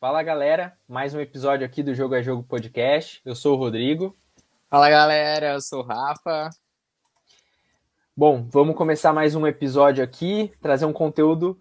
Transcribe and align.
Fala 0.00 0.22
galera, 0.22 0.74
mais 0.88 1.12
um 1.12 1.20
episódio 1.20 1.66
aqui 1.66 1.82
do 1.82 1.94
Jogo 1.94 2.14
é 2.14 2.22
Jogo 2.22 2.42
Podcast. 2.42 3.20
Eu 3.22 3.34
sou 3.34 3.54
o 3.54 3.58
Rodrigo. 3.58 4.16
Fala 4.70 4.88
galera, 4.88 5.52
eu 5.52 5.60
sou 5.60 5.80
o 5.80 5.86
Rafa. 5.86 6.48
Bom, 8.16 8.48
vamos 8.48 8.76
começar 8.76 9.12
mais 9.12 9.34
um 9.34 9.46
episódio 9.46 10.02
aqui, 10.02 10.50
trazer 10.62 10.86
um 10.86 10.92
conteúdo 10.94 11.60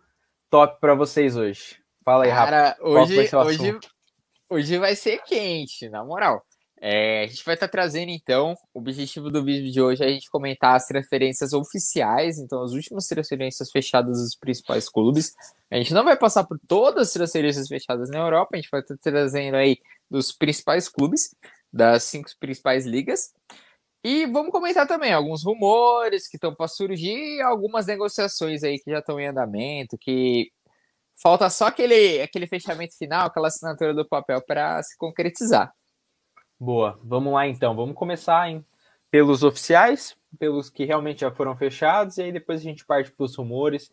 top 0.50 0.80
para 0.80 0.96
vocês 0.96 1.36
hoje. 1.36 1.84
Fala 2.02 2.24
aí, 2.24 2.30
Cara, 2.30 2.70
Rafa. 2.70 2.82
hoje, 2.82 3.30
vai 3.30 3.46
hoje, 3.46 3.80
hoje 4.50 4.78
vai 4.78 4.96
ser 4.96 5.22
quente, 5.24 5.90
na 5.90 6.02
moral. 6.06 6.42
É, 6.82 7.24
a 7.24 7.28
gente 7.28 7.44
vai 7.44 7.56
estar 7.56 7.68
tá 7.68 7.72
trazendo 7.72 8.10
então, 8.10 8.56
o 8.74 8.80
objetivo 8.80 9.30
do 9.30 9.44
vídeo 9.44 9.70
de 9.70 9.82
hoje 9.82 10.02
é 10.02 10.08
a 10.08 10.10
gente 10.10 10.30
comentar 10.30 10.76
as 10.76 10.88
transferências 10.88 11.52
oficiais, 11.52 12.40
então 12.40 12.64
as 12.64 12.72
últimas 12.72 13.06
transferências 13.06 13.70
fechadas 13.70 14.18
dos 14.18 14.36
principais 14.36 14.88
clubes. 14.88 15.34
A 15.70 15.76
gente 15.76 15.94
não 15.94 16.06
vai 16.06 16.16
passar 16.18 16.46
por 16.46 16.58
todas 16.68 17.10
as 17.10 17.14
transferências 17.14 17.68
fechadas 17.68 18.10
na 18.10 18.20
Europa, 18.20 18.52
a 18.54 18.58
gente 18.58 18.70
vai 18.72 18.80
estar 18.80 18.96
tá 18.96 19.02
trazendo 19.04 19.56
aí 19.56 19.78
dos 20.10 20.32
principais 20.32 20.88
clubes, 20.88 21.36
das 21.72 22.04
cinco 22.04 22.30
principais 22.40 22.86
ligas. 22.86 23.34
E 24.04 24.26
vamos 24.28 24.52
comentar 24.52 24.88
também 24.88 25.12
alguns 25.12 25.44
rumores 25.44 26.30
que 26.30 26.38
estão 26.38 26.56
para 26.56 26.70
surgir, 26.70 27.42
algumas 27.42 27.86
negociações 27.88 28.64
aí 28.64 28.80
que 28.80 28.90
já 28.90 29.00
estão 29.00 29.20
em 29.20 29.28
andamento, 29.28 29.98
que 29.98 30.50
falta 31.22 31.50
só 31.50 31.68
aquele, 31.68 32.22
aquele 32.22 32.48
fechamento 32.48 32.98
final, 32.98 33.28
aquela 33.28 33.50
assinatura 33.50 33.94
do 33.94 34.08
papel 34.08 34.42
para 34.42 34.82
se 34.84 34.98
concretizar. 34.98 35.74
Boa, 36.60 37.00
vamos 37.04 37.34
lá 37.34 37.48
então. 37.48 37.76
Vamos 37.76 37.96
começar 37.96 38.50
hein, 38.50 38.66
pelos 39.10 39.44
oficiais, 39.44 40.18
pelos 40.38 40.70
que 40.70 40.84
realmente 40.84 41.22
já 41.22 41.32
foram 41.32 41.56
fechados, 41.56 42.18
e 42.18 42.24
aí 42.24 42.32
depois 42.32 42.60
a 42.60 42.64
gente 42.64 42.86
parte 42.86 43.12
para 43.12 43.24
os 43.24 43.36
rumores 43.36 43.92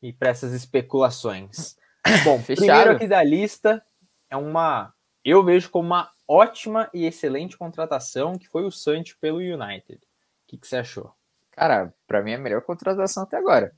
e 0.00 0.12
para 0.12 0.30
essas 0.30 0.52
especulações. 0.52 1.76
Bom, 2.24 2.38
Fechado. 2.38 2.66
primeiro 2.66 2.90
aqui 2.92 3.06
da 3.08 3.22
lista 3.22 3.84
é 4.30 4.36
uma. 4.36 4.94
Eu 5.24 5.42
vejo 5.42 5.70
como 5.70 5.86
uma 5.86 6.10
ótima 6.28 6.88
e 6.94 7.04
excelente 7.04 7.56
contratação 7.56 8.38
que 8.38 8.46
foi 8.46 8.64
o 8.64 8.70
Sancho 8.70 9.16
pelo 9.20 9.38
United. 9.38 9.96
O 9.96 10.46
que, 10.46 10.58
que 10.58 10.68
você 10.68 10.76
achou? 10.76 11.12
Cara, 11.50 11.92
para 12.06 12.22
mim 12.22 12.32
é 12.32 12.34
a 12.34 12.38
melhor 12.38 12.62
contratação 12.62 13.22
até 13.22 13.36
agora. 13.36 13.74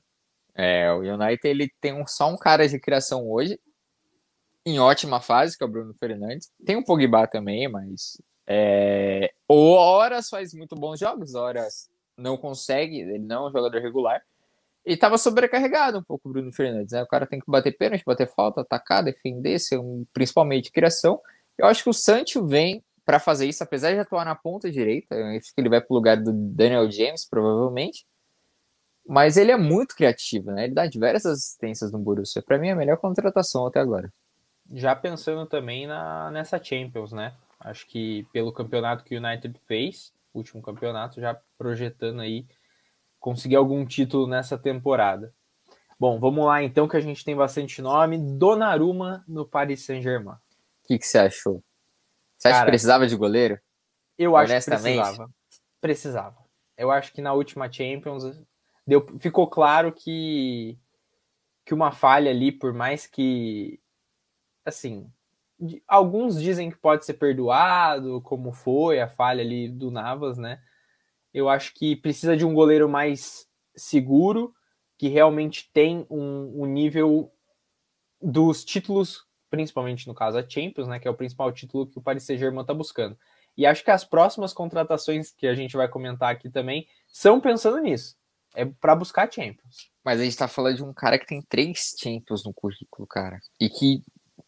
É, 0.53 0.91
o 0.91 0.99
United 0.99 1.47
ele 1.47 1.71
tem 1.79 1.93
um, 1.93 2.05
só 2.05 2.29
um 2.29 2.37
cara 2.37 2.67
de 2.67 2.79
criação 2.79 3.29
hoje, 3.29 3.59
em 4.67 4.79
ótima 4.79 5.21
fase, 5.21 5.57
que 5.57 5.63
é 5.63 5.65
o 5.65 5.69
Bruno 5.69 5.93
Fernandes. 5.93 6.51
Tem 6.65 6.75
o 6.75 6.83
Pogba 6.83 7.25
também, 7.25 7.69
mas 7.69 8.21
é, 8.45 9.31
horas 9.47 10.27
faz 10.27 10.53
muito 10.53 10.75
bons 10.75 10.99
jogos, 10.99 11.35
horas 11.35 11.89
não 12.17 12.35
consegue, 12.35 12.99
ele 12.99 13.19
não 13.19 13.45
é 13.45 13.49
um 13.49 13.51
jogador 13.53 13.81
regular. 13.81 14.21
E 14.85 14.97
tava 14.97 15.17
sobrecarregado 15.17 15.99
um 15.99 16.03
pouco 16.03 16.27
o 16.27 16.31
Bruno 16.33 16.51
Fernandes, 16.51 16.91
né? 16.91 17.01
O 17.01 17.07
cara 17.07 17.25
tem 17.25 17.39
que 17.39 17.49
bater 17.49 17.77
pênalti, 17.77 18.03
bater 18.05 18.27
falta, 18.27 18.59
atacar, 18.59 19.05
defender, 19.05 19.57
ser 19.57 19.77
um, 19.77 20.05
principalmente 20.11 20.69
criação. 20.69 21.21
Eu 21.57 21.67
acho 21.67 21.81
que 21.81 21.89
o 21.89 21.93
Sancho 21.93 22.45
vem 22.45 22.83
para 23.05 23.21
fazer 23.21 23.45
isso, 23.47 23.63
apesar 23.63 23.93
de 23.93 23.99
atuar 23.99 24.25
na 24.25 24.35
ponta 24.35 24.69
direita. 24.69 25.15
Eu 25.15 25.27
acho 25.27 25.55
que 25.55 25.61
ele 25.61 25.69
vai 25.69 25.79
pro 25.79 25.95
lugar 25.95 26.17
do 26.17 26.33
Daniel 26.33 26.91
James, 26.91 27.25
provavelmente. 27.25 28.05
Mas 29.07 29.37
ele 29.37 29.51
é 29.51 29.57
muito 29.57 29.95
criativo, 29.95 30.51
né? 30.51 30.65
Ele 30.65 30.73
dá 30.73 30.85
diversas 30.87 31.37
assistências 31.37 31.89
no 31.93 31.99
Borussia. 31.99 32.41
Para 32.41 32.57
mim, 32.57 32.67
é 32.67 32.71
a 32.71 32.75
melhor 32.75 32.97
contratação 32.97 33.65
até 33.65 33.79
agora 33.79 34.11
já 34.73 34.95
pensando 34.95 35.45
também 35.45 35.87
na, 35.87 36.31
nessa 36.31 36.61
Champions, 36.61 37.11
né? 37.11 37.33
Acho 37.59 37.87
que 37.87 38.27
pelo 38.31 38.51
campeonato 38.51 39.03
que 39.03 39.15
o 39.15 39.19
United 39.19 39.59
fez, 39.65 40.13
último 40.33 40.61
campeonato, 40.61 41.19
já 41.19 41.39
projetando 41.57 42.21
aí 42.21 42.45
conseguir 43.19 43.55
algum 43.55 43.85
título 43.85 44.27
nessa 44.27 44.57
temporada. 44.57 45.33
Bom, 45.99 46.19
vamos 46.19 46.45
lá 46.45 46.61
então, 46.61 46.87
que 46.87 46.95
a 46.95 47.01
gente 47.01 47.25
tem 47.25 47.35
bastante 47.35 47.81
nome. 47.81 48.17
Donnarumma 48.37 49.23
no 49.27 49.45
Paris 49.45 49.83
Saint-Germain. 49.83 50.35
O 50.35 50.87
que, 50.87 50.99
que 50.99 51.07
você 51.07 51.17
achou? 51.17 51.63
Você 52.37 52.49
acha 52.49 52.57
Cara, 52.57 52.65
que 52.65 52.71
precisava 52.71 53.07
de 53.07 53.15
goleiro? 53.15 53.59
Eu 54.17 54.37
acho 54.37 54.53
que 54.53 54.69
precisava. 54.69 55.29
Precisava. 55.81 56.37
Eu 56.77 56.91
acho 56.91 57.11
que 57.11 57.21
na 57.21 57.33
última 57.33 57.71
Champions 57.71 58.39
deu, 58.85 59.05
ficou 59.19 59.47
claro 59.47 59.91
que, 59.91 60.77
que 61.65 61.73
uma 61.73 61.91
falha 61.91 62.29
ali, 62.29 62.51
por 62.51 62.73
mais 62.73 63.07
que 63.07 63.79
assim, 64.67 65.09
alguns 65.87 66.39
dizem 66.39 66.69
que 66.69 66.77
pode 66.77 67.05
ser 67.05 67.13
perdoado, 67.13 68.21
como 68.21 68.51
foi 68.51 68.99
a 68.99 69.07
falha 69.07 69.41
ali 69.41 69.69
do 69.69 69.89
Navas, 69.89 70.37
né? 70.37 70.61
Eu 71.33 71.49
acho 71.49 71.73
que 71.73 71.95
precisa 71.95 72.35
de 72.35 72.45
um 72.45 72.53
goleiro 72.53 72.87
mais 72.87 73.47
seguro, 73.75 74.53
que 74.97 75.07
realmente 75.07 75.69
tem 75.73 76.05
um, 76.09 76.63
um 76.63 76.65
nível 76.65 77.31
dos 78.21 78.65
títulos, 78.65 79.25
principalmente 79.49 80.07
no 80.07 80.13
caso 80.13 80.37
a 80.37 80.47
Champions, 80.47 80.87
né? 80.87 80.99
Que 80.99 81.07
é 81.07 81.11
o 81.11 81.17
principal 81.17 81.51
título 81.51 81.87
que 81.87 81.97
o 81.97 82.01
Paris 82.01 82.23
Saint-Germain 82.23 82.61
está 82.61 82.73
buscando. 82.73 83.17
E 83.55 83.65
acho 83.65 83.83
que 83.83 83.91
as 83.91 84.03
próximas 84.03 84.53
contratações 84.53 85.31
que 85.31 85.47
a 85.47 85.55
gente 85.55 85.75
vai 85.75 85.87
comentar 85.87 86.31
aqui 86.31 86.49
também 86.49 86.87
são 87.07 87.41
pensando 87.41 87.79
nisso. 87.79 88.15
É 88.55 88.65
para 88.65 88.95
buscar 88.95 89.31
Champions. 89.31 89.91
Mas 90.03 90.19
a 90.19 90.23
gente 90.23 90.37
tá 90.37 90.47
falando 90.47 90.77
de 90.77 90.83
um 90.83 90.93
cara 90.93 91.19
que 91.19 91.25
tem 91.25 91.41
três 91.41 91.95
Champions 91.99 92.43
no 92.43 92.53
currículo, 92.53 93.07
cara. 93.07 93.39
E 93.59 93.69
que 93.69 94.03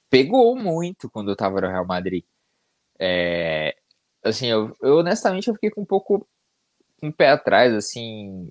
pegou 0.09 0.56
muito 0.56 1.09
quando 1.09 1.31
eu 1.31 1.36
tava 1.36 1.62
no 1.62 1.68
Real 1.68 1.86
Madrid. 1.86 2.24
É, 3.00 3.75
assim, 4.24 4.47
eu, 4.47 4.75
eu, 4.81 4.97
honestamente 4.97 5.47
eu 5.47 5.53
fiquei 5.53 5.70
com 5.70 5.81
um 5.81 5.86
pouco 5.86 6.28
um 7.02 7.12
pé 7.12 7.30
atrás, 7.30 7.74
assim, 7.74 8.50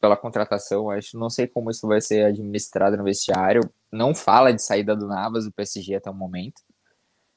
pela 0.00 0.16
contratação. 0.16 0.90
Acho, 0.90 1.18
não 1.18 1.30
sei 1.30 1.46
como 1.46 1.70
isso 1.70 1.86
vai 1.86 2.00
ser 2.00 2.24
administrado 2.26 2.96
no 2.96 3.04
vestiário. 3.04 3.62
Não 3.90 4.14
fala 4.14 4.52
de 4.52 4.62
saída 4.62 4.94
do 4.94 5.06
Navas 5.06 5.44
do 5.44 5.52
PSG 5.52 5.96
até 5.96 6.10
o 6.10 6.14
momento. 6.14 6.62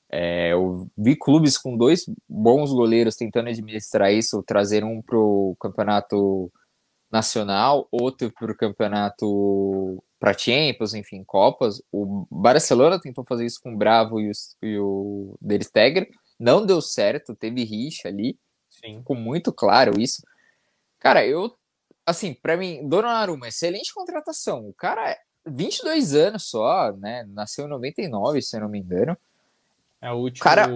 É, 0.10 0.52
eu 0.52 0.90
vi 0.98 1.16
clubes 1.16 1.58
com 1.58 1.78
dois 1.78 2.06
bons 2.28 2.72
goleiros 2.74 3.16
tentando 3.16 3.50
administrar 3.50 4.12
isso, 4.12 4.44
trazer 4.44 4.84
um 4.84 5.02
pro 5.02 5.56
campeonato 5.60 6.52
nacional, 7.10 7.88
outro 7.92 8.32
pro 8.32 8.56
campeonato 8.56 10.04
para 10.22 10.38
Champions, 10.38 10.94
enfim, 10.94 11.24
Copas. 11.24 11.82
O 11.92 12.28
Barcelona 12.30 13.02
tentou 13.02 13.24
fazer 13.24 13.44
isso 13.44 13.60
com 13.60 13.74
o 13.74 13.78
Bravo 13.78 14.22
e 14.22 14.30
o, 14.30 14.32
e 14.62 14.78
o 14.78 15.36
Der 15.42 15.64
Stegen. 15.64 16.08
Não 16.40 16.64
deu 16.64 16.80
certo, 16.80 17.36
teve 17.36 17.64
rixa 17.64 18.08
ali. 18.08 18.38
Sim. 18.70 19.00
Ficou 19.00 19.16
muito 19.16 19.52
claro 19.52 20.00
isso. 20.00 20.22
Cara, 21.00 21.26
eu, 21.26 21.52
assim, 22.06 22.36
para 22.36 22.56
mim, 22.56 22.88
Donnarumma, 22.88 23.48
excelente 23.48 23.92
contratação. 23.92 24.70
O 24.70 24.74
cara 24.74 25.10
é 25.10 25.18
22 25.48 26.14
anos 26.14 26.44
só, 26.44 26.92
né? 26.92 27.26
Nasceu 27.30 27.66
em 27.66 27.70
99, 27.70 28.44
se 28.44 28.56
eu 28.56 28.62
não 28.62 28.70
me 28.70 28.78
engano. 28.78 29.18
É 30.00 30.12
o 30.12 30.18
último. 30.18 30.44
Cara, 30.44 30.70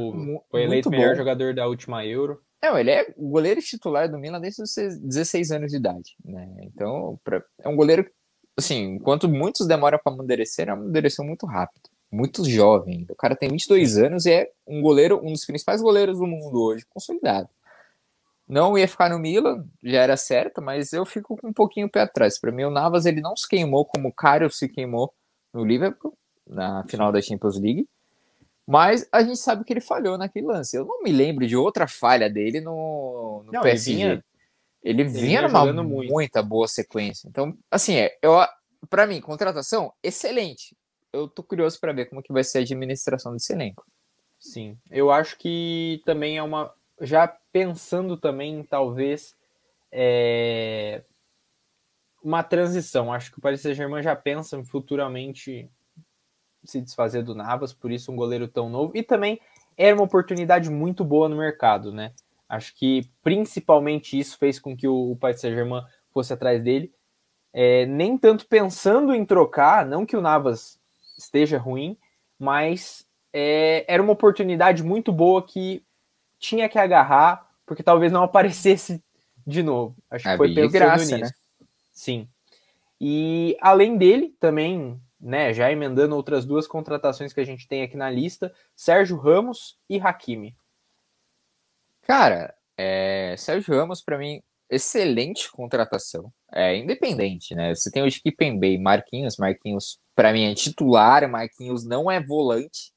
foi 0.49 0.63
eleito 0.63 0.89
melhor 0.89 1.11
bom. 1.11 1.17
jogador 1.17 1.53
da 1.53 1.67
última 1.67 2.03
Euro. 2.03 2.41
Não, 2.63 2.79
ele 2.79 2.89
é 2.89 3.13
goleiro 3.15 3.61
titular 3.61 4.09
do 4.09 4.17
Milan 4.17 4.41
desde 4.41 4.63
os 4.63 4.73
16 4.73 5.51
anos 5.51 5.69
de 5.69 5.77
idade, 5.77 6.15
né? 6.25 6.49
Então, 6.63 7.19
pra, 7.23 7.43
é 7.59 7.69
um 7.69 7.75
goleiro 7.75 8.09
assim, 8.57 8.95
enquanto 8.95 9.27
muitos 9.27 9.67
demoram 9.67 9.99
para 10.03 10.13
amadurecer, 10.13 10.63
ele 10.63 10.71
amadureceu 10.71 11.23
muito 11.23 11.45
rápido. 11.45 11.89
Muito 12.11 12.47
jovem. 12.49 13.05
O 13.09 13.15
cara 13.15 13.35
tem 13.35 13.49
22 13.49 13.97
anos 13.97 14.25
e 14.25 14.31
é 14.31 14.51
um 14.65 14.81
goleiro, 14.81 15.19
um 15.23 15.31
dos 15.31 15.45
principais 15.45 15.81
goleiros 15.81 16.17
do 16.17 16.25
mundo 16.25 16.61
hoje, 16.61 16.85
consolidado. 16.89 17.49
Não 18.47 18.77
ia 18.77 18.87
ficar 18.87 19.09
no 19.09 19.17
Milan, 19.17 19.65
já 19.83 20.01
era 20.01 20.15
certo, 20.15 20.61
mas 20.61 20.93
eu 20.93 21.03
fico 21.05 21.35
com 21.35 21.47
um 21.47 21.53
pouquinho 21.53 21.87
o 21.87 21.89
pé 21.89 22.01
atrás. 22.01 22.39
Para 22.39 22.51
mim, 22.51 22.63
o 22.63 22.69
Navas 22.69 23.05
ele 23.05 23.19
não 23.19 23.35
se 23.35 23.47
queimou 23.47 23.85
como 23.85 24.09
o 24.09 24.13
Cario 24.13 24.49
se 24.51 24.69
queimou 24.69 25.13
no 25.51 25.65
Liverpool, 25.65 26.15
na 26.47 26.85
final 26.87 27.11
da 27.11 27.21
Champions 27.21 27.59
League. 27.59 27.87
Mas 28.67 29.07
a 29.11 29.23
gente 29.23 29.37
sabe 29.37 29.63
que 29.63 29.73
ele 29.73 29.81
falhou 29.81 30.17
naquele 30.17 30.47
lance. 30.47 30.75
Eu 30.75 30.85
não 30.85 31.01
me 31.03 31.11
lembro 31.11 31.45
de 31.45 31.55
outra 31.55 31.87
falha 31.87 32.29
dele 32.29 32.61
no, 32.61 33.43
no 33.45 33.51
não, 33.51 33.61
PSG. 33.61 33.93
Vinha, 33.93 34.25
ele, 34.85 35.01
ele 35.01 35.09
vinha 35.09 35.41
numa 35.41 35.83
muito. 35.83 36.11
muita 36.11 36.43
boa 36.43 36.67
sequência. 36.67 37.27
Então, 37.27 37.57
assim, 37.71 37.95
é, 37.95 38.15
eu, 38.21 38.33
para 38.87 39.07
mim, 39.07 39.19
contratação, 39.19 39.91
excelente. 40.03 40.77
Eu 41.11 41.27
tô 41.27 41.41
curioso 41.41 41.79
para 41.79 41.91
ver 41.91 42.05
como 42.05 42.21
que 42.21 42.31
vai 42.31 42.43
ser 42.43 42.59
a 42.59 42.61
administração 42.61 43.33
desse 43.33 43.51
elenco. 43.51 43.83
Sim, 44.39 44.77
eu 44.91 45.09
acho 45.09 45.39
que 45.39 46.03
também 46.05 46.37
é 46.37 46.43
uma. 46.43 46.71
Já 47.01 47.27
pensando 47.51 48.15
também, 48.15 48.63
talvez, 48.63 49.35
é, 49.91 51.03
uma 52.23 52.43
transição. 52.43 53.11
Acho 53.11 53.31
que 53.31 53.39
o 53.39 53.41
Paris 53.41 53.61
Saint-Germain 53.61 54.03
já 54.03 54.15
pensa 54.15 54.63
futuramente 54.65 55.67
se 56.63 56.79
desfazer 56.79 57.23
do 57.23 57.33
Navas, 57.33 57.73
por 57.73 57.91
isso 57.91 58.11
um 58.11 58.15
goleiro 58.15 58.47
tão 58.47 58.69
novo. 58.69 58.91
E 58.95 59.01
também 59.01 59.41
era 59.75 59.95
uma 59.95 60.05
oportunidade 60.05 60.69
muito 60.69 61.03
boa 61.03 61.27
no 61.27 61.37
mercado, 61.37 61.91
né? 61.91 62.13
Acho 62.55 62.73
que 62.75 63.09
principalmente 63.21 64.17
isso 64.17 64.37
fez 64.37 64.59
com 64.59 64.75
que 64.75 64.87
o, 64.87 65.15
Paris 65.19 65.41
Saint-Germain 65.41 65.83
fosse 66.11 66.33
atrás 66.33 66.63
dele. 66.63 66.93
É, 67.53 67.85
nem 67.85 68.17
tanto 68.17 68.47
pensando 68.47 69.13
em 69.13 69.25
trocar, 69.25 69.85
não 69.85 70.05
que 70.05 70.15
o 70.15 70.21
Navas 70.21 70.79
esteja 71.17 71.57
ruim, 71.57 71.97
mas 72.39 73.05
é, 73.33 73.85
era 73.87 74.01
uma 74.01 74.13
oportunidade 74.13 74.83
muito 74.83 75.11
boa 75.11 75.45
que 75.45 75.83
tinha 76.39 76.67
que 76.69 76.79
agarrar, 76.79 77.49
porque 77.65 77.83
talvez 77.83 78.11
não 78.11 78.23
aparecesse 78.23 79.03
de 79.45 79.61
novo. 79.61 79.95
Acho 80.09 80.23
que 80.23 80.37
foi 80.37 80.53
pensando 80.53 80.71
graça, 80.71 81.17
nisso. 81.17 81.33
Né? 81.59 81.67
Sim. 81.91 82.29
E 82.99 83.57
além 83.61 83.97
dele, 83.97 84.35
também 84.39 84.99
né, 85.19 85.53
já 85.53 85.71
emendando 85.71 86.15
outras 86.15 86.45
duas 86.45 86.67
contratações 86.67 87.33
que 87.33 87.39
a 87.39 87.45
gente 87.45 87.67
tem 87.67 87.81
aqui 87.81 87.97
na 87.97 88.09
lista, 88.09 88.53
Sérgio 88.75 89.17
Ramos 89.17 89.77
e 89.89 89.99
Hakimi. 89.99 90.55
Cara, 92.05 92.53
é, 92.77 93.35
Sérgio 93.37 93.75
Ramos, 93.75 94.01
para 94.01 94.17
mim, 94.17 94.41
excelente 94.69 95.51
contratação. 95.51 96.31
É 96.51 96.75
independente, 96.77 97.55
né? 97.55 97.73
Você 97.73 97.91
tem 97.91 98.03
o 98.03 98.07
Skipembe 98.07 98.73
e 98.73 98.77
Marquinhos. 98.77 99.37
Marquinhos, 99.37 99.99
para 100.15 100.31
mim, 100.31 100.45
é 100.45 100.53
titular. 100.53 101.27
Marquinhos 101.29 101.83
não 101.85 102.09
é 102.09 102.23
volante. 102.23 102.93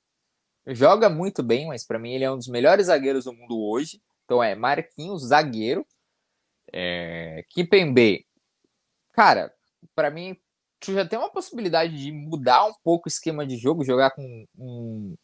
Joga 0.66 1.08
muito 1.08 1.42
bem, 1.42 1.66
mas 1.66 1.86
para 1.86 1.98
mim 1.98 2.12
ele 2.12 2.24
é 2.24 2.30
um 2.30 2.36
dos 2.36 2.48
melhores 2.48 2.86
zagueiros 2.86 3.24
do 3.24 3.32
mundo 3.32 3.58
hoje. 3.58 4.00
Então 4.24 4.42
é 4.42 4.54
Marquinhos, 4.54 5.28
zagueiro. 5.28 5.86
É, 6.70 7.42
Kipembe, 7.48 8.26
cara, 9.14 9.50
para 9.94 10.10
mim 10.10 10.36
tu 10.80 10.92
já 10.92 11.06
tem 11.06 11.18
uma 11.18 11.32
possibilidade 11.32 11.96
de 11.96 12.12
mudar 12.12 12.66
um 12.66 12.74
pouco 12.84 13.08
o 13.08 13.08
esquema 13.08 13.46
de 13.46 13.56
jogo, 13.56 13.84
jogar 13.84 14.10
com 14.10 14.46
um 14.58 15.16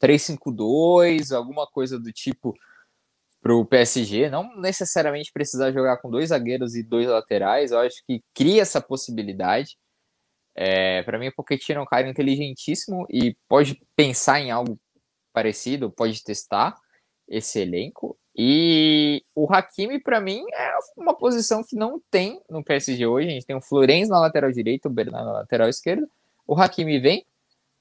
3-5-2, 0.00 1.32
alguma 1.32 1.66
coisa 1.66 1.98
do 1.98 2.12
tipo 2.12 2.54
pro 3.46 3.64
PSG, 3.64 4.28
não 4.28 4.56
necessariamente 4.56 5.32
precisar 5.32 5.70
jogar 5.70 5.98
com 5.98 6.10
dois 6.10 6.30
zagueiros 6.30 6.74
e 6.74 6.82
dois 6.82 7.06
laterais, 7.06 7.70
eu 7.70 7.78
acho 7.78 8.04
que 8.04 8.20
cria 8.34 8.60
essa 8.60 8.80
possibilidade. 8.80 9.78
É, 10.52 11.04
para 11.04 11.16
mim, 11.16 11.28
o 11.28 11.32
Pochettino 11.32 11.78
é 11.78 11.82
um 11.84 11.86
cara 11.86 12.08
inteligentíssimo 12.08 13.06
e 13.08 13.36
pode 13.48 13.80
pensar 13.94 14.40
em 14.40 14.50
algo 14.50 14.76
parecido, 15.32 15.92
pode 15.92 16.24
testar 16.24 16.74
esse 17.28 17.60
elenco. 17.60 18.18
E 18.36 19.22
o 19.32 19.46
Hakimi, 19.48 20.00
para 20.00 20.20
mim, 20.20 20.44
é 20.52 20.72
uma 20.96 21.16
posição 21.16 21.62
que 21.62 21.76
não 21.76 22.02
tem 22.10 22.42
no 22.50 22.64
PSG 22.64 23.06
hoje. 23.06 23.28
A 23.28 23.30
gente 23.30 23.46
tem 23.46 23.54
o 23.54 23.62
Florenz 23.62 24.08
na 24.08 24.18
lateral 24.18 24.50
direita, 24.50 24.88
o 24.88 24.92
Bernardo 24.92 25.26
na 25.26 25.32
lateral 25.34 25.68
esquerda. 25.68 26.08
O 26.44 26.60
Hakimi 26.60 26.98
vem 26.98 27.24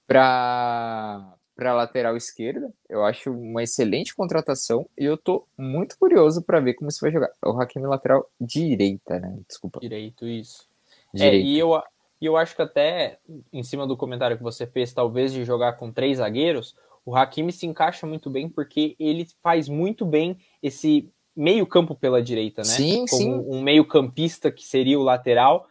para 0.05 1.33
para 1.55 1.73
lateral 1.73 2.17
esquerda. 2.17 2.71
Eu 2.89 3.05
acho 3.05 3.31
uma 3.31 3.63
excelente 3.63 4.13
contratação 4.13 4.87
e 4.97 5.05
eu 5.05 5.17
tô 5.17 5.47
muito 5.57 5.97
curioso 5.97 6.41
para 6.41 6.59
ver 6.59 6.73
como 6.73 6.89
isso 6.89 6.99
vai 7.01 7.11
jogar. 7.11 7.31
O 7.43 7.59
Hakimi 7.59 7.87
lateral 7.87 8.29
direita, 8.39 9.19
né? 9.19 9.37
Desculpa. 9.47 9.79
Direito, 9.79 10.27
isso. 10.27 10.67
Direito. 11.13 11.45
É, 11.45 11.49
e 11.49 11.57
eu, 11.57 11.81
e 12.19 12.25
eu 12.25 12.35
acho 12.35 12.55
que 12.55 12.61
até 12.61 13.19
em 13.53 13.63
cima 13.63 13.87
do 13.87 13.95
comentário 13.95 14.37
que 14.37 14.43
você 14.43 14.67
fez, 14.67 14.93
talvez 14.93 15.31
de 15.31 15.45
jogar 15.45 15.73
com 15.73 15.91
três 15.91 16.17
zagueiros, 16.17 16.75
o 17.05 17.15
Hakimi 17.15 17.51
se 17.51 17.65
encaixa 17.65 18.05
muito 18.05 18.29
bem 18.29 18.49
porque 18.49 18.95
ele 18.99 19.25
faz 19.41 19.69
muito 19.69 20.05
bem 20.05 20.37
esse 20.61 21.09
meio 21.35 21.65
campo 21.65 21.95
pela 21.95 22.21
direita, 22.21 22.61
né? 22.61 22.67
Sim, 22.67 23.05
Como 23.09 23.21
sim. 23.21 23.45
um 23.47 23.61
meio 23.61 23.85
campista 23.85 24.51
que 24.51 24.63
seria 24.63 24.99
o 24.99 25.03
lateral 25.03 25.67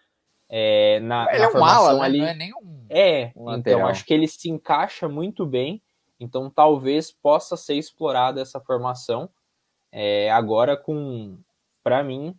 é, 0.48 1.00
na, 1.00 1.26
ele 1.30 1.38
na 1.38 1.44
é 1.44 1.52
um 1.52 1.64
ala, 1.64 1.94
né? 1.94 2.04
ali. 2.04 2.18
Não 2.18 2.26
é 2.26 2.34
nem 2.34 2.54
um... 2.54 2.73
É, 2.94 3.32
um 3.34 3.52
então 3.54 3.86
acho 3.86 4.04
que 4.04 4.14
ele 4.14 4.28
se 4.28 4.48
encaixa 4.48 5.08
muito 5.08 5.44
bem. 5.44 5.82
Então 6.20 6.48
talvez 6.48 7.10
possa 7.10 7.56
ser 7.56 7.74
explorada 7.74 8.40
essa 8.40 8.60
formação 8.60 9.28
é, 9.96 10.28
agora 10.32 10.76
com, 10.76 11.38
para 11.82 12.02
mim, 12.02 12.36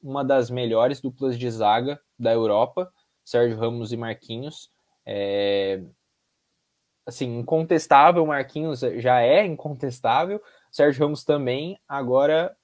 uma 0.00 0.24
das 0.24 0.50
melhores 0.50 1.00
duplas 1.00 1.36
de 1.36 1.50
zaga 1.50 2.00
da 2.16 2.32
Europa, 2.32 2.92
Sérgio 3.24 3.58
Ramos 3.58 3.92
e 3.92 3.96
Marquinhos. 3.96 4.70
É, 5.04 5.82
assim, 7.04 7.38
incontestável, 7.38 8.24
Marquinhos 8.24 8.80
já 8.98 9.20
é 9.20 9.44
incontestável, 9.44 10.40
Sérgio 10.70 11.04
Ramos 11.04 11.24
também. 11.24 11.76
Agora, 11.88 12.56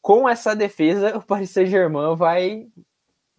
com 0.00 0.28
essa 0.28 0.54
defesa, 0.54 1.16
o 1.18 1.22
Paris 1.22 1.50
Saint-Germain 1.50 2.14
vai 2.14 2.68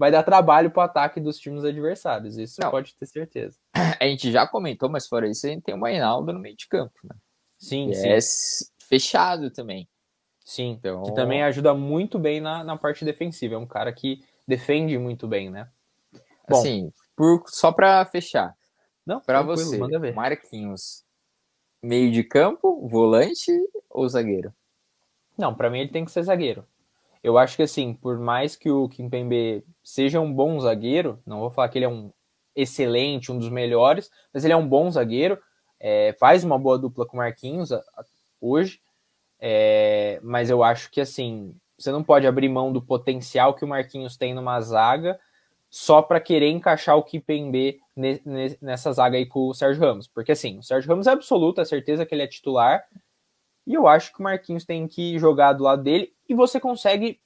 vai 0.04 0.12
dar 0.12 0.22
trabalho 0.22 0.70
para 0.70 0.82
o 0.82 0.84
ataque 0.84 1.22
dos 1.22 1.40
times 1.40 1.64
adversários. 1.64 2.38
Isso 2.38 2.60
Não. 2.62 2.70
pode 2.70 2.94
ter 2.94 3.06
certeza. 3.06 3.58
A 4.02 4.06
gente 4.06 4.34
já 4.34 4.46
comentou, 4.46 4.90
mas 4.90 5.08
fora 5.08 5.30
isso, 5.30 5.48
a 5.48 5.50
gente 5.50 5.64
tem 5.64 5.74
o 5.74 5.78
Mainaldo 5.78 6.34
no 6.34 6.40
meio 6.40 6.58
de 6.58 6.68
campo, 6.68 6.94
né? 7.06 7.16
Sim. 7.58 7.90
É 7.94 8.18
fechado 8.86 9.50
também. 9.50 9.88
Sim, 10.44 10.72
então... 10.72 11.04
que 11.04 11.16
também 11.16 11.42
ajuda 11.42 11.74
muito 11.74 12.20
bem 12.20 12.42
na, 12.42 12.66
na 12.66 12.76
parte 12.76 13.06
defensiva. 13.06 13.56
É 13.56 13.58
um 13.58 13.66
cara 13.66 13.94
que 13.94 14.20
defende 14.46 14.98
muito 14.98 15.26
bem, 15.26 15.50
né? 15.50 15.70
Bom, 16.50 16.60
assim, 16.60 16.92
por, 17.16 17.46
só 17.48 17.72
para 17.72 18.04
fechar. 18.04 18.54
Não, 19.06 19.22
para 19.22 19.42
você, 19.42 19.78
Marquinhos, 20.14 21.06
meio 21.82 22.12
de 22.12 22.26
campo, 22.26 22.86
volante 22.90 23.54
ou 23.90 24.08
zagueiro? 24.10 24.54
Não, 25.38 25.56
para 25.56 25.70
mim 25.70 25.80
ele 25.80 25.92
tem 25.92 26.04
que 26.04 26.12
ser 26.12 26.24
zagueiro. 26.24 26.68
Eu 27.24 27.38
acho 27.38 27.56
que 27.56 27.64
assim, 27.64 27.94
por 27.94 28.20
mais 28.20 28.56
que 28.56 28.70
o 28.70 28.90
Kimpembe 28.90 29.64
seja 29.82 30.20
um 30.20 30.32
bom 30.32 30.60
zagueiro, 30.60 31.20
não 31.26 31.40
vou 31.40 31.50
falar 31.50 31.70
que 31.70 31.78
ele 31.78 31.86
é 31.86 31.90
um 31.90 32.12
excelente, 32.54 33.32
um 33.32 33.40
dos 33.40 33.50
melhores, 33.50 34.12
mas 34.34 34.44
ele 34.44 34.54
é 34.54 34.58
um 34.58 34.68
bom 34.68 34.92
zagueiro, 34.92 35.40
é, 35.80 36.14
faz 36.20 36.44
uma 36.44 36.60
boa 36.60 36.78
dupla 36.78 37.06
com 37.06 37.16
o 37.16 37.20
Marquinhos 37.20 37.70
hoje, 38.42 38.82
é, 39.40 40.20
mas 40.22 40.50
eu 40.50 40.64
acho 40.64 40.92
que 40.92 41.00
assim, 41.00 41.56
você 41.78 41.92
não 41.92 42.04
pode 42.04 42.28
abrir 42.28 42.50
mão 42.50 42.72
do 42.72 42.82
potencial 42.82 43.54
que 43.54 43.64
o 43.64 43.68
Marquinhos 43.68 44.18
tem 44.18 44.34
numa 44.34 44.60
zaga 44.62 45.20
só 45.70 46.02
para 46.02 46.20
querer 46.20 46.50
encaixar 46.50 46.98
o 46.98 47.04
Kipembe 47.04 47.80
nessa 48.62 48.92
zaga 48.92 49.18
aí 49.18 49.26
com 49.26 49.48
o 49.48 49.54
Sérgio 49.54 49.82
Ramos, 49.82 50.08
porque 50.08 50.34
assim, 50.34 50.60
o 50.60 50.64
Sérgio 50.64 50.90
Ramos 50.90 51.08
é 51.08 51.12
absoluto, 51.12 51.62
a 51.62 51.66
certeza 51.66 52.06
que 52.06 52.14
ele 52.14 52.22
é 52.22 52.28
titular, 52.28 52.84
e 53.66 53.74
eu 53.74 53.88
acho 53.88 54.12
que 54.14 54.20
o 54.20 54.24
Marquinhos 54.24 54.66
tem 54.66 54.88
que 54.88 55.18
jogar 55.18 55.54
do 55.54 55.64
lado 55.64 55.84
dele 55.84 56.14
e 56.28 56.34
você 56.34 56.60
consegue 56.60 57.20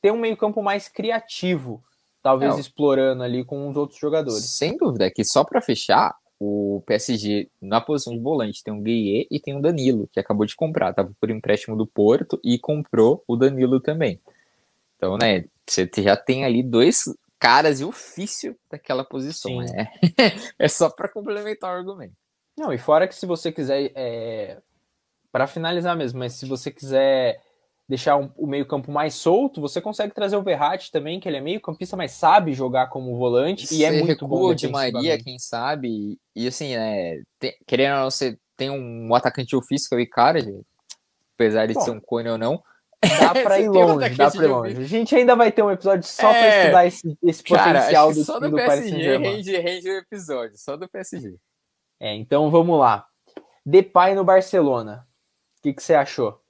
ter 0.00 0.10
um 0.10 0.18
meio-campo 0.18 0.62
mais 0.62 0.88
criativo, 0.88 1.82
talvez 2.22 2.52
Não. 2.52 2.60
explorando 2.60 3.22
ali 3.22 3.44
com 3.44 3.68
os 3.68 3.76
outros 3.76 3.98
jogadores. 3.98 4.44
Sem 4.44 4.76
dúvida, 4.76 5.06
é 5.06 5.10
que 5.10 5.24
só 5.24 5.44
para 5.44 5.62
fechar, 5.62 6.16
o 6.38 6.82
PSG 6.86 7.48
na 7.60 7.80
posição 7.80 8.12
de 8.12 8.20
volante 8.20 8.62
tem 8.62 8.74
um 8.74 8.82
Gueye 8.82 9.26
e 9.30 9.40
tem 9.40 9.56
um 9.56 9.60
Danilo, 9.60 10.08
que 10.12 10.20
acabou 10.20 10.44
de 10.44 10.54
comprar, 10.54 10.92
tava 10.92 11.12
por 11.18 11.30
empréstimo 11.30 11.76
do 11.76 11.86
Porto 11.86 12.38
e 12.44 12.58
comprou 12.58 13.24
o 13.26 13.36
Danilo 13.36 13.80
também. 13.80 14.20
Então, 14.96 15.16
né, 15.16 15.44
você 15.66 15.88
já 15.98 16.16
tem 16.16 16.44
ali 16.44 16.62
dois 16.62 17.04
caras 17.38 17.78
de 17.78 17.84
ofício 17.84 18.56
daquela 18.70 19.04
posição, 19.04 19.58
né? 19.58 19.90
é 20.58 20.68
só 20.68 20.90
para 20.90 21.08
complementar 21.08 21.72
o 21.72 21.78
argumento. 21.78 22.14
Não, 22.56 22.72
e 22.72 22.78
fora 22.78 23.06
que 23.06 23.14
se 23.14 23.26
você 23.26 23.52
quiser 23.52 23.92
é, 23.94 24.58
para 25.36 25.46
finalizar 25.46 25.94
mesmo, 25.94 26.18
mas 26.18 26.32
se 26.32 26.46
você 26.46 26.70
quiser 26.70 27.38
deixar 27.86 28.16
um, 28.16 28.30
o 28.38 28.46
meio-campo 28.46 28.90
mais 28.90 29.12
solto, 29.12 29.60
você 29.60 29.82
consegue 29.82 30.14
trazer 30.14 30.34
o 30.34 30.42
Verratti 30.42 30.90
também, 30.90 31.20
que 31.20 31.28
ele 31.28 31.36
é 31.36 31.42
meio-campista, 31.42 31.94
mas 31.94 32.12
sabe 32.12 32.54
jogar 32.54 32.86
como 32.86 33.14
volante 33.18 33.66
e 33.70 33.84
é 33.84 34.02
muito 34.02 34.26
bom. 34.26 34.54
de 34.54 34.66
Maria, 34.66 35.22
quem 35.22 35.38
sabe, 35.38 36.18
e 36.34 36.48
assim, 36.48 36.74
é, 36.74 37.20
tem, 37.38 37.54
querendo 37.66 37.96
ou 37.96 38.00
não, 38.04 38.10
você 38.10 38.38
tem 38.56 38.70
um 38.70 39.14
atacante 39.14 39.54
ofício 39.54 39.90
que 39.90 39.94
é 39.94 39.98
o 39.98 40.00
Icardi, 40.00 40.58
apesar 41.34 41.66
de 41.66 41.74
bom, 41.74 41.80
ser 41.82 41.90
um 41.90 42.00
cone 42.00 42.30
ou 42.30 42.38
não. 42.38 42.62
Dá 43.20 43.34
pra 43.34 43.60
ir 43.60 43.68
longe, 43.68 44.14
um 44.14 44.16
dá 44.16 44.30
pra 44.30 44.42
ir 44.42 44.48
longe. 44.48 44.76
A 44.78 44.86
gente 44.86 45.14
ainda 45.14 45.36
vai 45.36 45.52
ter 45.52 45.62
um 45.62 45.70
episódio 45.70 46.08
só 46.08 46.30
é, 46.30 46.40
pra 46.40 46.86
estudar 46.86 46.86
esse, 46.86 47.18
esse 47.22 47.42
cara, 47.42 47.80
potencial 47.80 48.10
do 48.10 48.24
só 48.24 48.40
do, 48.40 48.48
do 48.48 48.56
PSG 48.56 49.18
rende, 49.18 49.56
rende 49.58 49.90
o 49.90 49.98
episódio, 49.98 50.56
só 50.56 50.78
do 50.78 50.88
PSG. 50.88 51.36
É, 52.00 52.14
então 52.14 52.50
vamos 52.50 52.80
lá. 52.80 53.04
Depay 53.66 54.14
no 54.14 54.24
Barcelona 54.24 55.06
que, 55.66 55.74
que 55.74 55.82
você 55.82 55.94
achou? 55.94 56.40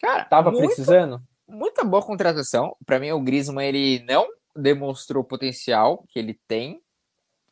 Cara, 0.00 0.24
tava 0.24 0.50
muito, 0.50 0.66
precisando? 0.66 1.22
Muita 1.46 1.84
boa 1.84 2.02
contratação. 2.02 2.76
Para 2.84 2.98
mim, 2.98 3.12
o 3.12 3.20
Griezmann 3.20 3.68
ele 3.68 4.04
não 4.04 4.26
demonstrou 4.56 5.22
o 5.22 5.26
potencial 5.26 6.04
que 6.08 6.18
ele 6.18 6.40
tem, 6.48 6.82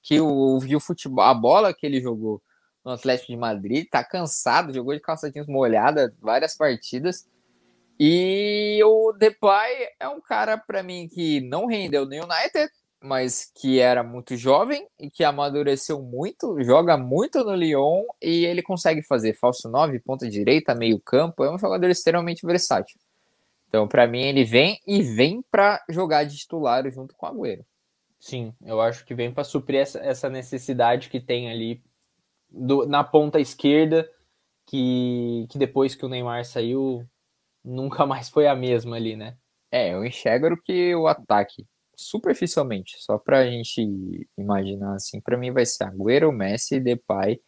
que 0.02 0.20
o, 0.20 0.58
o 0.58 0.80
futebol, 0.80 1.24
a 1.24 1.32
bola 1.32 1.72
que 1.72 1.86
ele 1.86 2.00
jogou 2.00 2.42
no 2.84 2.92
Atlético 2.92 3.32
de 3.32 3.38
Madrid, 3.38 3.86
tá 3.88 4.04
cansado, 4.04 4.74
jogou 4.74 4.92
de 4.92 5.00
calçadinhos 5.00 5.46
molhada 5.46 6.14
várias 6.20 6.56
partidas. 6.56 7.26
E 7.98 8.80
o 8.84 9.12
Depay 9.12 9.88
é 10.00 10.08
um 10.08 10.20
cara 10.20 10.58
para 10.58 10.82
mim 10.82 11.08
que 11.08 11.40
não 11.40 11.66
rendeu 11.66 12.04
no 12.04 12.12
United, 12.12 12.70
mas 13.04 13.52
que 13.54 13.78
era 13.78 14.02
muito 14.02 14.34
jovem 14.34 14.88
e 14.98 15.10
que 15.10 15.22
amadureceu 15.22 16.02
muito, 16.02 16.56
joga 16.62 16.96
muito 16.96 17.44
no 17.44 17.54
Lyon 17.54 18.02
e 18.20 18.46
ele 18.46 18.62
consegue 18.62 19.02
fazer 19.02 19.34
falso 19.34 19.68
9, 19.68 19.98
ponta 19.98 20.26
direita, 20.26 20.74
meio 20.74 20.98
campo, 20.98 21.44
é 21.44 21.54
um 21.54 21.58
jogador 21.58 21.90
extremamente 21.90 22.46
versátil. 22.46 22.98
Então, 23.68 23.86
para 23.86 24.06
mim, 24.06 24.22
ele 24.22 24.42
vem 24.42 24.80
e 24.86 25.02
vem 25.02 25.42
para 25.50 25.84
jogar 25.90 26.24
de 26.24 26.34
titular 26.34 26.90
junto 26.90 27.14
com 27.14 27.26
o 27.26 27.28
Agüero. 27.28 27.66
Sim, 28.18 28.54
eu 28.64 28.80
acho 28.80 29.04
que 29.04 29.14
vem 29.14 29.30
para 29.30 29.44
suprir 29.44 29.80
essa, 29.80 29.98
essa, 29.98 30.30
necessidade 30.30 31.10
que 31.10 31.20
tem 31.20 31.50
ali 31.50 31.84
do, 32.48 32.86
na 32.86 33.04
ponta 33.04 33.38
esquerda, 33.38 34.10
que, 34.64 35.46
que 35.50 35.58
depois 35.58 35.94
que 35.94 36.06
o 36.06 36.08
Neymar 36.08 36.46
saiu, 36.46 37.06
nunca 37.62 38.06
mais 38.06 38.30
foi 38.30 38.46
a 38.46 38.56
mesma 38.56 38.96
ali, 38.96 39.14
né? 39.14 39.36
É, 39.70 39.92
eu 39.92 40.02
enxergo 40.06 40.56
que 40.62 40.94
o 40.94 41.06
ataque 41.06 41.66
superficialmente, 41.96 42.96
só 42.98 43.18
pra 43.18 43.46
gente 43.46 44.28
imaginar 44.36 44.94
assim, 44.94 45.20
para 45.20 45.36
mim 45.36 45.50
vai 45.50 45.66
ser 45.66 45.84
Agüero, 45.84 46.32
Messi, 46.32 46.80
Depay 46.80 47.40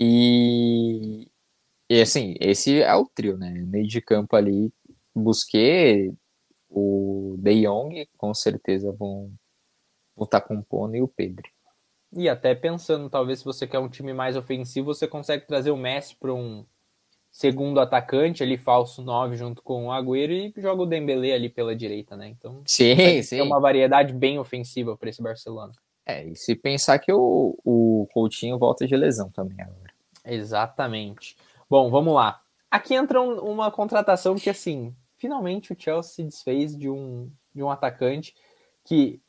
e 0.00 1.28
e 1.90 2.00
assim, 2.00 2.34
esse 2.40 2.80
é 2.80 2.94
o 2.94 3.04
trio, 3.04 3.36
né? 3.36 3.50
Meio 3.50 3.86
de 3.86 4.00
campo 4.00 4.34
ali, 4.34 4.72
Busquets, 5.14 6.14
o 6.70 7.36
De 7.38 7.66
Jong, 7.66 8.08
com 8.16 8.32
certeza 8.32 8.90
vão 8.92 9.30
o 10.16 10.26
tá 10.26 10.40
compondo 10.40 10.96
e 10.96 11.02
o 11.02 11.08
Pedro. 11.08 11.48
E 12.14 12.28
até 12.28 12.54
pensando, 12.54 13.10
talvez 13.10 13.40
se 13.40 13.44
você 13.44 13.66
quer 13.66 13.78
um 13.78 13.88
time 13.88 14.12
mais 14.12 14.36
ofensivo, 14.36 14.94
você 14.94 15.06
consegue 15.06 15.46
trazer 15.46 15.70
o 15.70 15.76
Messi 15.76 16.16
para 16.16 16.32
um 16.32 16.64
segundo 17.32 17.80
atacante 17.80 18.42
ali, 18.42 18.58
falso 18.58 19.00
9, 19.02 19.36
junto 19.36 19.62
com 19.62 19.86
o 19.86 19.90
Agüero 19.90 20.32
e 20.32 20.52
joga 20.58 20.82
o 20.82 20.86
Dembélé 20.86 21.32
ali 21.32 21.48
pela 21.48 21.74
direita, 21.74 22.14
né? 22.14 22.28
Então, 22.28 22.62
sim, 22.66 23.22
sim. 23.22 23.38
é 23.38 23.42
uma 23.42 23.58
variedade 23.58 24.12
bem 24.12 24.38
ofensiva 24.38 24.94
para 24.96 25.08
esse 25.08 25.22
Barcelona. 25.22 25.72
É, 26.04 26.26
e 26.26 26.36
se 26.36 26.54
pensar 26.54 26.98
que 26.98 27.10
o, 27.10 27.58
o 27.64 28.06
Coutinho 28.12 28.58
volta 28.58 28.86
de 28.86 28.94
lesão 28.94 29.30
também 29.30 29.56
agora. 29.62 29.90
Exatamente. 30.26 31.36
Bom, 31.70 31.90
vamos 31.90 32.14
lá. 32.14 32.42
Aqui 32.70 32.94
entra 32.94 33.20
um, 33.20 33.38
uma 33.38 33.70
contratação 33.70 34.34
que, 34.34 34.50
assim, 34.50 34.94
finalmente 35.16 35.72
o 35.72 35.76
Chelsea 35.78 36.14
se 36.14 36.22
desfez 36.22 36.76
de 36.76 36.90
um, 36.90 37.30
de 37.54 37.62
um 37.62 37.70
atacante 37.70 38.34
que, 38.84 39.22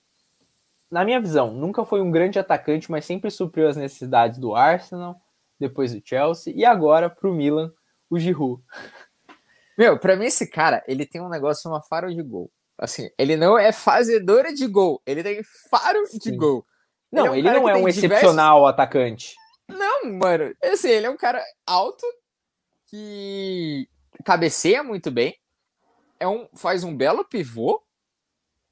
na 0.92 1.06
minha 1.06 1.22
visão, 1.22 1.54
nunca 1.54 1.86
foi 1.86 2.02
um 2.02 2.12
grande 2.12 2.38
atacante, 2.38 2.92
mas 2.92 3.06
sempre 3.06 3.32
supriu 3.32 3.70
as 3.70 3.78
necessidades 3.78 4.40
do 4.40 4.56
Arsenal, 4.56 5.22
depois 5.58 5.94
do 5.94 6.02
Chelsea, 6.04 6.54
e 6.54 6.66
agora 6.66 7.10
para 7.10 7.30
o 7.30 7.34
Milan, 7.34 7.72
o 8.10 8.20
Giroud. 8.20 8.62
Meu, 9.78 9.98
para 9.98 10.16
mim 10.16 10.26
esse 10.26 10.48
cara, 10.48 10.84
ele 10.88 11.06
tem 11.06 11.22
um 11.22 11.30
negócio, 11.30 11.70
uma 11.70 11.82
faro 11.82 12.14
de 12.14 12.22
gol. 12.22 12.52
Assim, 12.78 13.10
ele 13.18 13.36
não 13.36 13.58
é 13.58 13.72
fazedora 13.72 14.54
de 14.54 14.68
gol, 14.68 15.02
ele 15.06 15.24
tem 15.24 15.42
faro 15.70 16.06
Sim. 16.08 16.18
de 16.20 16.32
gol. 16.36 16.66
Não, 17.12 17.36
ele, 17.36 17.48
é 17.48 17.52
um 17.52 17.56
ele 17.56 17.60
não 17.60 17.70
é 17.70 17.76
um 17.78 17.88
excepcional 17.88 18.60
diversos... 18.60 18.74
atacante. 18.74 19.36
Não, 19.68 20.14
mano, 20.14 20.54
assim, 20.64 20.90
ele 20.90 21.06
é 21.06 21.10
um 21.10 21.18
cara 21.18 21.44
alto 21.66 22.06
que 22.88 23.88
cabeceia 24.24 24.84
muito 24.84 25.10
bem, 25.12 25.38
é 26.20 26.28
um, 26.28 26.48
faz 26.56 26.84
um 26.84 26.96
belo 26.96 27.24
pivô, 27.24 27.82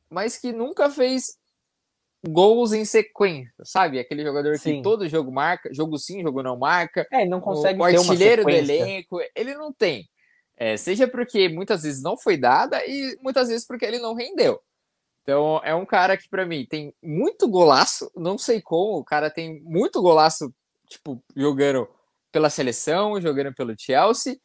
mas 0.09 0.38
que 0.38 0.51
nunca 0.51 0.89
fez 0.89 1.38
gols 2.27 2.71
em 2.73 2.85
sequência, 2.85 3.51
sabe? 3.63 3.99
Aquele 3.99 4.23
jogador 4.23 4.57
sim. 4.57 4.77
que 4.77 4.81
todo 4.81 5.07
jogo 5.07 5.31
marca, 5.31 5.73
jogo 5.73 5.97
sim, 5.97 6.21
jogo 6.21 6.43
não 6.43 6.57
marca. 6.57 7.07
É, 7.11 7.25
não 7.25 7.41
consegue 7.41 7.79
o, 7.79 7.81
o 7.81 7.85
artilheiro 7.85 8.43
do 8.43 8.49
elenco, 8.49 9.19
ele 9.35 9.55
não 9.55 9.73
tem. 9.73 10.07
É, 10.55 10.77
seja 10.77 11.07
porque 11.07 11.49
muitas 11.49 11.83
vezes 11.83 12.03
não 12.03 12.15
foi 12.15 12.37
dada 12.37 12.85
e 12.85 13.17
muitas 13.21 13.47
vezes 13.47 13.65
porque 13.65 13.85
ele 13.85 13.99
não 13.99 14.13
rendeu. 14.13 14.61
Então 15.23 15.59
é 15.63 15.73
um 15.73 15.85
cara 15.85 16.15
que 16.15 16.29
para 16.29 16.45
mim 16.45 16.65
tem 16.69 16.93
muito 17.01 17.47
golaço, 17.47 18.11
não 18.15 18.37
sei 18.37 18.61
como, 18.61 18.99
o 18.99 19.03
cara 19.03 19.29
tem 19.29 19.61
muito 19.63 20.01
golaço, 20.01 20.53
tipo, 20.87 21.23
jogando 21.35 21.87
pela 22.31 22.49
seleção, 22.49 23.19
jogando 23.19 23.53
pelo 23.53 23.75
Chelsea. 23.77 24.37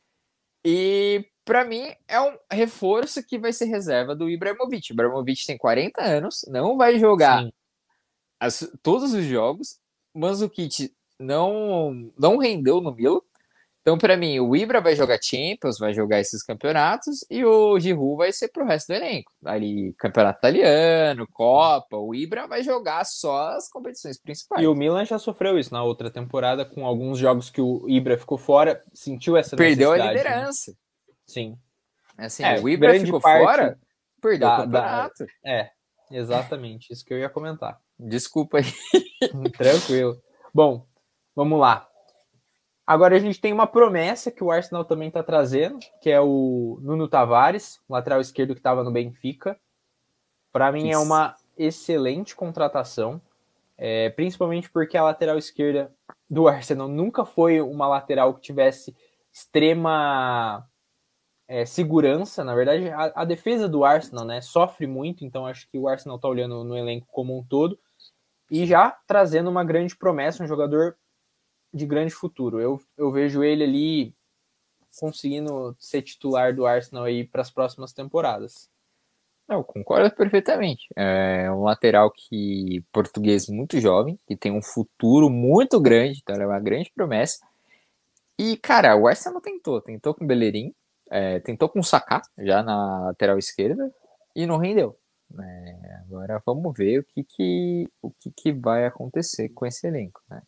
E 0.65 1.25
para 1.45 1.65
mim 1.65 1.95
é 2.09 2.21
um 2.21 2.37
reforço 2.51 3.23
que 3.23 3.39
vai 3.39 3.53
ser 3.53 3.67
reserva 3.67 4.17
do 4.17 4.29
Ibrahimovic. 4.29 4.93
Ibrahimovic 4.93 5.47
tem 5.47 5.59
40 5.59 6.03
anos, 6.03 6.45
não 6.49 6.77
vai 6.77 6.99
jogar 6.99 7.47
as, 8.41 8.69
todos 8.83 9.13
os 9.13 9.25
jogos. 9.25 9.79
Manzukic 10.15 10.93
não 11.19 12.11
não 12.19 12.39
rendeu 12.39 12.81
no 12.81 12.95
Milan. 12.95 13.21
Então, 13.87 13.97
para 13.97 14.17
mim, 14.17 14.41
o 14.41 14.57
Ibra 14.57 14.81
vai 14.81 14.97
jogar 14.97 15.17
Champions, 15.23 15.79
vai 15.79 15.95
jogar 15.95 16.19
esses 16.19 16.43
campeonatos, 16.43 17.25
e 17.31 17.45
o 17.45 17.79
Giroud 17.79 18.17
vai 18.17 18.33
ser 18.33 18.49
pro 18.49 18.65
resto 18.65 18.89
do 18.89 18.95
elenco. 18.95 19.31
Ali, 19.45 19.95
campeonato 19.97 20.41
italiano, 20.41 21.25
Copa, 21.33 21.97
o 21.97 22.13
Ibra 22.13 22.49
vai 22.49 22.65
jogar 22.65 23.05
só 23.05 23.51
as 23.51 23.69
competições 23.69 24.21
principais. 24.21 24.61
E 24.61 24.67
o 24.67 24.75
Milan 24.75 25.05
já 25.05 25.21
sofreu 25.21 25.57
isso 25.57 25.73
na 25.73 25.85
outra 25.85 26.11
temporada, 26.11 26.65
com 26.65 26.85
alguns 26.85 27.17
jogos 27.17 27.49
que 27.49 27.61
o 27.61 27.89
Ibra 27.89 28.19
ficou 28.19 28.37
fora, 28.37 28.83
sentiu 28.93 29.37
essa 29.37 29.55
Perdeu 29.55 29.93
a 29.93 29.99
né? 29.99 30.09
liderança. 30.09 30.73
Né? 30.73 30.77
Sim. 31.25 31.59
Assim, 32.19 32.43
é, 32.43 32.59
o 32.59 32.69
Ibra 32.69 32.99
ficou 32.99 33.21
fora, 33.21 33.79
perdeu 34.21 34.49
da, 34.49 34.55
o 34.55 34.63
campeonato. 34.63 35.27
Da... 35.45 35.49
É, 35.49 35.71
exatamente, 36.11 36.93
isso 36.93 37.05
que 37.05 37.15
eu 37.15 37.21
ia 37.21 37.31
comentar. 37.31 37.79
Desculpa 37.99 38.59
aí. 38.59 38.65
Tranquilo. 39.53 40.21
Bom, 40.53 40.87
vamos 41.35 41.59
lá. 41.59 41.89
Agora 42.87 43.17
a 43.17 43.19
gente 43.19 43.41
tem 43.41 43.53
uma 43.53 43.67
promessa 43.67 44.31
que 44.31 44.45
o 44.45 44.51
Arsenal 44.51 44.85
também 44.85 45.09
está 45.09 45.23
trazendo, 45.23 45.79
que 46.01 46.09
é 46.09 46.21
o 46.21 46.79
Nuno 46.83 47.09
Tavares, 47.09 47.81
lateral 47.89 48.21
esquerdo 48.21 48.55
que 48.55 48.61
estava 48.61 48.85
no 48.85 48.93
Benfica. 48.93 49.59
Para 50.53 50.71
mim 50.71 50.91
Isso. 50.91 50.99
é 50.99 50.99
uma 50.99 51.35
excelente 51.59 52.37
contratação, 52.37 53.21
é, 53.77 54.11
principalmente 54.11 54.71
porque 54.71 54.97
a 54.97 55.03
lateral 55.03 55.37
esquerda 55.37 55.93
do 56.31 56.47
Arsenal 56.47 56.87
nunca 56.87 57.25
foi 57.25 57.61
uma 57.61 57.89
lateral 57.89 58.33
que 58.35 58.41
tivesse 58.41 58.95
extrema 59.33 60.65
é, 61.49 61.65
segurança. 61.65 62.45
Na 62.45 62.55
verdade, 62.55 62.89
a, 62.89 63.13
a, 63.17 63.25
defesa 63.25 63.69
do 63.69 63.85
Arsenal 63.85 64.25
né, 64.25 64.41
sofre 64.41 64.87
muito, 64.87 65.25
então 65.25 65.47
acho 65.47 65.69
que 65.69 65.79
o 65.79 65.89
Arsenal 65.89 66.17
está 66.17 66.29
olhando 66.29 66.63
no 66.63 66.77
elenco 66.77 67.07
como 67.11 67.37
um 67.37 67.45
todo. 67.45 67.79
E 68.51 68.67
já 68.67 68.91
trazendo 69.07 69.51
uma 69.51 69.65
grande 69.65 69.97
promessa, 69.97 70.43
um 70.43 70.47
jogador 70.47 70.97
de 71.73 71.87
grande 71.87 72.13
futuro. 72.13 72.61
Eu, 72.61 72.81
eu 72.97 73.11
vejo 73.11 73.43
ele 73.43 73.65
ali 73.65 74.15
conseguindo 74.99 75.77
ser 75.79 76.03
titular 76.03 76.55
do 76.55 76.67
Arsenal 76.67 77.05
aí 77.05 77.25
para 77.25 77.43
as 77.43 77.51
próximas 77.51 77.93
temporadas. 77.93 78.71
Não, 79.49 79.63
concordo 79.63 80.11
perfeitamente. 80.15 80.89
É 80.97 81.51
um 81.51 81.63
lateral 81.63 82.11
que 82.11 82.85
português 82.91 83.49
muito 83.49 83.79
jovem, 83.81 84.19
que 84.27 84.37
tem 84.37 84.51
um 84.51 84.63
futuro 84.63 85.31
muito 85.31 85.79
grande, 85.81 86.21
então 86.23 86.35
é 86.35 86.47
uma 86.47 86.59
grande 86.59 86.91
promessa. 86.93 87.47
E, 88.39 88.57
cara, 88.57 88.97
o 88.97 89.07
Arsenal 89.07 89.41
tentou, 89.41 89.81
tentou 89.81 90.15
com 90.15 90.25
o 90.25 90.27
Bellerin, 90.27 90.75
é, 91.09 91.39
tentou 91.41 91.69
com 91.69 91.79
o 91.79 91.85
Saká, 91.85 92.23
já 92.39 92.63
na 92.63 93.07
lateral 93.07 93.39
esquerda, 93.39 93.95
e 94.35 94.47
não 94.47 94.59
rendeu. 94.59 94.99
É, 95.39 95.95
agora 96.07 96.43
vamos 96.47 96.73
ver 96.77 97.01
o 97.01 97.05
que, 97.05 97.25
que, 97.25 97.89
o 98.01 98.11
que, 98.11 98.31
que 98.31 98.53
vai 98.53 98.87
acontecer 98.87 99.49
com 99.51 99.67
esse 99.67 99.87
elenco, 99.87 100.21
né? 100.29 100.43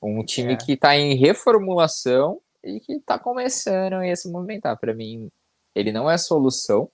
Um 0.00 0.24
time 0.24 0.52
é. 0.52 0.56
que 0.56 0.72
está 0.72 0.96
em 0.96 1.14
reformulação 1.14 2.40
e 2.62 2.78
que 2.78 2.92
está 2.92 3.18
começando 3.18 3.94
a 3.94 4.16
se 4.16 4.30
movimentar. 4.30 4.78
Para 4.78 4.94
mim, 4.94 5.30
ele 5.74 5.90
não 5.90 6.08
é 6.08 6.16
solução, 6.16 6.90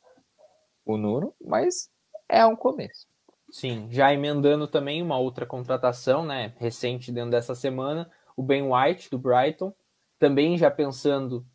o 0.87 0.97
Nuno, 0.97 1.35
mas 1.41 1.91
é 2.29 2.45
um 2.47 2.57
começo. 2.57 3.07
Sim, 3.51 3.89
já 3.91 4.13
emendando 4.13 4.67
também 4.67 5.03
uma 5.03 5.19
outra 5.19 5.47
contratação, 5.47 6.25
né, 6.25 6.55
recente 6.59 7.13
dentro 7.13 7.31
dessa 7.31 7.55
semana, 7.55 8.11
o 8.37 8.43
Ben 8.43 8.63
White 8.63 9.11
do 9.11 9.19
Brighton, 9.19 9.73
também 10.19 10.57
já 10.57 10.71
pensando 10.71 11.47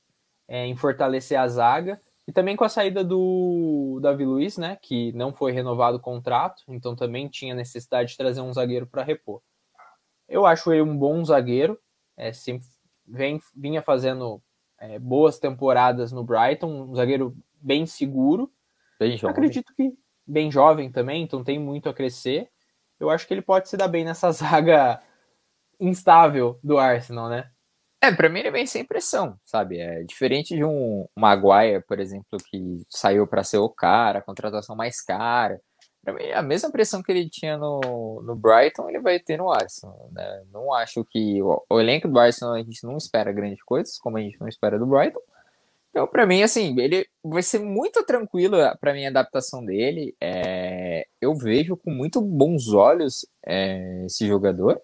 é, 0.47 0.65
em 0.65 0.75
fortalecer 0.75 1.37
a 1.37 1.47
zaga 1.47 2.01
e 2.29 2.31
também 2.31 2.55
com 2.55 2.63
a 2.63 2.69
saída 2.69 3.03
do 3.03 3.99
Davi 4.03 4.23
Luiz, 4.23 4.55
né, 4.55 4.77
que 4.79 5.11
não 5.13 5.33
foi 5.33 5.51
renovado 5.51 5.97
o 5.97 5.99
contrato, 5.99 6.61
então 6.67 6.95
também 6.95 7.27
tinha 7.27 7.55
necessidade 7.55 8.11
de 8.11 8.17
trazer 8.17 8.39
um 8.39 8.53
zagueiro 8.53 8.85
para 8.85 9.01
repor. 9.01 9.41
Eu 10.27 10.45
acho 10.45 10.71
ele 10.71 10.83
um 10.83 10.95
bom 10.95 11.25
zagueiro, 11.25 11.79
é, 12.15 12.31
sempre 12.31 12.67
vem, 13.07 13.41
vinha 13.55 13.81
fazendo 13.81 14.39
é, 14.77 14.99
boas 14.99 15.39
temporadas 15.39 16.11
no 16.11 16.23
Brighton, 16.23 16.91
um 16.91 16.95
zagueiro 16.95 17.35
bem 17.59 17.87
seguro. 17.87 18.53
Bem 18.99 19.17
jovem. 19.17 19.31
Acredito 19.31 19.73
que 19.73 19.91
bem 20.23 20.51
jovem 20.51 20.91
também, 20.91 21.23
então 21.23 21.43
tem 21.43 21.57
muito 21.57 21.89
a 21.89 21.93
crescer. 21.95 22.47
Eu 22.99 23.09
acho 23.09 23.27
que 23.27 23.33
ele 23.33 23.41
pode 23.41 23.67
se 23.69 23.75
dar 23.75 23.87
bem 23.87 24.05
nessa 24.05 24.29
zaga 24.31 25.01
instável 25.79 26.59
do 26.63 26.77
Arsenal, 26.77 27.27
né? 27.27 27.49
É, 28.01 28.11
pra 28.13 28.29
mim 28.29 28.39
ele 28.39 28.51
vem 28.51 28.65
sem 28.65 28.85
pressão, 28.85 29.37
sabe? 29.43 29.79
É 29.79 30.03
diferente 30.03 30.55
de 30.55 30.63
um 30.63 31.05
Maguire, 31.15 31.83
por 31.85 31.99
exemplo, 31.99 32.39
que 32.49 32.81
saiu 32.89 33.27
para 33.27 33.43
ser 33.43 33.57
o 33.57 33.69
cara, 33.69 34.21
contratação 34.21 34.75
mais 34.75 35.01
cara 35.01 35.59
a 36.33 36.41
mesma 36.41 36.71
pressão 36.71 37.03
que 37.03 37.11
ele 37.11 37.29
tinha 37.29 37.57
no, 37.57 38.21
no 38.23 38.35
Brighton, 38.35 38.89
ele 38.89 38.99
vai 38.99 39.19
ter 39.19 39.37
no 39.37 39.51
Arsenal. 39.51 40.09
Né? 40.11 40.43
Não 40.51 40.73
acho 40.73 41.05
que 41.05 41.41
o, 41.41 41.63
o, 41.69 41.79
elenco 41.79 42.07
do 42.07 42.19
Arsenal 42.19 42.53
a 42.53 42.59
gente 42.59 42.83
não 42.83 42.97
espera 42.97 43.33
grandes 43.33 43.61
coisas, 43.63 43.97
como 43.97 44.17
a 44.17 44.21
gente 44.21 44.39
não 44.39 44.47
espera 44.47 44.79
do 44.79 44.85
Brighton. 44.85 45.19
Então, 45.89 46.07
para 46.07 46.25
mim, 46.25 46.43
assim, 46.43 46.79
ele 46.79 47.05
vai 47.23 47.41
ser 47.41 47.59
muito 47.59 48.03
tranquilo 48.05 48.57
para 48.79 48.93
mim 48.93 49.05
a 49.05 49.09
adaptação 49.09 49.65
dele. 49.65 50.15
É, 50.21 51.05
eu 51.19 51.35
vejo 51.35 51.75
com 51.75 51.91
muito 51.91 52.21
bons 52.21 52.71
olhos 52.73 53.25
é, 53.45 54.05
esse 54.05 54.27
jogador. 54.27 54.79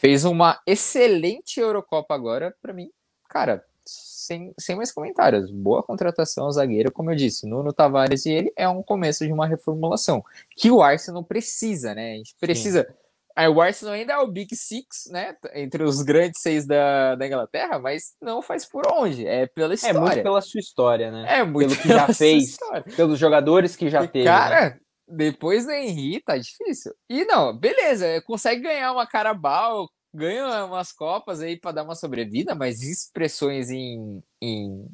Fez 0.00 0.24
uma 0.24 0.58
excelente 0.66 1.60
Eurocopa 1.60 2.14
agora, 2.14 2.56
para 2.62 2.72
mim, 2.72 2.88
cara, 3.28 3.62
sem, 3.84 4.50
sem 4.58 4.74
mais 4.74 4.90
comentários. 4.90 5.50
Boa 5.50 5.82
contratação, 5.82 6.50
zagueiro, 6.50 6.90
como 6.90 7.10
eu 7.10 7.14
disse, 7.14 7.46
Nuno 7.46 7.70
Tavares 7.70 8.24
e 8.24 8.30
ele 8.30 8.50
é 8.56 8.66
um 8.66 8.82
começo 8.82 9.26
de 9.26 9.30
uma 9.30 9.46
reformulação 9.46 10.24
que 10.56 10.70
o 10.70 10.80
Arsenal 10.80 11.22
precisa, 11.22 11.94
né? 11.94 12.12
A 12.12 12.16
gente 12.16 12.34
precisa. 12.40 12.88
Aí 13.36 13.46
o 13.46 13.60
Arsenal 13.60 13.92
ainda 13.92 14.14
é 14.14 14.16
o 14.16 14.26
Big 14.26 14.56
Six, 14.56 15.10
né? 15.10 15.36
Entre 15.52 15.84
os 15.84 16.00
grandes 16.00 16.40
seis 16.40 16.66
da, 16.66 17.14
da 17.14 17.26
Inglaterra, 17.26 17.78
mas 17.78 18.14
não 18.22 18.40
faz 18.40 18.64
por 18.64 18.90
onde. 18.90 19.26
É 19.26 19.46
pela 19.48 19.74
história. 19.74 19.98
É 19.98 20.00
muito 20.00 20.22
pela 20.22 20.40
sua 20.40 20.60
história, 20.60 21.10
né? 21.10 21.26
É 21.28 21.44
muito 21.44 21.76
pelo 21.76 21.82
que 21.82 21.88
já 21.88 22.06
fez, 22.14 22.56
pelos 22.96 23.18
jogadores 23.18 23.76
que 23.76 23.90
já 23.90 24.02
e 24.02 24.08
teve. 24.08 24.24
Cara, 24.24 24.70
né? 24.70 24.80
Depois 25.10 25.66
do 25.66 25.72
Henry 25.72 26.20
tá 26.20 26.36
difícil. 26.36 26.94
E 27.08 27.24
não, 27.24 27.56
beleza, 27.56 28.22
consegue 28.22 28.62
ganhar 28.62 28.92
uma 28.92 29.06
Carabao, 29.06 29.88
ganha 30.12 30.64
umas 30.64 30.92
copas 30.92 31.40
aí 31.40 31.58
para 31.58 31.72
dar 31.72 31.82
uma 31.82 31.94
sobrevida, 31.94 32.54
mas 32.54 32.82
expressões 32.82 33.70
em, 33.70 34.22
em 34.40 34.86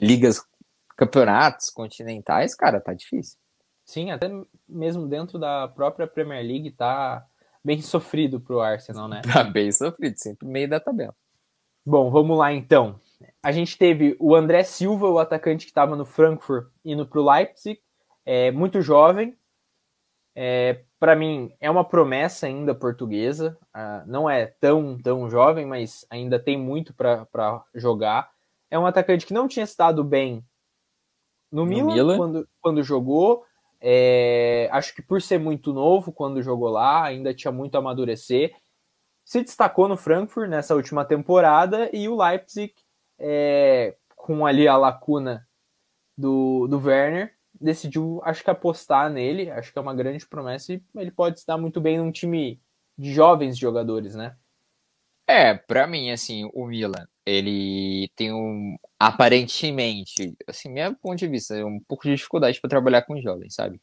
ligas, 0.00 0.42
campeonatos 0.96 1.70
continentais, 1.70 2.54
cara, 2.54 2.80
tá 2.80 2.92
difícil. 2.92 3.38
Sim, 3.84 4.10
até 4.10 4.28
mesmo 4.68 5.06
dentro 5.06 5.38
da 5.38 5.68
própria 5.68 6.06
Premier 6.06 6.44
League 6.44 6.72
tá 6.72 7.24
bem 7.64 7.80
sofrido 7.80 8.40
pro 8.40 8.60
Arsenal, 8.60 9.08
né? 9.08 9.22
Tá 9.32 9.44
bem 9.44 9.70
sofrido, 9.70 10.16
sempre 10.18 10.46
meio 10.46 10.68
da 10.68 10.80
tabela. 10.80 11.14
Bom, 11.84 12.10
vamos 12.10 12.36
lá 12.36 12.52
então. 12.52 13.00
A 13.42 13.52
gente 13.52 13.78
teve 13.78 14.16
o 14.18 14.34
André 14.34 14.64
Silva, 14.64 15.08
o 15.08 15.18
atacante 15.18 15.64
que 15.64 15.70
estava 15.70 15.94
no 15.94 16.04
Frankfurt, 16.04 16.68
indo 16.84 17.06
para 17.06 17.20
o 17.20 17.30
Leipzig, 17.30 17.80
é, 18.24 18.50
muito 18.50 18.82
jovem. 18.82 19.36
É, 20.38 20.82
para 21.00 21.16
mim, 21.16 21.50
é 21.58 21.70
uma 21.70 21.82
promessa 21.82 22.46
ainda 22.46 22.74
portuguesa. 22.74 23.56
Ah, 23.72 24.04
não 24.06 24.28
é 24.28 24.44
tão, 24.46 24.98
tão 24.98 25.30
jovem, 25.30 25.64
mas 25.64 26.06
ainda 26.10 26.38
tem 26.38 26.58
muito 26.58 26.92
para 26.92 27.64
jogar. 27.74 28.30
É 28.70 28.78
um 28.78 28.84
atacante 28.84 29.24
que 29.24 29.32
não 29.32 29.48
tinha 29.48 29.64
estado 29.64 30.04
bem 30.04 30.44
no, 31.50 31.64
no 31.64 31.66
Milan, 31.66 31.94
Milan, 31.94 32.16
Quando, 32.18 32.48
quando 32.60 32.82
jogou. 32.82 33.46
É, 33.80 34.68
acho 34.72 34.94
que 34.94 35.00
por 35.00 35.22
ser 35.22 35.38
muito 35.38 35.72
novo 35.72 36.12
quando 36.12 36.42
jogou 36.42 36.68
lá, 36.68 37.04
ainda 37.04 37.32
tinha 37.32 37.52
muito 37.52 37.74
a 37.74 37.78
amadurecer. 37.78 38.54
Se 39.24 39.40
destacou 39.42 39.88
no 39.88 39.96
Frankfurt 39.96 40.50
nessa 40.50 40.74
última 40.74 41.04
temporada 41.04 41.88
e 41.94 42.08
o 42.08 42.16
Leipzig, 42.16 42.74
é, 43.18 43.96
com 44.14 44.44
ali 44.44 44.68
a 44.68 44.76
lacuna 44.76 45.48
do, 46.16 46.66
do 46.68 46.78
Werner, 46.78 47.35
decidiu, 47.60 48.20
acho 48.24 48.42
que 48.42 48.50
apostar 48.50 49.10
nele. 49.10 49.50
Acho 49.50 49.72
que 49.72 49.78
é 49.78 49.82
uma 49.82 49.94
grande 49.94 50.26
promessa 50.26 50.72
e 50.72 50.82
ele 50.96 51.10
pode 51.10 51.38
estar 51.38 51.56
muito 51.56 51.80
bem 51.80 51.98
num 51.98 52.12
time 52.12 52.60
de 52.96 53.12
jovens 53.12 53.58
jogadores, 53.58 54.14
né? 54.14 54.36
É, 55.28 55.54
para 55.54 55.86
mim, 55.86 56.10
assim, 56.10 56.48
o 56.54 56.66
Milan, 56.66 57.06
ele 57.24 58.08
tem 58.14 58.32
um, 58.32 58.76
aparentemente, 58.98 60.36
assim, 60.46 60.68
meu 60.70 60.94
ponto 60.94 61.18
de 61.18 61.26
vista, 61.26 61.54
um 61.66 61.80
pouco 61.80 62.04
de 62.04 62.14
dificuldade 62.14 62.60
para 62.60 62.70
trabalhar 62.70 63.02
com 63.02 63.20
jovens, 63.20 63.54
sabe? 63.54 63.80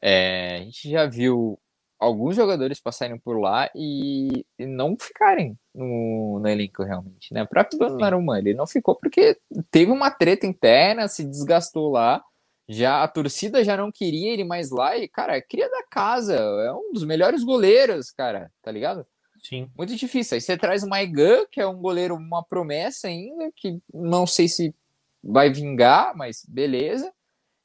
É, 0.00 0.56
a 0.56 0.60
gente 0.60 0.90
já 0.90 1.06
viu 1.06 1.58
alguns 1.98 2.36
jogadores 2.36 2.80
passarem 2.80 3.18
por 3.18 3.38
lá 3.38 3.70
e, 3.74 4.44
e 4.58 4.66
não 4.66 4.96
ficarem 4.98 5.58
no, 5.74 6.38
no, 6.40 6.48
elenco 6.48 6.82
realmente, 6.82 7.32
né? 7.32 7.42
O 7.42 7.48
próprio 7.48 7.78
Donnarumma, 7.78 8.38
ele 8.38 8.54
não 8.54 8.66
ficou 8.66 8.94
porque 8.96 9.38
teve 9.70 9.90
uma 9.92 10.10
treta 10.10 10.46
interna, 10.46 11.08
se 11.08 11.24
desgastou 11.24 11.90
lá, 11.90 12.22
já 12.68 13.02
a 13.02 13.08
torcida 13.08 13.64
já 13.64 13.76
não 13.76 13.92
queria 13.92 14.32
ele 14.32 14.44
mais 14.44 14.70
lá 14.70 14.96
e, 14.96 15.08
cara, 15.08 15.40
cria 15.40 15.68
da 15.68 15.82
casa, 15.90 16.34
é 16.34 16.72
um 16.72 16.92
dos 16.92 17.04
melhores 17.04 17.44
goleiros, 17.44 18.10
cara, 18.10 18.50
tá 18.62 18.70
ligado? 18.70 19.06
Sim. 19.42 19.70
Muito 19.76 19.94
difícil. 19.94 20.36
Aí 20.36 20.40
você 20.40 20.56
traz 20.56 20.82
o 20.82 20.88
Maigan, 20.88 21.44
que 21.52 21.60
é 21.60 21.66
um 21.66 21.76
goleiro, 21.76 22.14
uma 22.14 22.42
promessa 22.42 23.08
ainda, 23.08 23.50
que 23.54 23.78
não 23.92 24.26
sei 24.26 24.48
se 24.48 24.74
vai 25.22 25.50
vingar, 25.50 26.16
mas 26.16 26.44
beleza. 26.48 27.12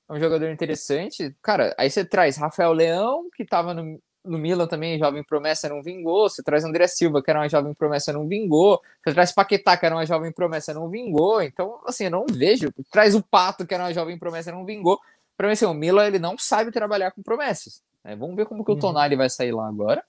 É 0.10 0.14
um 0.14 0.20
jogador 0.20 0.50
interessante. 0.50 1.34
Cara, 1.42 1.74
aí 1.78 1.90
você 1.90 2.04
traz 2.04 2.36
Rafael 2.36 2.74
Leão, 2.74 3.30
que 3.34 3.46
tava 3.46 3.74
no, 3.74 4.02
no 4.24 4.38
Milan 4.38 4.68
também, 4.68 5.00
jovem 5.00 5.24
promessa, 5.24 5.70
não 5.70 5.82
vingou. 5.82 6.30
Você 6.30 6.44
traz 6.44 6.64
André 6.64 6.88
Silva, 6.88 7.22
que 7.22 7.30
era 7.30 7.40
uma 7.40 7.50
jovem 7.50 7.74
promessa, 7.74 8.14
não 8.14 8.28
vingou. 8.28 8.82
Você 9.04 9.14
traz 9.14 9.32
Paquetá, 9.32 9.78
que 9.78 9.86
era 9.86 9.96
uma 9.96 10.06
jovem 10.06 10.32
promessa, 10.32 10.74
não 10.74 10.90
vingou. 10.90 11.42
Então, 11.42 11.80
assim, 11.86 12.06
eu 12.06 12.12
não 12.12 12.26
vejo. 12.30 12.72
Traz 12.92 13.16
o 13.16 13.24
Pato, 13.24 13.66
que 13.66 13.74
era 13.74 13.84
uma 13.84 13.94
jovem 13.94 14.18
promessa, 14.18 14.52
não 14.52 14.66
vingou. 14.66 15.00
Pra 15.38 15.48
mim, 15.48 15.54
assim, 15.54 15.66
o 15.66 15.74
Milan, 15.74 16.08
ele 16.08 16.20
não 16.20 16.38
sabe 16.38 16.72
trabalhar 16.72 17.12
com 17.12 17.24
promessas. 17.24 17.82
É, 18.04 18.16
vamos 18.16 18.36
ver 18.36 18.46
como 18.46 18.64
que 18.64 18.72
o 18.72 18.74
uhum. 18.74 18.80
Tonali 18.80 19.16
vai 19.16 19.30
sair 19.30 19.54
lá 19.54 19.68
agora. 19.68 20.04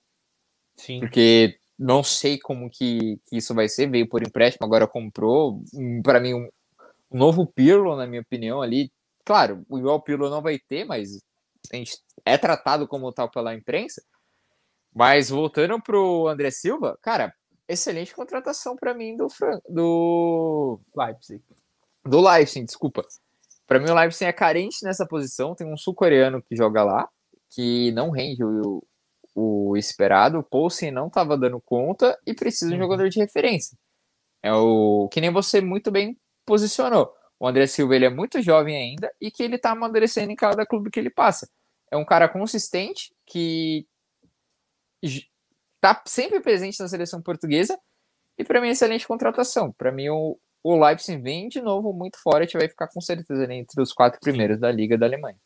Sim. 0.76 1.00
Porque 1.00 1.58
não 1.78 2.02
sei 2.02 2.38
como 2.38 2.68
que, 2.68 3.18
que, 3.28 3.36
isso 3.36 3.54
vai 3.54 3.68
ser. 3.68 3.88
Veio 3.88 4.08
por 4.08 4.22
empréstimo, 4.22 4.66
agora 4.66 4.86
comprou. 4.86 5.62
Para 6.02 6.20
mim, 6.20 6.34
um, 6.34 6.48
um, 7.10 7.18
novo 7.18 7.46
Pirlo, 7.46 7.96
na 7.96 8.06
minha 8.06 8.22
opinião, 8.22 8.60
ali. 8.60 8.90
Claro, 9.24 9.64
o 9.68 9.78
igual 9.78 10.02
Pirlo 10.02 10.28
não 10.28 10.42
vai 10.42 10.58
ter, 10.58 10.84
mas 10.84 11.20
a 11.72 11.76
gente 11.76 11.98
é 12.24 12.36
tratado 12.38 12.86
como 12.86 13.12
tal 13.12 13.30
pela 13.30 13.54
imprensa. 13.54 14.02
Mas 14.94 15.30
voltando 15.30 15.80
pro 15.80 16.26
André 16.26 16.50
Silva, 16.50 16.98
cara, 17.00 17.32
excelente 17.68 18.14
contratação 18.14 18.76
para 18.76 18.92
mim 18.92 19.16
do, 19.16 19.28
do 19.68 20.80
Leipzig. 20.96 21.42
Do 22.04 22.20
Leipzig, 22.20 22.64
desculpa. 22.64 23.04
Para 23.66 23.78
mim, 23.78 23.90
o 23.90 23.94
Leipzig 23.94 24.24
é 24.24 24.32
carente 24.32 24.84
nessa 24.84 25.06
posição. 25.06 25.54
Tem 25.54 25.66
um 25.66 25.76
sul-coreano 25.76 26.42
que 26.42 26.56
joga 26.56 26.82
lá, 26.82 27.08
que 27.50 27.92
não 27.92 28.10
rende 28.10 28.42
o, 28.42 28.82
o 29.34 29.76
esperado, 29.76 30.38
o 30.38 30.42
Poulsen 30.42 30.90
não 30.90 31.06
estava 31.06 31.38
dando 31.38 31.60
conta 31.60 32.18
e 32.26 32.34
precisa 32.34 32.70
de 32.70 32.76
um 32.76 32.78
uhum. 32.78 32.84
jogador 32.84 33.08
de 33.08 33.20
referência. 33.20 33.76
É 34.42 34.52
o 34.52 35.08
que 35.12 35.20
nem 35.20 35.30
você 35.30 35.60
muito 35.60 35.90
bem 35.90 36.18
posicionou. 36.44 37.14
O 37.40 37.48
André 37.48 37.66
Silva 37.66 37.96
ele 37.96 38.04
é 38.04 38.10
muito 38.10 38.42
jovem 38.42 38.76
ainda 38.76 39.10
e 39.18 39.30
que 39.30 39.42
ele 39.42 39.56
está 39.56 39.70
amadurecendo 39.70 40.30
em 40.30 40.36
cada 40.36 40.66
clube 40.66 40.90
que 40.90 41.00
ele 41.00 41.08
passa. 41.08 41.48
É 41.90 41.96
um 41.96 42.04
cara 42.04 42.28
consistente 42.28 43.10
que 43.24 43.86
está 45.02 46.02
sempre 46.04 46.38
presente 46.40 46.78
na 46.78 46.86
seleção 46.86 47.22
portuguesa 47.22 47.80
e 48.36 48.44
para 48.44 48.60
mim 48.60 48.68
é 48.68 48.72
excelente 48.72 49.08
contratação. 49.08 49.72
Para 49.72 49.90
mim 49.90 50.10
o, 50.10 50.38
o 50.62 50.84
Leipzig 50.84 51.20
vem 51.20 51.48
de 51.48 51.62
novo 51.62 51.94
muito 51.94 52.22
forte, 52.22 52.58
vai 52.58 52.68
ficar 52.68 52.88
com 52.88 53.00
certeza 53.00 53.50
entre 53.52 53.80
os 53.80 53.94
quatro 53.94 54.20
primeiros 54.20 54.60
da 54.60 54.70
Liga 54.70 54.98
da 54.98 55.06
Alemanha. 55.06 55.38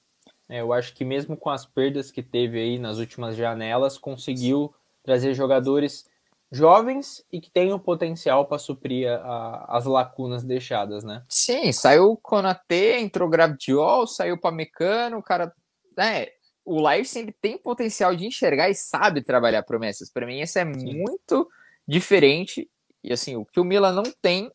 É, 0.49 0.61
eu 0.61 0.73
acho 0.73 0.93
que 0.95 1.05
mesmo 1.05 1.37
com 1.37 1.49
as 1.49 1.65
perdas 1.65 2.11
que 2.11 2.25
teve 2.25 2.59
aí 2.59 2.77
nas 2.77 2.99
últimas 2.99 3.37
janelas, 3.37 3.97
conseguiu 3.97 4.75
trazer 5.03 5.33
jogadores 5.33 6.07
jovens 6.55 7.25
e 7.33 7.41
que 7.41 7.51
têm 7.51 7.73
o 7.73 7.79
potencial 7.79 8.47
para 8.47 8.59
suprir 8.59 9.09
a, 9.11 9.77
as 9.77 9.85
lacunas 9.85 10.43
deixadas, 10.43 11.05
né? 11.05 11.25
Sim, 11.29 11.73
saiu 11.73 12.13
o 12.13 12.17
Konate, 12.17 12.99
entrou 12.99 13.29
Gravdiol, 13.29 14.07
saiu 14.07 14.39
para 14.39 14.55
Mecano, 14.55 15.19
o 15.19 15.23
cara, 15.23 15.53
né, 15.97 16.29
o 16.65 16.81
Leipzig 16.81 17.33
tem 17.41 17.59
potencial 17.59 18.15
de 18.15 18.27
enxergar 18.27 18.71
e 18.71 18.75
sabe 18.75 19.23
trabalhar 19.23 19.63
promessas. 19.63 20.11
Para 20.11 20.27
mim 20.27 20.41
isso 20.41 20.59
é 20.59 20.65
Sim. 20.65 21.03
muito 21.03 21.49
diferente 21.87 22.71
e 23.03 23.13
assim, 23.13 23.37
o 23.37 23.45
que 23.45 23.61
o 23.61 23.65
Milan 23.65 23.93
não 23.93 24.05
tem, 24.23 24.51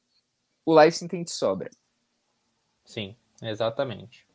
o 0.66 0.74
Leipzig 0.74 1.08
tem 1.08 1.24
de 1.24 1.32
sobra. 1.32 1.70
Sim, 2.84 3.16
exatamente. 3.44 4.26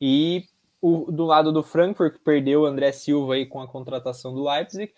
E 0.00 0.44
o, 0.80 1.12
do 1.12 1.24
lado 1.24 1.52
do 1.52 1.62
Frankfurt, 1.62 2.14
que 2.14 2.18
perdeu 2.18 2.62
o 2.62 2.66
André 2.66 2.90
Silva 2.90 3.34
aí 3.34 3.46
com 3.46 3.60
a 3.60 3.68
contratação 3.68 4.34
do 4.34 4.42
Leipzig, 4.42 4.92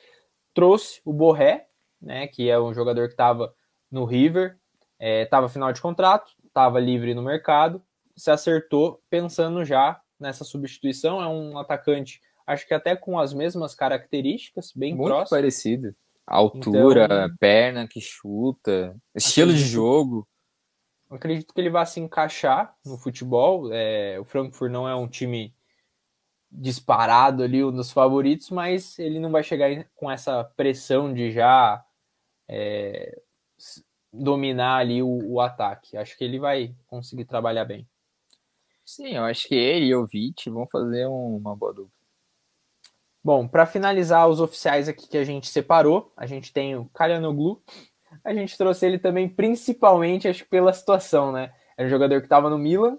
trouxe 0.55 1.01
o 1.05 1.13
Borré, 1.13 1.67
né, 2.01 2.27
que 2.27 2.49
é 2.49 2.59
um 2.59 2.73
jogador 2.73 3.09
que 3.09 3.15
estava 3.15 3.53
no 3.91 4.05
River, 4.05 4.59
estava 5.01 5.47
é, 5.47 5.49
final 5.49 5.73
de 5.73 5.81
contrato, 5.81 6.33
estava 6.47 6.79
livre 6.81 7.15
no 7.15 7.23
mercado, 7.23 7.83
se 8.17 8.31
acertou 8.31 9.03
pensando 9.11 9.65
já 9.65 10.01
nessa 10.19 10.45
substituição. 10.45 11.21
É 11.21 11.27
um 11.27 11.59
atacante, 11.59 12.21
acho 12.47 12.67
que 12.67 12.75
até 12.75 12.95
com 12.97 13.19
as 13.19 13.35
mesmas 13.35 13.75
características, 13.75 14.73
bem 14.75 14.95
Muito 14.95 15.09
próximo. 15.09 15.37
parecido. 15.37 15.95
Altura, 16.27 17.05
então, 17.05 17.37
perna 17.39 17.87
que 17.87 18.01
chuta, 18.01 18.97
estilo 19.15 19.53
de 19.53 19.59
jogo. 19.59 20.27
Acredito 21.11 21.53
que 21.53 21.61
ele 21.61 21.71
vai 21.71 21.85
se 21.85 22.01
encaixar 22.01 22.75
no 22.85 22.97
futebol. 22.97 23.69
É, 23.71 24.19
o 24.19 24.25
Frankfurt 24.25 24.73
não 24.73 24.89
é 24.89 24.95
um 24.95 25.07
time 25.07 25.55
disparado 26.55 27.43
ali, 27.43 27.65
um 27.65 27.73
dos 27.73 27.91
favoritos, 27.91 28.51
mas 28.51 28.99
ele 28.99 29.19
não 29.19 29.31
vai 29.31 29.43
chegar 29.43 29.69
com 29.97 30.11
essa 30.11 30.45
pressão 30.57 31.13
de 31.13 31.33
já 31.33 31.85
é, 32.49 33.21
dominar 34.13 34.77
ali 34.77 35.03
o, 35.03 35.33
o, 35.33 35.41
ataque. 35.41 35.97
Acho 35.97 36.17
que 36.17 36.25
ele 36.25 36.39
vai 36.39 36.75
conseguir 36.87 37.25
trabalhar 37.25 37.65
bem. 37.65 37.87
Sim, 38.85 39.17
eu 39.17 39.25
acho 39.25 39.49
que 39.49 39.55
ele 39.55 39.87
e 39.87 39.95
o 39.95 40.07
Vit 40.07 40.49
vão 40.49 40.67
fazer 40.67 41.07
uma 41.07 41.57
boa 41.57 41.73
dupla. 41.73 41.91
Bom, 43.23 43.49
para 43.49 43.65
finalizar 43.67 44.29
os 44.29 44.39
oficiais 44.39 44.89
aqui 44.89 45.09
que 45.09 45.17
a 45.17 45.25
gente 45.25 45.49
separou, 45.49 46.13
a 46.17 46.27
gente 46.27 46.53
tem 46.53 46.77
o 46.77 46.85
Kalyanoglu. 46.91 47.63
A 48.23 48.33
gente 48.33 48.57
trouxe 48.57 48.87
ele 48.87 48.99
também 48.99 49.29
principalmente, 49.29 50.29
acho 50.29 50.47
pela 50.47 50.73
situação, 50.73 51.33
né? 51.33 51.53
É 51.77 51.85
um 51.85 51.89
jogador 51.89 52.21
que 52.21 52.27
estava 52.27 52.49
no 52.49 52.59
Milan, 52.59 52.99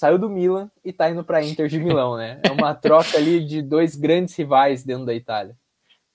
saiu 0.00 0.18
do 0.18 0.30
Milan 0.30 0.70
e 0.82 0.94
tá 0.94 1.10
indo 1.10 1.22
para 1.22 1.44
Inter 1.44 1.68
de 1.68 1.78
Milão, 1.78 2.16
né? 2.16 2.40
É 2.42 2.50
uma 2.50 2.74
troca 2.74 3.18
ali 3.18 3.44
de 3.44 3.60
dois 3.60 3.94
grandes 3.94 4.34
rivais 4.34 4.82
dentro 4.82 5.04
da 5.04 5.12
Itália. 5.12 5.54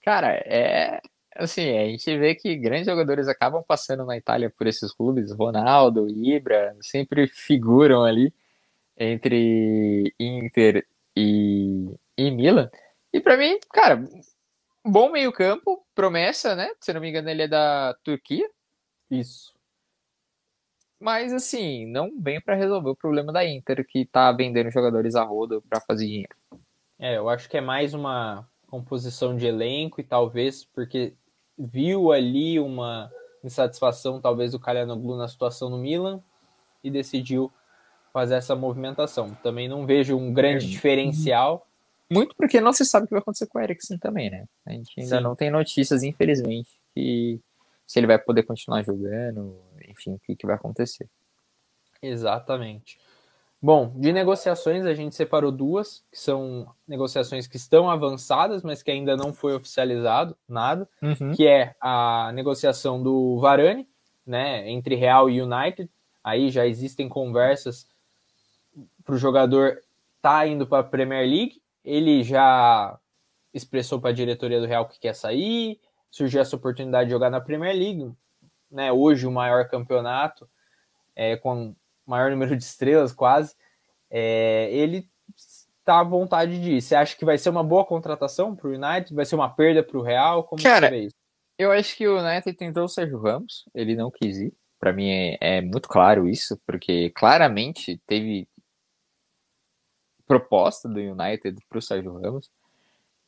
Cara, 0.04 0.30
é 0.44 1.00
assim, 1.36 1.78
a 1.78 1.86
gente 1.86 2.18
vê 2.18 2.34
que 2.34 2.56
grandes 2.56 2.88
jogadores 2.88 3.28
acabam 3.28 3.64
passando 3.64 4.04
na 4.04 4.18
Itália 4.18 4.50
por 4.50 4.66
esses 4.66 4.92
clubes, 4.92 5.32
Ronaldo, 5.32 6.10
Ibra, 6.10 6.76
sempre 6.82 7.28
figuram 7.28 8.04
ali 8.04 8.34
entre 8.98 10.12
Inter 10.20 10.88
e, 11.16 11.96
e 12.18 12.32
Milan. 12.32 12.72
E 13.14 13.20
para 13.20 13.38
mim, 13.38 13.60
cara, 13.72 14.04
bom 14.84 15.12
meio-campo, 15.12 15.86
promessa, 15.94 16.56
né? 16.56 16.72
Se 16.82 16.92
não 16.92 17.02
me 17.02 17.10
engano, 17.10 17.30
ele 17.30 17.44
é 17.44 17.48
da 17.48 17.96
Turquia. 18.04 18.50
Isso 19.12 19.55
mas 21.06 21.32
assim, 21.32 21.86
não 21.86 22.20
vem 22.20 22.42
para 22.42 22.56
resolver 22.56 22.90
o 22.90 22.96
problema 22.96 23.32
da 23.32 23.48
Inter, 23.48 23.86
que 23.88 24.06
tá 24.06 24.32
vendendo 24.32 24.72
jogadores 24.72 25.14
a 25.14 25.24
roda 25.24 25.62
para 25.70 25.80
fazer 25.80 26.08
dinheiro. 26.08 26.36
É, 26.98 27.16
eu 27.16 27.30
acho 27.30 27.48
que 27.48 27.58
é 27.58 27.62
mais 27.62 27.94
uma 27.94 28.44
composição 28.66 29.38
de 29.38 29.46
elenco 29.46 30.02
e 30.02 30.04
talvez 30.04 30.66
porque 30.66 31.14
viu 31.56 32.12
ali 32.12 32.60
uma 32.60 33.12
insatisfação, 33.44 34.20
talvez, 34.20 34.54
do 34.54 34.60
Calhanoglu 34.60 35.16
na 35.16 35.28
situação 35.28 35.70
no 35.70 35.78
Milan 35.78 36.24
e 36.84 36.90
decidiu 36.90 37.54
fazer 38.12 38.34
essa 38.34 38.56
movimentação. 38.56 39.30
Também 39.44 39.68
não 39.68 39.86
vejo 39.86 40.18
um 40.18 40.34
grande 40.34 40.66
é. 40.66 40.70
diferencial. 40.70 41.68
Muito 42.12 42.36
porque 42.36 42.60
não 42.60 42.74
se 42.74 42.84
sabe 42.84 43.04
o 43.04 43.08
que 43.08 43.14
vai 43.14 43.22
acontecer 43.22 43.46
com 43.46 43.60
o 43.60 43.62
Eriksen 43.62 44.00
também, 44.00 44.32
né? 44.32 44.46
A 44.66 44.72
gente 44.72 44.92
ainda 45.00 45.18
Sim. 45.18 45.24
não 45.24 45.36
tem 45.36 45.52
notícias, 45.52 46.02
infelizmente, 46.02 46.72
que 46.96 47.40
se 47.86 48.00
ele 48.00 48.08
vai 48.08 48.18
poder 48.18 48.42
continuar 48.42 48.82
jogando, 48.82 49.56
enfim, 49.96 50.14
o 50.14 50.20
que, 50.20 50.36
que 50.36 50.46
vai 50.46 50.56
acontecer. 50.56 51.10
Exatamente. 52.02 53.00
Bom, 53.62 53.94
de 53.96 54.14
negociações 54.14 54.86
a 54.86 54.94
gente 54.94 55.16
separou 55.16 55.52
duas, 55.52 56.04
que 56.12 56.20
são 56.20 56.72
negociações 56.88 57.48
que 57.48 57.58
estão 57.58 57.90
avançadas, 57.90 58.62
mas 58.62 58.84
que 58.84 58.92
ainda 58.92 59.18
não 59.18 59.34
foi 59.34 59.56
oficializado 59.56 60.38
nada, 60.48 60.88
uhum. 61.02 61.34
que 61.34 61.48
é 61.48 61.76
a 61.82 62.32
negociação 62.34 63.02
do 63.02 63.40
Varane, 63.40 63.88
né, 64.26 64.70
entre 64.70 64.96
Real 64.96 65.30
e 65.30 65.42
United. 65.42 65.90
Aí 66.24 66.52
já 66.52 66.68
existem 66.68 67.10
conversas 67.10 67.88
para 69.04 69.16
o 69.16 69.18
jogador 69.18 69.80
tá 70.22 70.46
indo 70.48 70.66
para 70.66 70.80
a 70.80 70.84
Premier 70.84 71.28
League. 71.28 71.62
Ele 71.84 72.24
já 72.24 73.00
expressou 73.54 74.02
para 74.02 74.10
a 74.10 74.14
diretoria 74.14 74.60
do 74.60 74.66
Real 74.66 74.88
que 74.88 75.00
quer 75.00 75.14
sair. 75.14 75.80
Surgiu 76.10 76.42
essa 76.42 76.56
oportunidade 76.56 77.06
de 77.06 77.12
jogar 77.12 77.30
na 77.30 77.40
Premier 77.40 77.76
League, 77.76 78.12
né? 78.70 78.92
Hoje 78.92 79.28
o 79.28 79.32
maior 79.32 79.68
campeonato 79.68 80.50
é, 81.16 81.38
com 81.38 81.76
maior 82.06 82.30
número 82.30 82.56
de 82.56 82.64
estrelas, 82.64 83.14
quase, 83.14 83.56
é, 84.10 84.70
ele 84.72 85.10
está 85.80 86.00
à 86.00 86.04
vontade 86.04 86.60
de 86.60 86.74
ir. 86.74 86.82
Você 86.82 86.96
acha 86.96 87.16
que 87.16 87.26
vai 87.26 87.38
ser 87.38 87.50
uma 87.50 87.64
boa 87.64 87.86
contratação 87.86 88.56
para 88.56 88.68
o 88.68 88.72
United? 88.72 89.14
Vai 89.14 89.26
ser 89.26 89.36
uma 89.36 89.50
perda 89.50 89.84
para 89.84 89.98
o 89.98 90.02
Real? 90.02 90.44
Como 90.44 90.62
Cara, 90.62 90.88
você 90.88 90.92
vê 90.92 91.06
isso? 91.06 91.16
Eu 91.58 91.72
acho 91.72 91.96
que 91.96 92.08
o 92.08 92.20
United 92.20 92.54
tentou 92.58 92.84
o 92.84 92.90
Sérgio 92.90 93.18
Ramos, 93.18 93.66
ele 93.74 93.96
não 93.96 94.12
quis 94.12 94.38
ir. 94.38 94.54
Para 94.78 94.92
mim 94.92 95.10
é, 95.10 95.38
é, 95.40 95.62
muito 95.62 95.88
claro 95.88 96.28
isso, 96.28 96.60
porque 96.66 97.10
claramente 97.12 97.98
teve 98.06 98.48
proposta 100.28 100.90
do 100.90 101.00
United 101.00 101.58
para 101.70 101.80
o 101.80 101.82
Sérgio 101.82 102.20
Ramos. 102.20 102.52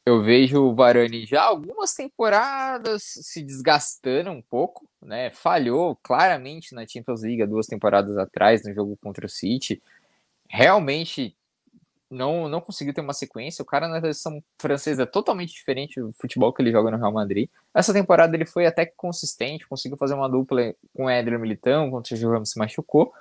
Eu 0.06 0.22
vejo 0.22 0.62
o 0.62 0.74
Varane 0.74 1.26
já 1.26 1.44
algumas 1.44 1.94
temporadas 1.94 3.04
se 3.04 3.42
desgastando 3.42 4.32
um 4.32 4.42
pouco, 4.42 4.88
né? 5.02 5.30
Falhou 5.30 5.96
claramente 5.98 6.74
na 6.74 6.88
Champions 6.88 7.22
League 7.22 7.46
duas 7.46 7.68
temporadas 7.68 8.18
atrás, 8.18 8.64
no 8.66 8.74
jogo 8.74 8.98
contra 8.98 9.26
o 9.26 9.30
City. 9.30 9.82
Realmente 10.50 11.36
não, 12.10 12.48
não 12.48 12.62
conseguiu 12.62 12.94
ter 12.94 13.02
uma 13.02 13.14
sequência. 13.14 13.62
O 13.62 13.66
cara 13.66 13.88
na 13.88 14.00
seleção 14.00 14.44
francesa 14.60 15.04
é 15.04 15.06
totalmente 15.06 15.54
diferente 15.54 16.00
do 16.00 16.12
futebol 16.14 16.54
que 16.54 16.62
ele 16.62 16.72
joga 16.72 16.92
no 16.92 16.98
Real 16.98 17.12
Madrid. 17.12 17.50
Essa 17.74 17.94
temporada 17.94 18.36
ele 18.36 18.46
foi 18.46 18.66
até 18.66 18.86
consistente, 18.86 19.68
conseguiu 19.68 19.98
fazer 19.98 20.14
uma 20.14 20.30
dupla 20.30 20.74
com 20.94 21.06
o 21.06 21.10
Éder 21.10 21.40
Militão, 21.40 21.90
quando 21.90 22.06
o 22.06 22.08
Sergio 22.08 22.32
Ramos 22.32 22.52
se 22.52 22.60
machucou. 22.60 23.14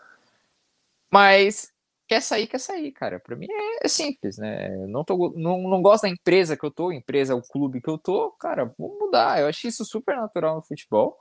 Mas 1.10 1.72
quer 2.06 2.20
sair, 2.22 2.46
quer 2.46 2.58
sair, 2.60 2.92
cara. 2.92 3.18
Para 3.20 3.36
mim 3.36 3.46
é, 3.50 3.86
é, 3.86 3.88
simples, 3.88 4.38
né? 4.38 4.68
Não, 4.86 5.04
tô, 5.04 5.32
não, 5.36 5.62
não 5.62 5.82
gosto 5.82 6.02
da 6.02 6.08
empresa 6.08 6.56
que 6.56 6.64
eu 6.64 6.70
tô, 6.70 6.92
empresa 6.92 7.34
o 7.34 7.42
clube 7.42 7.80
que 7.80 7.90
eu 7.90 7.98
tô, 7.98 8.30
cara, 8.32 8.72
vou 8.78 8.96
mudar. 8.98 9.40
Eu 9.40 9.48
acho 9.48 9.66
isso 9.66 9.84
super 9.84 10.16
natural 10.16 10.56
no 10.56 10.62
futebol. 10.62 11.18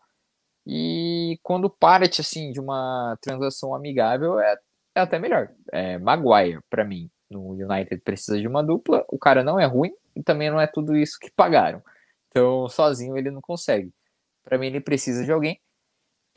E 0.65 1.39
quando 1.43 1.69
parte 1.69 2.21
assim 2.21 2.51
de 2.51 2.59
uma 2.59 3.17
transação 3.21 3.75
amigável 3.75 4.39
é, 4.39 4.57
é 4.95 5.01
até 5.01 5.19
melhor. 5.19 5.49
É, 5.71 5.97
Maguire, 5.99 6.59
para 6.69 6.83
mim, 6.83 7.09
no 7.29 7.51
United 7.51 8.01
precisa 8.01 8.39
de 8.39 8.47
uma 8.47 8.63
dupla. 8.63 9.05
O 9.09 9.19
cara 9.19 9.43
não 9.43 9.59
é 9.59 9.65
ruim 9.65 9.93
e 10.15 10.23
também 10.23 10.49
não 10.49 10.59
é 10.59 10.67
tudo 10.67 10.95
isso 10.95 11.19
que 11.19 11.31
pagaram. 11.31 11.83
Então, 12.29 12.67
sozinho 12.67 13.17
ele 13.17 13.31
não 13.31 13.41
consegue. 13.41 13.93
Para 14.43 14.57
mim, 14.57 14.67
ele 14.67 14.81
precisa 14.81 15.23
de 15.23 15.31
alguém. 15.31 15.59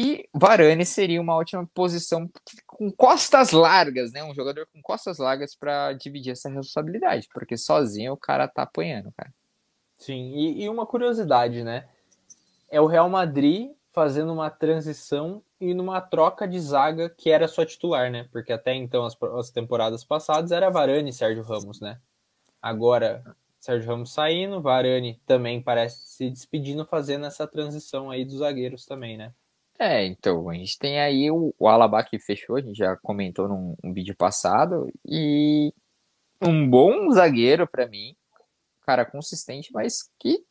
E 0.00 0.28
Varane 0.32 0.86
seria 0.86 1.20
uma 1.20 1.34
ótima 1.34 1.68
posição 1.74 2.30
com 2.66 2.90
costas 2.92 3.50
largas, 3.50 4.12
né? 4.12 4.22
Um 4.22 4.32
jogador 4.32 4.66
com 4.72 4.80
costas 4.80 5.18
largas 5.18 5.56
para 5.56 5.92
dividir 5.92 6.32
essa 6.32 6.48
responsabilidade, 6.48 7.26
porque 7.34 7.56
sozinho 7.56 8.12
o 8.12 8.16
cara 8.16 8.46
tá 8.46 8.62
apanhando, 8.62 9.12
cara. 9.16 9.32
Sim, 9.98 10.32
e, 10.36 10.62
e, 10.62 10.68
uma 10.68 10.86
curiosidade, 10.86 11.64
né? 11.64 11.88
É 12.70 12.80
o 12.80 12.86
Real 12.86 13.10
Madrid 13.10 13.72
fazendo 13.98 14.32
uma 14.32 14.48
transição 14.48 15.42
e 15.60 15.74
numa 15.74 16.00
troca 16.00 16.46
de 16.46 16.60
zaga 16.60 17.10
que 17.10 17.30
era 17.30 17.48
sua 17.48 17.66
titular, 17.66 18.12
né? 18.12 18.28
Porque 18.30 18.52
até 18.52 18.72
então, 18.72 19.04
as, 19.04 19.16
as 19.36 19.50
temporadas 19.50 20.04
passadas, 20.04 20.52
era 20.52 20.70
Varane 20.70 21.10
e 21.10 21.12
Sérgio 21.12 21.42
Ramos, 21.42 21.80
né? 21.80 21.98
Agora, 22.62 23.24
Sérgio 23.58 23.90
Ramos 23.90 24.12
saindo, 24.12 24.62
Varane 24.62 25.20
também 25.26 25.60
parece 25.60 26.06
se 26.06 26.30
despedindo, 26.30 26.86
fazendo 26.86 27.26
essa 27.26 27.44
transição 27.44 28.08
aí 28.08 28.24
dos 28.24 28.36
zagueiros 28.38 28.86
também, 28.86 29.16
né? 29.16 29.34
É, 29.80 30.06
então, 30.06 30.48
a 30.48 30.54
gente 30.54 30.78
tem 30.78 31.00
aí 31.00 31.28
o, 31.28 31.52
o 31.58 31.66
Alaba 31.66 32.04
que 32.04 32.20
fechou, 32.20 32.54
a 32.54 32.60
gente 32.60 32.78
já 32.78 32.96
comentou 32.98 33.48
num 33.48 33.74
um 33.82 33.92
vídeo 33.92 34.14
passado, 34.14 34.88
e 35.04 35.74
um 36.40 36.70
bom 36.70 37.10
zagueiro 37.10 37.66
para 37.66 37.88
mim, 37.88 38.14
cara 38.86 39.04
consistente, 39.04 39.72
mas 39.72 40.08
que 40.20 40.46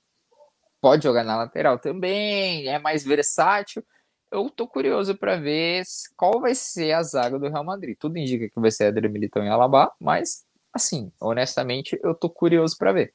pode 0.88 1.04
jogar 1.04 1.26
na 1.26 1.36
lateral 1.36 1.78
também, 1.78 2.66
é 2.70 2.80
mais 2.80 3.04
versátil. 3.04 3.84
Eu 4.32 4.50
tô 4.50 4.66
curioso 4.66 5.18
para 5.18 5.36
ver 5.36 5.84
qual 6.16 6.40
vai 6.40 6.56
ser 6.56 6.94
a 6.94 7.04
zaga 7.04 7.38
do 7.38 7.50
Real 7.50 7.64
Madrid. 7.64 7.98
Tudo 8.00 8.18
indica 8.18 8.50
que 8.50 8.60
vai 8.60 8.72
ser 8.72 8.86
Adriano 8.86 9.14
Militão 9.14 9.44
e 9.44 9.50
Alaba, 9.50 9.92
mas 10.00 10.46
assim, 10.72 11.12
honestamente, 11.20 12.00
eu 12.02 12.16
tô 12.16 12.30
curioso 12.30 12.78
para 12.78 12.94
ver. 12.94 13.14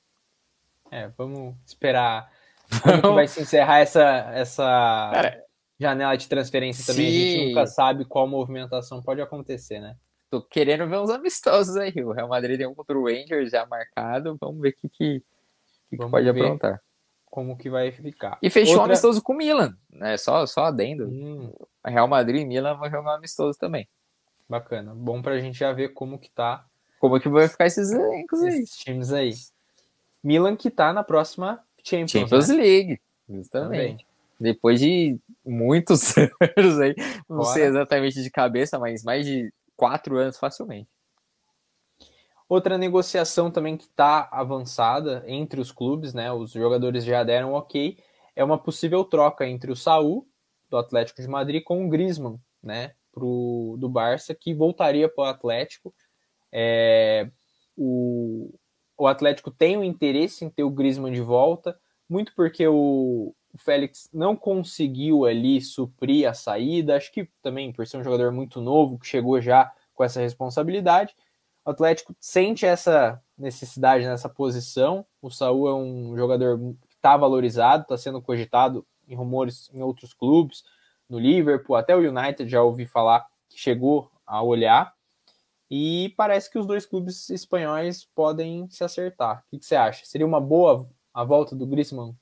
É, 0.90 1.08
vamos 1.16 1.54
esperar 1.64 2.30
como 2.82 3.00
que 3.00 3.08
vai 3.08 3.26
se 3.26 3.40
encerrar 3.40 3.78
essa 3.78 4.02
essa 4.34 5.10
Cara, 5.14 5.42
janela 5.80 6.14
de 6.14 6.28
transferência 6.28 6.84
também, 6.84 7.10
Sim. 7.10 7.16
a 7.16 7.20
gente 7.20 7.48
nunca 7.48 7.66
sabe 7.66 8.04
qual 8.04 8.28
movimentação 8.28 9.02
pode 9.02 9.22
acontecer, 9.22 9.80
né? 9.80 9.96
Tô 10.28 10.42
querendo 10.42 10.86
ver 10.86 10.98
uns 10.98 11.10
amistosos 11.10 11.74
aí. 11.76 11.94
O 12.04 12.12
Real 12.12 12.28
Madrid 12.28 12.58
tem 12.58 12.66
um 12.66 12.74
contra 12.74 12.98
o 12.98 13.04
Rangers 13.04 13.50
já 13.50 13.64
marcado. 13.64 14.36
Vamos 14.38 14.60
ver 14.60 14.70
o 14.70 14.72
que, 14.72 14.88
que, 14.90 15.22
que, 15.88 15.96
que 15.96 16.10
pode 16.10 16.28
aprontar. 16.28 16.82
Como 17.32 17.56
que 17.56 17.70
vai 17.70 17.90
ficar. 17.90 18.36
E 18.42 18.50
fechou 18.50 18.74
Outra... 18.74 18.82
um 18.82 18.90
amistoso 18.90 19.22
com 19.22 19.32
o 19.32 19.36
Milan, 19.36 19.74
né? 19.90 20.18
Só, 20.18 20.44
só 20.44 20.66
adendo. 20.66 21.08
Hum. 21.08 21.50
Real 21.82 22.06
Madrid 22.06 22.42
e 22.42 22.44
Milan 22.44 22.76
vão 22.76 22.90
jogar 22.90 23.12
um 23.12 23.16
amistoso 23.16 23.58
também. 23.58 23.88
Bacana. 24.46 24.94
Bom 24.94 25.22
pra 25.22 25.40
gente 25.40 25.58
já 25.58 25.72
ver 25.72 25.94
como 25.94 26.18
que 26.18 26.30
tá. 26.30 26.66
Como 27.00 27.18
que 27.18 27.30
vai 27.30 27.48
ficar 27.48 27.64
esses 27.64 27.90
elencos 27.90 28.42
aí. 28.42 28.48
Esses 28.50 28.76
times 28.76 29.14
aí. 29.14 29.32
Milan 30.22 30.54
que 30.56 30.70
tá 30.70 30.92
na 30.92 31.02
próxima 31.02 31.64
Champions, 31.82 32.10
Champions 32.10 32.48
né? 32.48 32.56
League. 32.56 33.00
Justamente. 33.26 34.04
Também 34.04 34.12
depois 34.42 34.78
de 34.80 35.18
muitos 35.44 36.14
anos 36.56 36.80
aí, 36.80 36.94
não 37.28 37.38
Bora. 37.38 37.54
sei 37.54 37.64
exatamente 37.64 38.22
de 38.22 38.30
cabeça, 38.30 38.78
mas 38.78 39.02
mais 39.02 39.24
de 39.24 39.52
quatro 39.76 40.18
anos 40.18 40.36
facilmente. 40.36 40.88
Outra 42.52 42.76
negociação 42.76 43.50
também 43.50 43.78
que 43.78 43.84
está 43.84 44.28
avançada 44.30 45.24
entre 45.26 45.58
os 45.58 45.72
clubes, 45.72 46.12
né? 46.12 46.30
Os 46.30 46.52
jogadores 46.52 47.02
já 47.02 47.24
deram 47.24 47.54
ok. 47.54 47.96
É 48.36 48.44
uma 48.44 48.58
possível 48.58 49.02
troca 49.06 49.48
entre 49.48 49.72
o 49.72 49.74
Saul, 49.74 50.28
do 50.68 50.76
Atlético 50.76 51.22
de 51.22 51.28
Madrid, 51.28 51.62
com 51.62 51.82
o 51.82 51.88
Griezmann, 51.88 52.38
né? 52.62 52.92
Pro, 53.10 53.76
do 53.78 53.88
Barça, 53.88 54.34
que 54.34 54.52
voltaria 54.52 55.08
para 55.08 55.24
o 55.24 55.26
Atlético. 55.28 55.94
É, 56.52 57.30
o, 57.74 58.52
o 58.98 59.06
Atlético 59.06 59.50
tem 59.50 59.78
o 59.78 59.82
interesse 59.82 60.44
em 60.44 60.50
ter 60.50 60.62
o 60.62 60.70
Griezmann 60.70 61.14
de 61.14 61.22
volta, 61.22 61.74
muito 62.06 62.34
porque 62.36 62.68
o, 62.68 63.34
o 63.50 63.58
Félix 63.58 64.10
não 64.12 64.36
conseguiu 64.36 65.24
ali 65.24 65.58
suprir 65.62 66.28
a 66.28 66.34
saída, 66.34 66.98
acho 66.98 67.10
que 67.12 67.26
também 67.40 67.72
por 67.72 67.86
ser 67.86 67.96
um 67.96 68.04
jogador 68.04 68.30
muito 68.30 68.60
novo, 68.60 68.98
que 68.98 69.06
chegou 69.06 69.40
já 69.40 69.72
com 69.94 70.04
essa 70.04 70.20
responsabilidade. 70.20 71.16
O 71.64 71.70
Atlético 71.70 72.14
sente 72.20 72.66
essa 72.66 73.22
necessidade 73.38 74.04
nessa 74.04 74.28
posição. 74.28 75.06
O 75.20 75.30
Saul 75.30 75.68
é 75.68 75.74
um 75.74 76.16
jogador 76.16 76.58
que 76.58 76.96
está 76.96 77.16
valorizado, 77.16 77.82
está 77.82 77.96
sendo 77.96 78.20
cogitado 78.20 78.86
em 79.08 79.14
rumores 79.14 79.70
em 79.72 79.82
outros 79.82 80.12
clubes, 80.12 80.64
no 81.08 81.18
Liverpool, 81.18 81.76
até 81.76 81.94
o 81.94 81.98
United 81.98 82.48
já 82.48 82.62
ouvi 82.62 82.86
falar 82.86 83.26
que 83.48 83.58
chegou 83.58 84.10
a 84.26 84.42
olhar. 84.42 84.94
E 85.70 86.12
parece 86.16 86.50
que 86.50 86.58
os 86.58 86.66
dois 86.66 86.84
clubes 86.86 87.30
espanhóis 87.30 88.04
podem 88.14 88.68
se 88.70 88.82
acertar. 88.84 89.44
O 89.52 89.58
que, 89.58 89.64
você 89.64 89.74
acha? 89.74 90.04
Seria 90.04 90.26
uma 90.26 90.40
boa 90.40 90.88
a 91.14 91.24
volta 91.24 91.54
do 91.54 91.66
Griezmann 91.66 92.16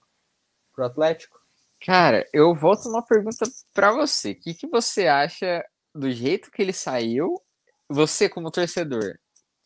pro 0.72 0.84
Atlético? 0.84 1.40
Cara, 1.84 2.26
eu 2.32 2.54
volto 2.54 2.88
uma 2.88 3.02
pergunta 3.02 3.46
para 3.72 3.92
você. 3.92 4.32
O 4.32 4.40
que, 4.40 4.54
que 4.54 4.66
você 4.66 5.06
acha 5.06 5.64
do 5.94 6.10
jeito 6.10 6.50
que 6.50 6.60
ele 6.60 6.72
saiu? 6.72 7.40
Você, 7.88 8.28
como 8.28 8.50
torcedor, 8.50 9.18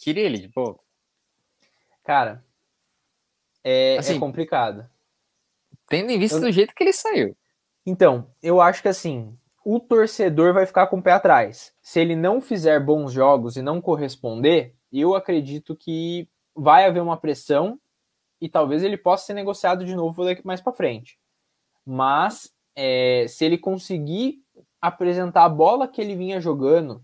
queria 0.04 0.24
ele 0.24 0.38
de 0.38 0.48
volta? 0.48 0.84
Cara, 2.04 2.44
é, 3.64 3.94
é 3.94 3.98
assim, 3.98 4.16
é 4.16 4.20
complicado. 4.20 4.86
Tendo 5.88 6.10
em 6.10 6.18
vista 6.18 6.36
eu... 6.36 6.42
do 6.42 6.52
jeito 6.52 6.74
que 6.74 6.84
ele 6.84 6.92
saiu. 6.92 7.34
Então, 7.86 8.30
eu 8.42 8.60
acho 8.60 8.82
que 8.82 8.88
assim, 8.88 9.36
o 9.64 9.80
torcedor 9.80 10.52
vai 10.52 10.66
ficar 10.66 10.88
com 10.88 10.98
o 10.98 11.02
pé 11.02 11.12
atrás. 11.12 11.74
Se 11.82 11.98
ele 12.00 12.14
não 12.14 12.40
fizer 12.42 12.78
bons 12.78 13.12
jogos 13.12 13.56
e 13.56 13.62
não 13.62 13.80
corresponder, 13.80 14.74
eu 14.92 15.14
acredito 15.14 15.74
que 15.74 16.28
vai 16.54 16.86
haver 16.86 17.00
uma 17.00 17.16
pressão 17.16 17.80
e 18.40 18.48
talvez 18.48 18.82
ele 18.82 18.98
possa 18.98 19.26
ser 19.26 19.34
negociado 19.34 19.86
de 19.86 19.94
novo 19.94 20.24
daqui 20.24 20.46
mais 20.46 20.60
para 20.60 20.72
frente. 20.74 21.18
Mas 21.84 22.54
é, 22.76 23.24
se 23.26 23.44
ele 23.44 23.56
conseguir 23.56 24.42
apresentar 24.80 25.44
a 25.44 25.48
bola 25.48 25.88
que 25.88 26.00
ele 26.00 26.14
vinha 26.14 26.40
jogando, 26.40 27.02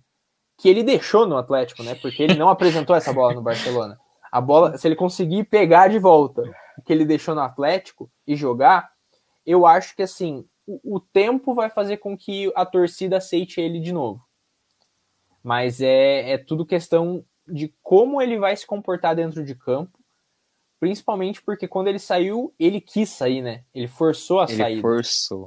que 0.61 0.68
ele 0.68 0.83
deixou 0.83 1.27
no 1.27 1.38
Atlético, 1.38 1.83
né? 1.83 1.94
Porque 1.94 2.23
ele 2.23 2.35
não 2.35 2.49
apresentou 2.51 2.94
essa 2.94 3.12
bola 3.12 3.33
no 3.33 3.40
Barcelona. 3.40 3.99
A 4.31 4.40
bola, 4.40 4.77
se 4.77 4.87
ele 4.87 4.94
conseguir 4.94 5.44
pegar 5.44 5.88
de 5.88 5.99
volta 5.99 6.42
o 6.77 6.83
que 6.83 6.92
ele 6.92 7.05
deixou 7.05 7.35
no 7.35 7.40
Atlético 7.40 8.11
e 8.27 8.37
jogar, 8.37 8.90
eu 9.44 9.66
acho 9.66 9.96
que 9.96 10.03
assim, 10.03 10.46
o, 10.66 10.96
o 10.96 11.01
tempo 11.01 11.55
vai 11.55 11.70
fazer 11.70 11.96
com 11.96 12.16
que 12.16 12.53
a 12.55 12.66
torcida 12.66 13.16
aceite 13.16 13.61
ele 13.61 13.81
de 13.81 13.90
novo. 13.90 14.23
Mas 15.42 15.81
é, 15.81 16.33
é 16.33 16.38
tudo 16.38 16.66
questão 16.66 17.25
de 17.49 17.75
como 17.83 18.20
ele 18.20 18.38
vai 18.38 18.55
se 18.55 18.66
comportar 18.66 19.16
dentro 19.16 19.42
de 19.42 19.55
campo, 19.55 19.99
principalmente 20.79 21.42
porque 21.42 21.66
quando 21.66 21.88
ele 21.88 21.99
saiu, 21.99 22.55
ele 22.59 22.81
quis 22.81 23.09
sair, 23.09 23.40
né? 23.40 23.64
Ele 23.75 23.88
forçou 23.88 24.40
a 24.40 24.44
ele 24.44 24.57
saída. 24.57 24.83
forçou. 24.83 25.46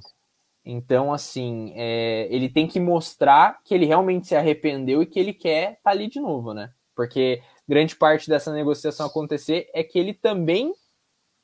Então, 0.66 1.12
assim, 1.12 1.74
é, 1.76 2.28
ele 2.34 2.50
tem 2.50 2.68
que 2.68 2.80
mostrar 2.80 3.62
que 3.64 3.74
ele 3.74 3.86
realmente 3.86 4.28
se 4.28 4.36
arrependeu 4.36 5.02
e 5.02 5.06
que 5.06 5.20
ele 5.20 5.34
quer 5.34 5.74
estar 5.74 5.82
tá 5.84 5.92
ali 5.92 6.08
de 6.08 6.20
novo, 6.20 6.54
né? 6.54 6.72
Porque 6.96 7.42
grande 7.68 7.96
parte 7.96 8.30
dessa 8.30 8.54
negociação 8.54 9.08
acontecer 9.08 9.70
é 9.74 9.84
que 9.84 10.00
ele 10.00 10.14
também 10.14 10.74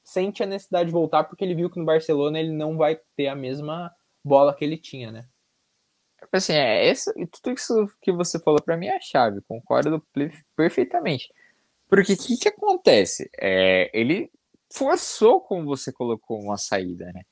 sente 0.03 0.41
a 0.41 0.45
necessidade 0.45 0.87
de 0.87 0.93
voltar 0.93 1.25
porque 1.25 1.43
ele 1.43 1.55
viu 1.55 1.69
que 1.69 1.79
no 1.79 1.85
Barcelona 1.85 2.39
ele 2.39 2.51
não 2.51 2.77
vai 2.77 2.99
ter 3.15 3.27
a 3.27 3.35
mesma 3.35 3.91
bola 4.23 4.53
que 4.55 4.63
ele 4.63 4.77
tinha, 4.77 5.11
né? 5.11 5.25
Assim, 6.31 6.53
é, 6.53 6.87
esse, 6.87 7.11
tudo 7.27 7.55
isso 7.55 7.87
que 8.01 8.11
você 8.11 8.39
falou 8.39 8.61
para 8.61 8.77
mim 8.77 8.87
é 8.87 8.99
chave, 8.99 9.41
concordo 9.47 10.05
perfeitamente. 10.55 11.31
Porque 11.87 12.13
o 12.13 12.17
que, 12.17 12.37
que 12.37 12.49
acontece? 12.49 13.29
É, 13.39 13.89
ele 13.93 14.31
forçou, 14.71 15.41
como 15.41 15.65
você 15.65 15.91
colocou, 15.91 16.39
uma 16.39 16.57
saída, 16.57 17.11
né? 17.11 17.23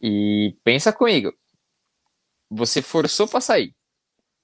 E 0.00 0.56
pensa 0.62 0.92
comigo, 0.92 1.32
você 2.48 2.80
forçou 2.80 3.26
para 3.28 3.40
sair, 3.40 3.74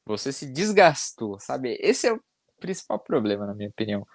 você 0.04 0.32
se 0.32 0.46
desgastou, 0.46 1.38
sabe? 1.38 1.78
Esse 1.80 2.08
é 2.08 2.12
o 2.12 2.20
principal 2.58 2.98
problema, 2.98 3.46
na 3.46 3.54
minha 3.54 3.68
opinião. 3.68 4.06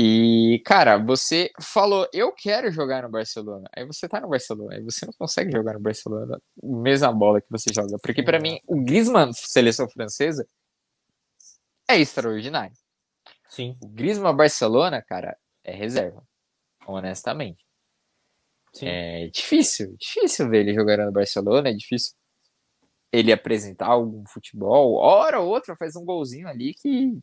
E, 0.00 0.62
cara, 0.64 0.96
você 0.96 1.50
falou, 1.60 2.08
eu 2.12 2.32
quero 2.32 2.70
jogar 2.70 3.02
no 3.02 3.10
Barcelona. 3.10 3.68
Aí 3.74 3.84
você 3.84 4.08
tá 4.08 4.20
no 4.20 4.28
Barcelona, 4.28 4.76
aí 4.76 4.82
você 4.82 5.04
não 5.04 5.12
consegue 5.12 5.50
jogar 5.50 5.74
no 5.74 5.80
Barcelona 5.80 6.36
a 6.36 6.66
mesma 6.66 7.12
bola 7.12 7.40
que 7.40 7.50
você 7.50 7.72
joga. 7.74 7.98
Porque, 8.00 8.22
para 8.22 8.38
mim, 8.38 8.60
o 8.68 8.80
Griezmann, 8.80 9.32
seleção 9.32 9.88
francesa, 9.88 10.46
é 11.88 11.98
extraordinário. 11.98 12.76
Sim. 13.48 13.76
O 13.82 13.88
Griezmann 13.88 14.36
Barcelona, 14.36 15.02
cara, 15.02 15.36
é 15.64 15.74
reserva. 15.74 16.22
Honestamente. 16.86 17.67
Sim. 18.72 18.86
É 18.86 19.28
difícil, 19.28 19.96
difícil 19.98 20.48
ver 20.48 20.60
ele 20.60 20.74
jogar 20.74 20.96
no 20.98 21.12
Barcelona, 21.12 21.70
é 21.70 21.72
difícil 21.72 22.14
ele 23.12 23.32
apresentar 23.32 23.86
algum 23.86 24.24
futebol. 24.26 24.94
Hora 24.94 25.40
ou 25.40 25.48
outra 25.48 25.76
faz 25.76 25.96
um 25.96 26.04
golzinho 26.04 26.48
ali 26.48 26.74
que 26.74 27.18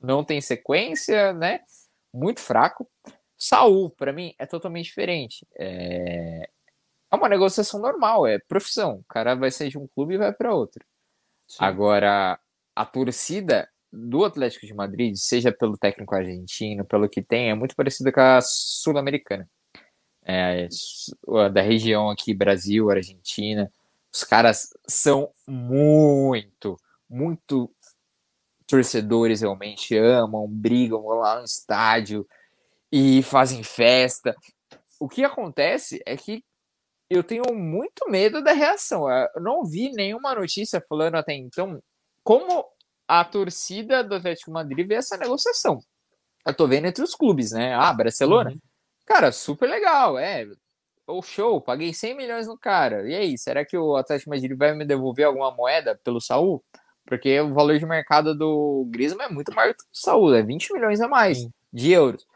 não 0.00 0.24
tem 0.24 0.40
sequência, 0.40 1.32
né? 1.32 1.60
Muito 2.12 2.40
fraco. 2.40 2.88
Saul, 3.36 3.90
para 3.90 4.12
mim, 4.12 4.34
é 4.38 4.46
totalmente 4.46 4.86
diferente. 4.86 5.46
É... 5.58 6.48
é 7.12 7.16
uma 7.16 7.28
negociação 7.28 7.80
normal, 7.80 8.26
é 8.26 8.38
profissão. 8.38 8.96
O 9.00 9.04
cara 9.04 9.34
vai 9.34 9.50
sair 9.50 9.68
de 9.68 9.78
um 9.78 9.86
clube 9.88 10.14
e 10.14 10.18
vai 10.18 10.32
para 10.32 10.54
outro. 10.54 10.84
Sim. 11.46 11.58
Agora, 11.60 12.40
a 12.74 12.84
torcida 12.86 13.68
do 13.92 14.24
Atlético 14.24 14.66
de 14.66 14.74
Madrid, 14.74 15.14
seja 15.16 15.52
pelo 15.52 15.78
técnico 15.78 16.14
argentino, 16.14 16.84
pelo 16.84 17.08
que 17.08 17.22
tem, 17.22 17.50
é 17.50 17.54
muito 17.54 17.76
parecida 17.76 18.12
com 18.12 18.20
a 18.20 18.40
sul-americana. 18.42 19.48
É, 20.28 20.68
da 21.52 21.62
região 21.62 22.10
aqui, 22.10 22.34
Brasil, 22.34 22.90
Argentina. 22.90 23.70
Os 24.12 24.24
caras 24.24 24.70
são 24.88 25.30
muito, 25.46 26.76
muito 27.08 27.70
torcedores 28.66 29.40
realmente 29.40 29.96
amam, 29.96 30.48
brigam, 30.48 31.02
vão 31.02 31.18
lá 31.18 31.38
no 31.38 31.44
estádio 31.44 32.26
e 32.90 33.22
fazem 33.22 33.62
festa. 33.62 34.34
O 34.98 35.08
que 35.08 35.22
acontece 35.22 36.02
é 36.04 36.16
que 36.16 36.42
eu 37.08 37.22
tenho 37.22 37.54
muito 37.54 38.10
medo 38.10 38.42
da 38.42 38.52
reação. 38.52 39.08
Eu 39.08 39.40
não 39.40 39.64
vi 39.64 39.90
nenhuma 39.92 40.34
notícia 40.34 40.84
falando 40.88 41.14
até 41.14 41.34
então 41.34 41.80
como 42.24 42.66
a 43.06 43.24
torcida 43.24 44.02
do 44.02 44.16
Atlético 44.16 44.50
Madrid 44.50 44.86
vê 44.86 44.94
essa 44.94 45.16
negociação. 45.16 45.78
Eu 46.44 46.54
tô 46.54 46.66
vendo 46.66 46.86
entre 46.86 47.04
os 47.04 47.14
clubes, 47.14 47.52
né? 47.52 47.74
Ah, 47.74 47.92
Barcelona. 47.92 48.50
Uhum. 48.50 48.58
Cara, 49.06 49.30
super 49.30 49.68
legal, 49.68 50.18
é. 50.18 50.46
O 51.06 51.22
show, 51.22 51.60
paguei 51.60 51.94
100 51.94 52.16
milhões 52.16 52.46
no 52.48 52.58
cara. 52.58 53.08
E 53.08 53.14
aí, 53.14 53.38
será 53.38 53.64
que 53.64 53.78
o 53.78 53.96
Atlético 53.96 54.30
Madrid 54.30 54.58
vai 54.58 54.74
me 54.74 54.84
devolver 54.84 55.24
alguma 55.24 55.52
moeda 55.52 55.98
pelo 56.02 56.20
Saul? 56.20 56.62
Porque 57.06 57.40
o 57.40 57.54
valor 57.54 57.78
de 57.78 57.86
mercado 57.86 58.36
do 58.36 58.84
Griezmann 58.90 59.28
é 59.28 59.32
muito 59.32 59.54
maior 59.54 59.72
que 59.72 59.84
o 59.84 59.86
Saúl, 59.92 60.34
é 60.34 60.42
20 60.42 60.72
milhões 60.72 61.00
a 61.00 61.06
mais 61.06 61.38
Sim. 61.38 61.52
de 61.72 61.92
euros. 61.92 62.26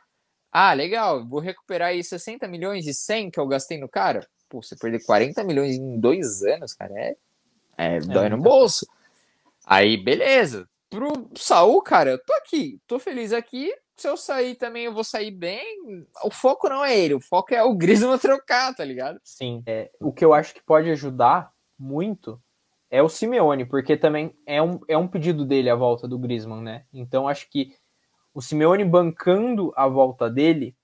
Ah, 0.53 0.73
legal, 0.73 1.27
vou 1.27 1.41
recuperar 1.41 1.89
aí 1.89 2.03
60 2.03 2.47
milhões 2.47 2.85
de 2.85 2.95
100 2.95 3.33
que 3.33 3.41
eu 3.41 3.47
gastei 3.49 3.79
no 3.79 3.89
cara. 3.89 4.27
Pô, 4.49 4.63
você 4.63 4.77
perder 4.77 5.05
40 5.05 5.43
milhões 5.43 5.77
em 5.77 5.99
dois 5.99 6.43
anos, 6.43 6.73
cara, 6.73 6.93
é, 6.97 7.17
é, 7.77 7.97
é 7.97 8.01
dói 8.01 8.29
no 8.29 8.39
bolso. 8.39 8.87
Aí, 9.67 9.97
beleza. 9.97 10.69
Pro 10.89 11.29
Saúl, 11.37 11.83
cara, 11.83 12.11
eu 12.11 12.19
tô 12.19 12.33
aqui, 12.35 12.81
tô 12.87 12.99
feliz 12.99 13.33
aqui. 13.33 13.73
Se 14.01 14.09
eu 14.09 14.17
sair 14.17 14.55
também, 14.55 14.85
eu 14.85 14.95
vou 14.95 15.05
sair 15.05 15.31
bem. 15.31 16.07
O 16.25 16.31
foco 16.31 16.71
não 16.71 16.83
é 16.83 16.99
ele, 16.99 17.13
o 17.13 17.21
foco 17.21 17.53
é 17.55 17.63
o 17.63 17.75
Griezmann 17.75 18.17
trocar, 18.19 18.75
tá 18.75 18.83
ligado? 18.83 19.21
Sim. 19.23 19.63
É, 19.67 19.91
o 20.01 20.11
que 20.11 20.25
eu 20.25 20.33
acho 20.33 20.55
que 20.55 20.63
pode 20.63 20.91
ajudar 20.91 21.53
muito 21.79 22.41
é 22.91 23.03
o 23.03 23.11
Simeone, 23.11 23.67
porque 23.67 23.99
também 23.99 24.35
é 24.47 24.63
um, 24.63 24.81
é 24.89 24.97
um 24.97 25.07
pedido 25.07 25.45
dele 25.45 25.69
a 25.69 25.75
volta 25.75 26.09
do 26.09 26.19
Griezmann, 26.19 26.63
né? 26.63 26.85
Então 26.95 27.29
acho 27.29 27.47
que 27.51 27.75
o 28.33 28.41
Simeone 28.41 28.87
bancando 28.87 29.71
a 29.77 29.87
volta 29.87 30.31
dele 30.31 30.75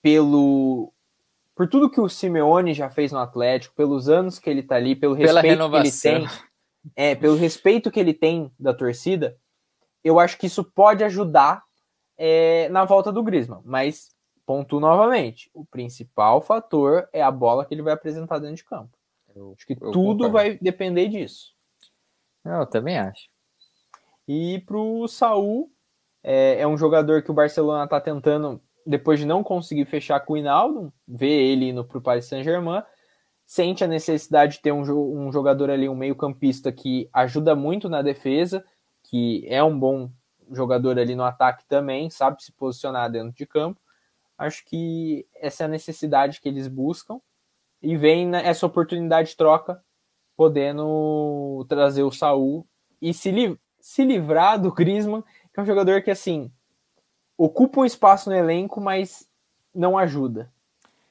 pelo 0.00 0.90
por 1.54 1.68
tudo 1.68 1.90
que 1.90 2.00
o 2.00 2.08
Simeone 2.08 2.72
já 2.72 2.88
fez 2.88 3.12
no 3.12 3.18
Atlético, 3.18 3.74
pelos 3.74 4.08
anos 4.08 4.38
que 4.38 4.48
ele 4.48 4.62
tá 4.62 4.76
ali, 4.76 4.96
pelo 4.96 5.12
respeito 5.12 5.70
que 5.70 5.76
ele 5.76 5.92
tem, 5.92 6.26
é, 6.96 7.14
pelo 7.14 7.36
respeito 7.36 7.90
que 7.90 8.00
ele 8.00 8.14
tem 8.14 8.50
da 8.58 8.72
torcida, 8.72 9.36
eu 10.02 10.18
acho 10.18 10.38
que 10.38 10.46
isso 10.46 10.64
pode 10.64 11.04
ajudar 11.04 11.62
é, 12.16 12.68
na 12.68 12.84
volta 12.84 13.12
do 13.12 13.22
Griezmann. 13.22 13.62
Mas 13.64 14.10
ponto 14.46 14.78
novamente, 14.78 15.50
o 15.54 15.64
principal 15.64 16.40
fator 16.40 17.08
é 17.12 17.22
a 17.22 17.30
bola 17.30 17.64
que 17.64 17.74
ele 17.74 17.82
vai 17.82 17.92
apresentar 17.92 18.38
dentro 18.38 18.56
de 18.56 18.64
campo. 18.64 18.96
Eu, 19.34 19.54
acho 19.56 19.66
que 19.66 19.74
tudo 19.74 19.92
concordo. 19.92 20.32
vai 20.32 20.58
depender 20.58 21.08
disso. 21.08 21.54
Eu 22.44 22.66
também 22.66 22.98
acho. 22.98 23.28
E 24.28 24.60
pro 24.66 25.06
Saul, 25.08 25.70
é, 26.22 26.60
é 26.60 26.66
um 26.66 26.76
jogador 26.76 27.22
que 27.22 27.30
o 27.30 27.34
Barcelona 27.34 27.84
está 27.84 28.00
tentando, 28.00 28.60
depois 28.86 29.18
de 29.18 29.26
não 29.26 29.42
conseguir 29.42 29.84
fechar 29.86 30.20
com 30.20 30.34
o 30.34 30.36
Hinaldo, 30.36 30.92
ver 31.06 31.26
ele 31.26 31.70
indo 31.70 31.84
pro 31.84 32.00
Paris 32.00 32.26
Saint-Germain, 32.26 32.82
sente 33.46 33.84
a 33.84 33.88
necessidade 33.88 34.54
de 34.54 34.62
ter 34.62 34.72
um, 34.72 34.80
um 34.80 35.32
jogador 35.32 35.70
ali, 35.70 35.88
um 35.88 35.94
meio-campista 35.94 36.72
que 36.72 37.08
ajuda 37.12 37.54
muito 37.54 37.88
na 37.88 38.02
defesa, 38.02 38.64
que 39.02 39.44
é 39.48 39.62
um 39.62 39.78
bom 39.78 40.10
jogador 40.50 40.98
ali 40.98 41.14
no 41.14 41.24
ataque 41.24 41.64
também, 41.66 42.10
sabe 42.10 42.42
se 42.42 42.52
posicionar 42.52 43.10
dentro 43.10 43.32
de 43.32 43.46
campo. 43.46 43.80
Acho 44.36 44.64
que 44.64 45.26
essa 45.34 45.64
é 45.64 45.66
a 45.66 45.68
necessidade 45.68 46.40
que 46.40 46.48
eles 46.48 46.68
buscam 46.68 47.20
e 47.82 47.96
vem 47.96 48.34
essa 48.34 48.66
oportunidade 48.66 49.30
de 49.30 49.36
troca, 49.36 49.82
podendo 50.36 51.64
trazer 51.68 52.02
o 52.02 52.10
Saul 52.10 52.66
e 53.00 53.14
se, 53.14 53.30
li 53.30 53.58
se 53.78 54.04
livrar 54.04 54.60
do 54.60 54.72
Griezmann, 54.72 55.22
que 55.52 55.60
é 55.60 55.62
um 55.62 55.66
jogador 55.66 56.02
que, 56.02 56.10
assim, 56.10 56.50
ocupa 57.36 57.80
um 57.80 57.84
espaço 57.84 58.30
no 58.30 58.36
elenco, 58.36 58.80
mas 58.80 59.28
não 59.74 59.96
ajuda. 59.96 60.52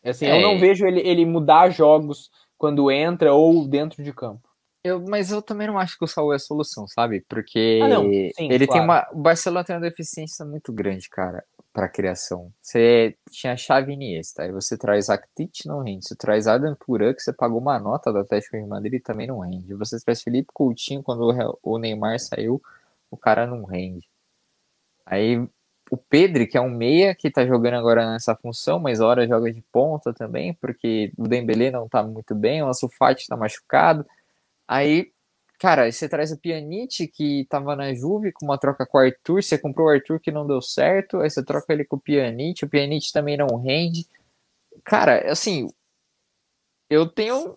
Assim, 0.03 0.25
é. 0.25 0.37
Eu 0.37 0.41
não 0.41 0.59
vejo 0.59 0.85
ele, 0.85 0.99
ele 0.99 1.25
mudar 1.25 1.69
jogos 1.69 2.29
quando 2.57 2.91
entra 2.91 3.33
ou 3.33 3.65
dentro 3.67 4.03
de 4.03 4.11
campo. 4.11 4.49
Eu, 4.83 5.01
mas 5.07 5.31
eu 5.31 5.41
também 5.41 5.67
não 5.67 5.77
acho 5.77 5.97
que 5.97 6.03
o 6.03 6.07
Saul 6.07 6.33
é 6.33 6.35
a 6.35 6.39
solução, 6.39 6.87
sabe? 6.87 7.23
Porque 7.27 7.79
ah, 7.81 8.01
Sim, 8.35 8.51
ele 8.51 8.67
claro. 8.67 8.71
tem 8.71 8.81
uma. 8.81 9.07
O 9.13 9.21
Barcelona 9.21 9.63
tem 9.63 9.75
uma 9.75 9.81
deficiência 9.81 10.45
muito 10.45 10.73
grande, 10.73 11.09
cara 11.09 11.43
para 11.73 11.89
criação. 11.89 12.53
Você 12.61 13.17
tinha 13.31 13.57
chave 13.57 13.93
Iniesta, 13.93 14.43
aí 14.43 14.51
você 14.51 14.77
traz 14.77 15.09
Actit, 15.09 15.67
não 15.67 15.81
rende. 15.81 16.07
Você 16.07 16.15
traz 16.15 16.47
Adam 16.47 16.75
Turan, 16.75 17.13
que 17.15 17.21
você 17.21 17.33
pagou 17.33 17.59
uma 17.59 17.79
nota 17.79 18.13
do 18.13 18.19
Atlético 18.19 18.55
de 18.55 18.65
Madrid, 18.65 19.01
também 19.01 19.25
não 19.25 19.39
rende. 19.39 19.73
Você 19.73 19.99
traz 19.99 20.21
Felipe 20.21 20.49
Coutinho, 20.53 21.01
quando 21.01 21.57
o 21.63 21.77
Neymar 21.79 22.19
saiu, 22.19 22.61
o 23.09 23.17
cara 23.17 23.47
não 23.47 23.63
rende. 23.65 24.07
Aí 25.03 25.37
o 25.89 25.97
Pedro, 25.97 26.47
que 26.47 26.57
é 26.57 26.61
um 26.61 26.69
meia, 26.69 27.15
que 27.15 27.29
tá 27.29 27.45
jogando 27.45 27.75
agora 27.75 28.11
nessa 28.11 28.35
função, 28.35 28.79
mas 28.79 28.99
hora 28.99 29.27
joga 29.27 29.51
de 29.51 29.61
ponta 29.71 30.13
também, 30.13 30.53
porque 30.53 31.11
o 31.17 31.27
Dembélé 31.27 31.71
não 31.71 31.89
tá 31.89 32.03
muito 32.03 32.35
bem, 32.35 32.61
o 32.61 32.67
Ansu 32.67 32.87
Fati 32.87 33.27
tá 33.27 33.35
machucado. 33.35 34.05
Aí 34.73 35.13
Cara, 35.63 35.89
você 35.89 36.09
traz 36.09 36.29
o 36.29 36.37
Pjanic, 36.37 37.07
que 37.07 37.45
tava 37.49 37.73
na 37.73 37.93
Juve, 37.93 38.33
com 38.33 38.45
uma 38.45 38.57
troca 38.57 38.85
com 38.85 38.97
o 38.97 39.01
Arthur, 39.01 39.41
você 39.41 39.57
comprou 39.57 39.87
o 39.87 39.89
Arthur 39.89 40.19
que 40.19 40.29
não 40.29 40.45
deu 40.45 40.61
certo, 40.61 41.21
aí 41.21 41.29
você 41.29 41.41
troca 41.41 41.71
ele 41.71 41.85
com 41.85 41.95
o 41.95 41.99
Pjanic, 42.01 42.65
o 42.65 42.67
Pjanic 42.67 43.13
também 43.13 43.37
não 43.37 43.55
rende. 43.55 44.05
Cara, 44.83 45.31
assim, 45.31 45.69
eu 46.89 47.07
tenho 47.09 47.55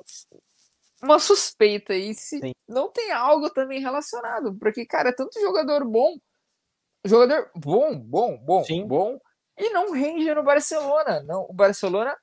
uma 1.02 1.18
suspeita 1.18 1.94
aí 1.94 2.14
se 2.14 2.38
Sim. 2.38 2.52
não 2.68 2.92
tem 2.92 3.10
algo 3.10 3.50
também 3.50 3.80
relacionado, 3.80 4.54
porque, 4.54 4.86
cara, 4.86 5.08
é 5.08 5.12
tanto 5.12 5.40
jogador 5.40 5.84
bom, 5.84 6.16
jogador 7.04 7.50
bom, 7.56 7.98
bom, 7.98 8.38
bom, 8.38 8.62
Sim. 8.62 8.86
bom, 8.86 9.18
e 9.58 9.70
não 9.70 9.90
rende 9.90 10.32
no 10.32 10.44
Barcelona. 10.44 11.24
Não, 11.24 11.44
o 11.48 11.52
Barcelona 11.52 12.16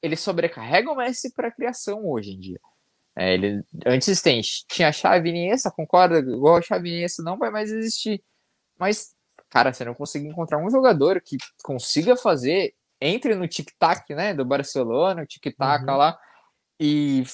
ele 0.00 0.14
sobrecarrega 0.14 0.88
o 0.88 0.94
Messi 0.94 1.32
para 1.32 1.50
criação 1.50 2.06
hoje 2.06 2.30
em 2.30 2.38
dia. 2.38 2.60
É, 3.18 3.34
ele 3.34 3.62
antes 3.84 4.22
tem 4.22 4.40
tinha 4.68 4.88
a 4.88 4.92
Xavi 4.92 5.30
Iniesta, 5.30 5.70
concorda? 5.70 6.18
Igual 6.20 6.60
a 6.70 6.78
Iniesta 6.78 7.22
não 7.22 7.36
vai 7.36 7.50
mais 7.50 7.70
existir. 7.70 8.22
Mas 8.78 9.14
cara, 9.50 9.72
você 9.72 9.84
não 9.84 9.94
consegue 9.94 10.26
encontrar 10.26 10.58
um 10.58 10.70
jogador 10.70 11.20
que 11.20 11.36
consiga 11.62 12.16
fazer 12.16 12.74
entre 13.00 13.34
no 13.34 13.48
tic-tac, 13.48 14.14
né, 14.14 14.34
do 14.34 14.44
Barcelona, 14.44 15.22
o 15.22 15.26
tic-tac 15.26 15.84
uhum. 15.84 15.96
lá 15.96 16.18
e 16.80 17.24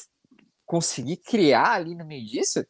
conseguir 0.64 1.18
criar 1.18 1.72
ali 1.72 1.94
no 1.94 2.06
meio 2.06 2.26
disso. 2.26 2.64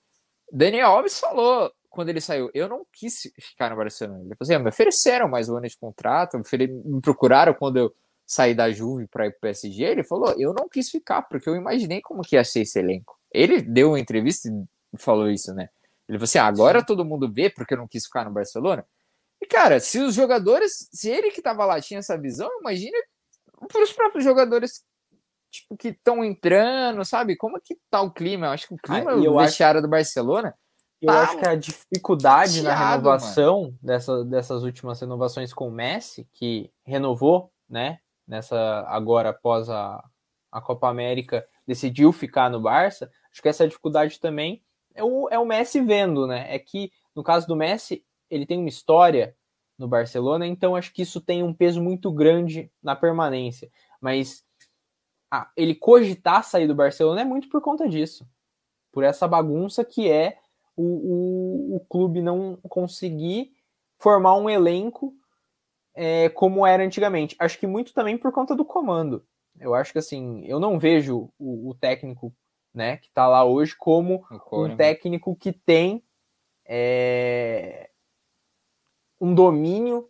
Daniel 0.52 0.88
Alves 0.88 1.18
falou 1.18 1.72
quando 1.90 2.08
ele 2.08 2.20
saiu, 2.20 2.50
eu 2.52 2.68
não 2.68 2.84
quis 2.92 3.30
ficar 3.40 3.70
no 3.70 3.76
Barcelona. 3.76 4.20
Ele 4.24 4.34
falou 4.34 4.38
assim, 4.42 4.54
ah, 4.54 4.58
me 4.58 4.68
ofereceram 4.68 5.28
mais 5.28 5.48
um 5.48 5.56
ano 5.56 5.68
de 5.68 5.76
contrato, 5.76 6.36
me 6.36 7.00
procuraram 7.00 7.54
quando 7.54 7.76
eu 7.76 7.94
sair 8.34 8.54
da 8.54 8.70
Juve 8.70 9.06
para 9.06 9.26
ir 9.26 9.30
para 9.30 9.38
o 9.38 9.40
PSG, 9.42 9.84
ele 9.84 10.02
falou: 10.02 10.34
eu 10.38 10.52
não 10.52 10.68
quis 10.68 10.90
ficar, 10.90 11.22
porque 11.22 11.48
eu 11.48 11.54
imaginei 11.54 12.00
como 12.00 12.22
que 12.22 12.34
ia 12.34 12.44
ser 12.44 12.62
esse 12.62 12.78
elenco. 12.78 13.16
Ele 13.30 13.62
deu 13.62 13.90
uma 13.90 14.00
entrevista 14.00 14.48
e 14.48 14.98
falou 14.98 15.30
isso, 15.30 15.54
né? 15.54 15.68
Ele 16.08 16.18
falou 16.18 16.24
assim: 16.24 16.38
ah, 16.38 16.46
agora 16.46 16.84
todo 16.84 17.04
mundo 17.04 17.32
vê 17.32 17.48
porque 17.48 17.74
eu 17.74 17.78
não 17.78 17.86
quis 17.86 18.04
ficar 18.04 18.24
no 18.24 18.32
Barcelona. 18.32 18.84
E, 19.40 19.46
cara, 19.46 19.78
se 19.78 20.00
os 20.00 20.14
jogadores, 20.14 20.88
se 20.92 21.08
ele 21.08 21.30
que 21.30 21.42
tava 21.42 21.64
lá 21.64 21.80
tinha 21.80 22.00
essa 22.00 22.18
visão, 22.18 22.50
imagina 22.60 22.96
para 23.68 23.82
os 23.82 23.92
próprios 23.92 24.24
jogadores 24.24 24.84
tipo, 25.50 25.76
que 25.76 25.88
estão 25.88 26.24
entrando, 26.24 27.04
sabe? 27.04 27.36
Como 27.36 27.56
é 27.56 27.60
que 27.62 27.76
tá 27.88 28.00
o 28.00 28.10
clima? 28.10 28.46
Eu 28.46 28.50
acho 28.50 28.66
que 28.66 28.74
o 28.74 28.78
clima 28.78 29.12
ah, 29.12 29.16
do 29.16 29.38
vestiário 29.38 29.78
acho... 29.78 29.86
do 29.86 29.90
Barcelona. 29.90 30.54
Eu 31.00 31.08
tá 31.08 31.22
acho 31.22 31.38
que 31.38 31.48
a 31.48 31.54
dificuldade 31.54 32.62
na 32.62 32.74
renovação 32.74 33.74
dessa, 33.82 34.24
dessas 34.24 34.62
últimas 34.62 35.00
renovações 35.00 35.52
com 35.52 35.68
o 35.68 35.70
Messi, 35.70 36.26
que 36.32 36.70
renovou, 36.84 37.52
né? 37.68 37.98
Nessa 38.26 38.84
agora 38.88 39.30
após 39.30 39.68
a, 39.68 40.02
a 40.50 40.60
Copa 40.60 40.88
América 40.88 41.46
decidiu 41.66 42.12
ficar 42.12 42.50
no 42.50 42.60
Barça, 42.60 43.10
acho 43.30 43.42
que 43.42 43.48
essa 43.48 43.66
dificuldade 43.66 44.20
também 44.20 44.62
é 44.94 45.02
o, 45.02 45.28
é 45.28 45.38
o 45.38 45.44
Messi 45.44 45.80
vendo, 45.80 46.26
né? 46.26 46.46
É 46.54 46.58
que 46.58 46.92
no 47.14 47.22
caso 47.22 47.46
do 47.46 47.56
Messi, 47.56 48.04
ele 48.30 48.46
tem 48.46 48.58
uma 48.58 48.68
história 48.68 49.36
no 49.78 49.88
Barcelona, 49.88 50.46
então 50.46 50.76
acho 50.76 50.92
que 50.92 51.02
isso 51.02 51.20
tem 51.20 51.42
um 51.42 51.52
peso 51.52 51.82
muito 51.82 52.12
grande 52.12 52.70
na 52.82 52.94
permanência. 52.94 53.70
Mas 54.00 54.44
ah, 55.30 55.50
ele 55.56 55.74
cogitar 55.74 56.44
sair 56.44 56.66
do 56.66 56.74
Barcelona 56.74 57.22
é 57.22 57.24
muito 57.24 57.48
por 57.48 57.60
conta 57.60 57.88
disso. 57.88 58.26
Por 58.92 59.02
essa 59.02 59.26
bagunça 59.26 59.84
que 59.84 60.08
é 60.08 60.38
o, 60.76 60.82
o, 60.82 61.76
o 61.76 61.80
clube 61.88 62.22
não 62.22 62.56
conseguir 62.68 63.52
formar 63.98 64.36
um 64.36 64.48
elenco 64.48 65.14
é, 65.94 66.28
como 66.28 66.66
era 66.66 66.82
antigamente. 66.84 67.36
Acho 67.38 67.58
que 67.58 67.66
muito 67.66 67.94
também 67.94 68.18
por 68.18 68.32
conta 68.32 68.54
do 68.54 68.64
comando. 68.64 69.24
Eu 69.58 69.74
acho 69.74 69.92
que 69.92 69.98
assim, 69.98 70.44
eu 70.46 70.58
não 70.58 70.78
vejo 70.78 71.30
o, 71.38 71.70
o 71.70 71.74
técnico 71.74 72.34
né, 72.74 72.96
que 72.96 73.06
está 73.06 73.28
lá 73.28 73.44
hoje 73.44 73.74
como 73.76 74.24
um 74.50 74.76
técnico 74.76 75.36
que 75.36 75.52
tem 75.52 76.02
é, 76.66 77.88
um 79.20 79.32
domínio 79.32 80.08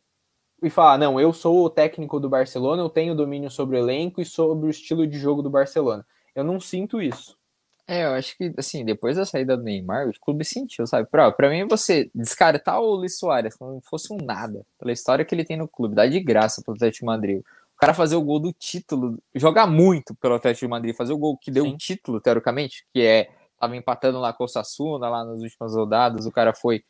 e 0.62 0.70
falar, 0.70 0.96
não, 0.96 1.20
eu 1.20 1.30
sou 1.32 1.62
o 1.62 1.68
técnico 1.68 2.18
do 2.18 2.28
Barcelona, 2.28 2.80
eu 2.80 2.88
tenho 2.88 3.14
domínio 3.14 3.50
sobre 3.50 3.76
o 3.76 3.78
elenco 3.78 4.20
e 4.20 4.24
sobre 4.24 4.66
o 4.66 4.70
estilo 4.70 5.06
de 5.06 5.18
jogo 5.18 5.42
do 5.42 5.50
Barcelona. 5.50 6.06
Eu 6.34 6.42
não 6.42 6.58
sinto 6.58 7.02
isso. 7.02 7.38
É, 7.86 8.04
eu 8.04 8.14
acho 8.14 8.36
que, 8.36 8.52
assim, 8.56 8.82
depois 8.82 9.16
da 9.16 9.26
saída 9.26 9.56
do 9.56 9.62
Neymar, 9.62 10.08
o 10.08 10.20
clube 10.20 10.42
sentiu, 10.44 10.86
sabe? 10.86 11.06
Pra, 11.10 11.30
pra 11.30 11.50
mim, 11.50 11.66
você 11.68 12.10
descartar 12.14 12.80
o 12.80 12.94
Luiz 12.94 13.18
Soares 13.18 13.56
como 13.56 13.80
fosse 13.82 14.10
um 14.10 14.16
nada, 14.16 14.64
pela 14.78 14.90
história 14.90 15.24
que 15.24 15.34
ele 15.34 15.44
tem 15.44 15.56
no 15.56 15.68
clube, 15.68 15.94
dá 15.94 16.06
de 16.06 16.18
graça 16.20 16.62
pro 16.62 16.72
Atlético 16.74 17.00
de 17.00 17.06
Madrid. 17.06 17.40
O 17.40 17.78
cara 17.78 17.92
fazer 17.92 18.16
o 18.16 18.22
gol 18.22 18.40
do 18.40 18.52
título, 18.52 19.18
jogar 19.34 19.66
muito 19.66 20.14
pelo 20.14 20.34
Atlético 20.34 20.64
de 20.64 20.70
Madrid, 20.70 20.96
fazer 20.96 21.12
o 21.12 21.18
gol 21.18 21.36
que 21.36 21.50
deu 21.50 21.64
o 21.64 21.68
um 21.68 21.76
título, 21.76 22.20
teoricamente, 22.20 22.86
que 22.92 23.02
é, 23.02 23.28
tava 23.60 23.76
empatando 23.76 24.18
lá 24.18 24.32
com 24.32 24.44
o 24.44 24.48
Sassuna, 24.48 25.08
lá 25.10 25.24
nas 25.24 25.40
últimas 25.40 25.74
rodadas, 25.74 26.24
o 26.24 26.32
cara 26.32 26.54
foi 26.54 26.82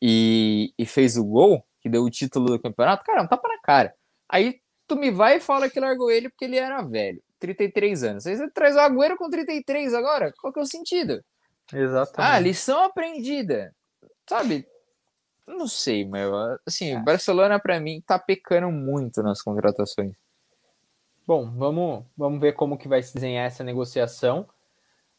e, 0.00 0.72
e 0.78 0.86
fez 0.86 1.18
o 1.18 1.24
gol, 1.24 1.62
que 1.82 1.88
deu 1.90 2.02
o 2.02 2.10
título 2.10 2.46
do 2.46 2.58
campeonato, 2.58 3.04
cara, 3.04 3.20
não 3.20 3.28
tá 3.28 3.36
para 3.36 3.60
cara. 3.60 3.94
Aí 4.26 4.60
tu 4.86 4.96
me 4.96 5.10
vai 5.10 5.36
e 5.36 5.40
fala 5.40 5.68
que 5.68 5.78
largou 5.78 6.10
ele 6.10 6.30
porque 6.30 6.46
ele 6.46 6.56
era 6.56 6.80
velho. 6.82 7.22
33 7.40 8.04
anos. 8.04 8.24
Você 8.24 8.50
traz 8.50 8.76
o 8.76 8.80
Agüero 8.80 9.16
com 9.16 9.28
33 9.28 9.94
agora? 9.94 10.32
Qual 10.40 10.52
que 10.52 10.60
é 10.60 10.62
o 10.62 10.66
sentido? 10.66 11.24
Exatamente. 11.72 12.32
Ah, 12.32 12.38
lição 12.38 12.84
aprendida. 12.84 13.74
Sabe? 14.28 14.66
Não 15.46 15.66
sei, 15.66 16.04
meu. 16.04 16.32
Assim, 16.64 16.96
o 16.96 17.02
Barcelona 17.02 17.58
para 17.58 17.80
mim 17.80 18.00
tá 18.06 18.18
pecando 18.18 18.70
muito 18.70 19.22
nas 19.22 19.42
contratações. 19.42 20.12
Bom, 21.26 21.50
vamos, 21.50 22.04
vamos 22.16 22.40
ver 22.40 22.52
como 22.52 22.78
que 22.78 22.88
vai 22.88 23.02
se 23.02 23.14
desenhar 23.14 23.46
essa 23.46 23.64
negociação. 23.64 24.48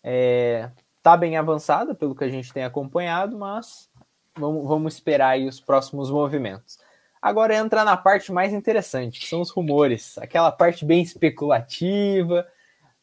É, 0.03 0.69
tá 1.01 1.17
bem 1.17 1.37
avançada 1.37 1.95
pelo 1.95 2.15
que 2.15 2.23
a 2.23 2.29
gente 2.29 2.53
tem 2.53 2.63
acompanhado, 2.63 3.37
mas 3.37 3.89
vamos, 4.35 4.67
vamos 4.67 4.93
esperar 4.93 5.29
aí 5.29 5.47
os 5.47 5.59
próximos 5.59 6.09
movimentos. 6.09 6.77
Agora 7.21 7.55
entra 7.55 7.85
na 7.85 7.95
parte 7.95 8.31
mais 8.31 8.51
interessante, 8.51 9.19
que 9.19 9.27
são 9.27 9.41
os 9.41 9.51
rumores, 9.51 10.17
aquela 10.17 10.51
parte 10.51 10.83
bem 10.83 11.03
especulativa, 11.03 12.47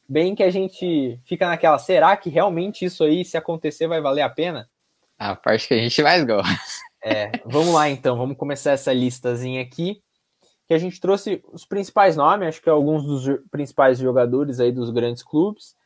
bem 0.08 0.34
que 0.34 0.42
a 0.42 0.50
gente 0.50 1.20
fica 1.24 1.46
naquela, 1.46 1.78
será 1.78 2.16
que 2.16 2.28
realmente 2.28 2.84
isso 2.84 3.04
aí, 3.04 3.24
se 3.24 3.36
acontecer, 3.36 3.86
vai 3.86 4.00
valer 4.00 4.22
a 4.22 4.28
pena? 4.28 4.68
A 5.16 5.36
parte 5.36 5.68
que 5.68 5.74
a 5.74 5.78
gente 5.78 6.02
mais 6.02 6.24
gosta. 6.24 6.48
É, 7.00 7.30
vamos 7.44 7.72
lá 7.72 7.88
então, 7.88 8.16
vamos 8.16 8.36
começar 8.36 8.72
essa 8.72 8.92
listazinha 8.92 9.62
aqui, 9.62 10.02
que 10.66 10.74
a 10.74 10.78
gente 10.78 11.00
trouxe 11.00 11.42
os 11.52 11.64
principais 11.64 12.16
nomes, 12.16 12.48
acho 12.48 12.62
que 12.62 12.68
alguns 12.68 13.04
dos 13.04 13.40
principais 13.50 13.98
jogadores 13.98 14.58
aí 14.58 14.72
dos 14.72 14.90
grandes 14.90 15.22
clubes, 15.22 15.76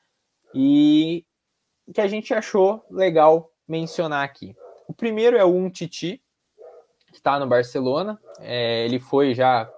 e 0.54 1.26
que 1.92 2.00
a 2.00 2.08
gente 2.08 2.32
achou 2.32 2.82
legal 2.90 3.52
mencionar 3.68 4.24
aqui. 4.24 4.56
O 4.88 4.94
primeiro 4.94 5.36
é 5.36 5.44
o 5.44 5.54
Umtiti, 5.54 6.16
que 6.16 6.22
está 7.16 7.38
no 7.38 7.46
Barcelona. 7.46 8.18
É, 8.38 8.84
ele 8.84 8.98
foi 8.98 9.34
já. 9.34 9.70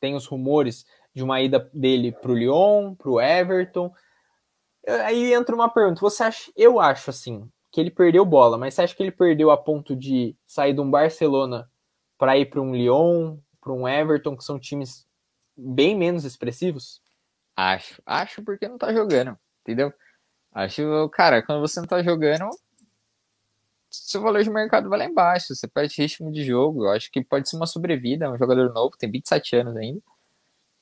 Tem 0.00 0.14
os 0.14 0.26
rumores 0.26 0.84
de 1.14 1.22
uma 1.22 1.40
ida 1.40 1.70
dele 1.72 2.12
para 2.12 2.30
o 2.30 2.34
Lyon, 2.34 2.94
para 2.94 3.10
o 3.10 3.20
Everton. 3.20 3.92
Aí 5.04 5.32
entra 5.32 5.54
uma 5.54 5.68
pergunta: 5.68 6.00
você 6.00 6.24
acha? 6.24 6.52
Eu 6.56 6.80
acho 6.80 7.10
assim 7.10 7.48
que 7.70 7.80
ele 7.80 7.90
perdeu 7.90 8.24
bola, 8.24 8.56
mas 8.56 8.74
você 8.74 8.82
acha 8.82 8.94
que 8.94 9.02
ele 9.02 9.10
perdeu 9.10 9.50
a 9.50 9.56
ponto 9.56 9.96
de 9.96 10.36
sair 10.46 10.72
de 10.72 10.80
um 10.80 10.88
Barcelona 10.88 11.68
para 12.16 12.38
ir 12.38 12.46
para 12.46 12.60
um 12.60 12.72
Lyon, 12.72 13.38
para 13.60 13.72
um 13.72 13.88
Everton, 13.88 14.36
que 14.36 14.44
são 14.44 14.60
times 14.60 15.08
bem 15.56 15.96
menos 15.96 16.24
expressivos? 16.24 17.02
Acho, 17.56 18.00
acho 18.06 18.44
porque 18.44 18.68
não 18.68 18.78
tá 18.78 18.92
jogando, 18.92 19.36
entendeu? 19.60 19.92
Acho, 20.52 21.08
cara, 21.10 21.42
quando 21.42 21.60
você 21.60 21.80
não 21.80 21.88
tá 21.88 22.00
jogando, 22.00 22.48
seu 24.02 24.20
valor 24.20 24.42
de 24.42 24.50
mercado 24.50 24.88
vai 24.88 24.98
lá 24.98 25.04
embaixo, 25.04 25.54
você 25.54 25.68
perde 25.68 26.00
ritmo 26.00 26.30
de 26.30 26.44
jogo. 26.44 26.84
Eu 26.84 26.90
acho 26.90 27.10
que 27.10 27.22
pode 27.22 27.48
ser 27.48 27.56
uma 27.56 27.66
sobrevida, 27.66 28.30
um 28.30 28.38
jogador 28.38 28.72
novo, 28.72 28.96
tem 28.98 29.10
27 29.10 29.56
anos 29.56 29.76
ainda. 29.76 30.00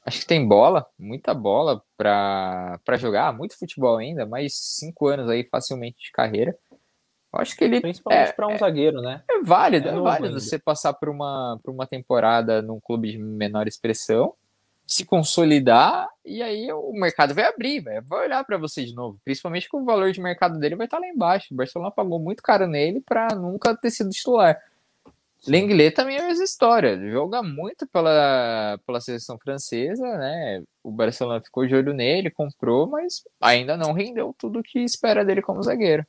Acho 0.05 0.21
que 0.21 0.27
tem 0.27 0.47
bola, 0.47 0.87
muita 0.99 1.33
bola 1.33 1.83
para 1.97 2.97
jogar, 2.99 3.33
muito 3.33 3.57
futebol 3.57 3.99
ainda, 3.99 4.27
mais 4.27 4.55
5 4.55 5.07
anos 5.07 5.29
aí 5.29 5.45
facilmente 5.45 5.99
de 6.05 6.11
carreira. 6.11 6.57
Eu 7.33 7.41
acho 7.41 7.57
que 7.57 7.65
ele. 7.65 7.81
Principalmente 7.81 8.31
é, 8.31 8.33
para 8.33 8.49
um 8.49 8.53
é, 8.53 8.59
zagueiro, 8.59 9.01
né? 9.01 9.23
É 9.31 9.41
válido, 9.43 9.89
é, 9.89 9.95
é 9.95 10.01
válido 10.01 10.41
você 10.41 10.59
passar 10.59 10.93
por 10.93 11.09
uma, 11.09 11.59
por 11.63 11.73
uma 11.73 11.87
temporada 11.87 12.61
num 12.61 12.81
clube 12.81 13.13
de 13.13 13.19
menor 13.19 13.69
expressão 13.69 14.35
se 14.93 15.05
consolidar 15.05 16.09
e 16.25 16.43
aí 16.43 16.71
o 16.73 16.93
mercado 16.93 17.35
vai 17.35 17.45
abrir, 17.45 17.83
vai 18.05 18.27
olhar 18.27 18.45
para 18.45 18.59
você 18.59 18.85
de 18.85 18.95
novo. 18.95 19.19
Principalmente 19.25 19.69
que 19.69 19.77
o 19.77 19.85
valor 19.85 20.13
de 20.13 20.21
mercado 20.21 20.59
dele 20.59 20.77
vai 20.77 20.87
estar 20.87 20.99
lá 20.99 21.09
embaixo. 21.09 21.53
O 21.53 21.57
Barcelona 21.57 21.91
pagou 21.91 22.19
muito 22.19 22.43
caro 22.43 22.67
nele 22.67 23.01
para 23.01 23.35
nunca 23.35 23.77
ter 23.77 23.91
sido 23.91 24.11
titular. 24.11 24.61
Lenglet 25.47 25.93
também 25.93 26.17
é 26.17 26.21
a 26.21 26.27
mesma 26.27 26.45
história, 26.45 26.97
joga 27.11 27.43
muito 27.43 27.85
pela, 27.89 28.79
pela 28.87 29.01
seleção 29.01 29.37
francesa, 29.39 30.07
né? 30.17 30.63
O 30.85 30.91
Barcelona 30.93 31.43
ficou 31.43 31.67
de 31.67 31.75
olho 31.75 31.93
nele, 31.93 32.31
comprou, 32.31 32.87
mas 32.87 33.25
ainda 33.41 33.77
não 33.77 33.93
rendeu 33.93 34.33
tudo 34.39 34.61
o 34.61 34.63
que 34.63 34.79
espera 34.79 35.25
dele 35.25 35.43
como 35.43 35.63
zagueiro. 35.63 36.07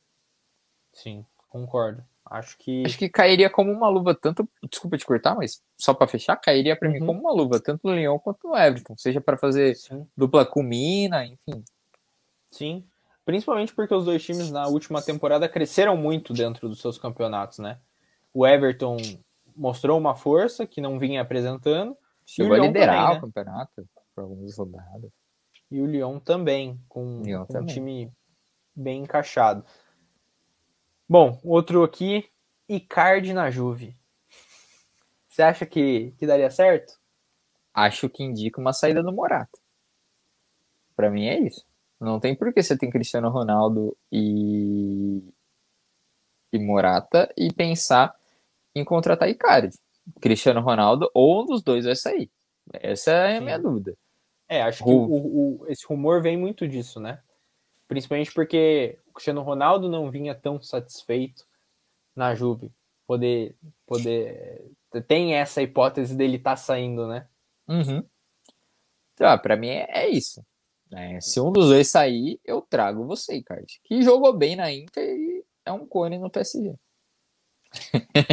Sim, 0.92 1.26
concordo. 1.48 2.04
Acho 2.26 2.56
que. 2.58 2.84
Acho 2.84 2.98
que 2.98 3.08
cairia 3.08 3.50
como 3.50 3.70
uma 3.70 3.88
luva, 3.88 4.14
tanto. 4.14 4.48
Desculpa 4.68 4.96
te 4.96 5.04
cortar, 5.04 5.34
mas 5.34 5.62
só 5.76 5.92
para 5.92 6.08
fechar, 6.08 6.36
cairia 6.36 6.74
para 6.74 6.88
uhum. 6.88 6.94
mim 6.94 7.06
como 7.06 7.20
uma 7.20 7.32
luva, 7.32 7.60
tanto 7.60 7.80
no 7.84 7.94
Lyon 7.94 8.18
quanto 8.18 8.48
no 8.48 8.56
Everton. 8.56 8.96
Seja 8.96 9.20
para 9.20 9.36
fazer 9.36 9.74
Sim. 9.76 10.06
dupla 10.16 10.46
com 10.46 10.62
Mina, 10.62 11.24
enfim. 11.24 11.62
Sim. 12.50 12.84
Principalmente 13.24 13.74
porque 13.74 13.94
os 13.94 14.04
dois 14.04 14.22
times 14.22 14.50
na 14.50 14.66
última 14.66 15.00
temporada 15.02 15.48
cresceram 15.48 15.96
muito 15.96 16.32
dentro 16.32 16.68
dos 16.68 16.80
seus 16.80 16.98
campeonatos, 16.98 17.58
né? 17.58 17.78
O 18.32 18.46
Everton 18.46 18.96
mostrou 19.56 19.98
uma 19.98 20.14
força 20.14 20.66
que 20.66 20.80
não 20.80 20.98
vinha 20.98 21.22
apresentando. 21.22 21.96
Chegou 22.26 22.54
a 22.54 22.58
liderar 22.58 22.96
também, 22.96 23.12
né? 23.12 23.18
o 23.18 23.20
campeonato 23.20 23.88
por 24.14 24.22
algumas 24.22 24.56
rodadas. 24.56 25.10
E 25.70 25.80
o 25.80 25.86
Lyon 25.86 26.18
também, 26.18 26.80
com, 26.88 27.22
com 27.48 27.58
um 27.58 27.66
time 27.66 28.10
bem 28.74 29.02
encaixado. 29.02 29.64
Bom, 31.08 31.38
outro 31.44 31.82
aqui, 31.82 32.28
Icardi 32.68 33.34
na 33.34 33.50
Juve. 33.50 33.96
Você 35.28 35.42
acha 35.42 35.66
que, 35.66 36.12
que 36.18 36.26
daria 36.26 36.50
certo? 36.50 36.94
Acho 37.74 38.08
que 38.08 38.22
indica 38.22 38.60
uma 38.60 38.72
saída 38.72 39.02
do 39.02 39.12
Morata. 39.12 39.58
Para 40.96 41.10
mim 41.10 41.26
é 41.26 41.40
isso. 41.40 41.64
Não 42.00 42.18
tem 42.18 42.34
por 42.34 42.52
que 42.52 42.62
você 42.62 42.76
tem 42.76 42.90
Cristiano 42.90 43.28
Ronaldo 43.28 43.96
e, 44.10 45.22
e 46.52 46.58
Morata 46.58 47.32
e 47.36 47.52
pensar 47.52 48.14
em 48.74 48.84
contratar 48.84 49.28
Icardi. 49.28 49.76
Cristiano 50.20 50.60
Ronaldo 50.60 51.10
ou 51.12 51.42
um 51.42 51.46
dos 51.46 51.62
dois 51.62 51.84
vai 51.84 51.96
sair. 51.96 52.30
Essa 52.72 53.10
é 53.10 53.36
a 53.36 53.38
Sim. 53.38 53.44
minha 53.44 53.58
dúvida. 53.58 53.94
É, 54.48 54.62
acho 54.62 54.84
que 54.84 54.90
o, 54.90 55.60
o, 55.60 55.66
esse 55.68 55.86
rumor 55.86 56.22
vem 56.22 56.36
muito 56.36 56.66
disso, 56.68 57.00
né? 57.00 57.20
Principalmente 57.88 58.32
porque 58.32 58.98
Cristiano 59.14 59.42
Ronaldo 59.42 59.88
não 59.88 60.10
vinha 60.10 60.34
tão 60.34 60.60
satisfeito 60.60 61.46
na 62.14 62.34
Juve. 62.34 62.72
Poder, 63.06 63.56
poder 63.86 64.70
tem 65.02 65.34
essa 65.34 65.62
hipótese 65.62 66.16
dele 66.16 66.36
estar 66.36 66.50
tá 66.50 66.56
saindo, 66.56 67.06
né? 67.06 67.26
Uhum. 67.68 68.04
Então, 69.14 69.38
para 69.38 69.56
mim 69.56 69.68
é, 69.68 69.86
é 69.90 70.08
isso. 70.08 70.44
É, 70.92 71.20
se 71.20 71.40
um 71.40 71.50
dos 71.50 71.68
dois 71.68 71.88
sair, 71.88 72.40
eu 72.44 72.60
trago 72.60 73.06
você, 73.06 73.42
Card. 73.42 73.80
Que 73.84 74.02
jogou 74.02 74.32
bem 74.32 74.54
na 74.56 74.72
Inter 74.72 75.04
e 75.04 75.44
é 75.64 75.72
um 75.72 75.86
cone 75.86 76.18
no 76.18 76.30
PSG. 76.30 76.74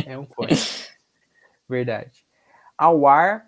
É 0.05 0.17
um 0.17 0.25
cone. 0.25 0.51
Verdade. 1.67 2.25
Ao 2.77 3.07
ar, 3.07 3.47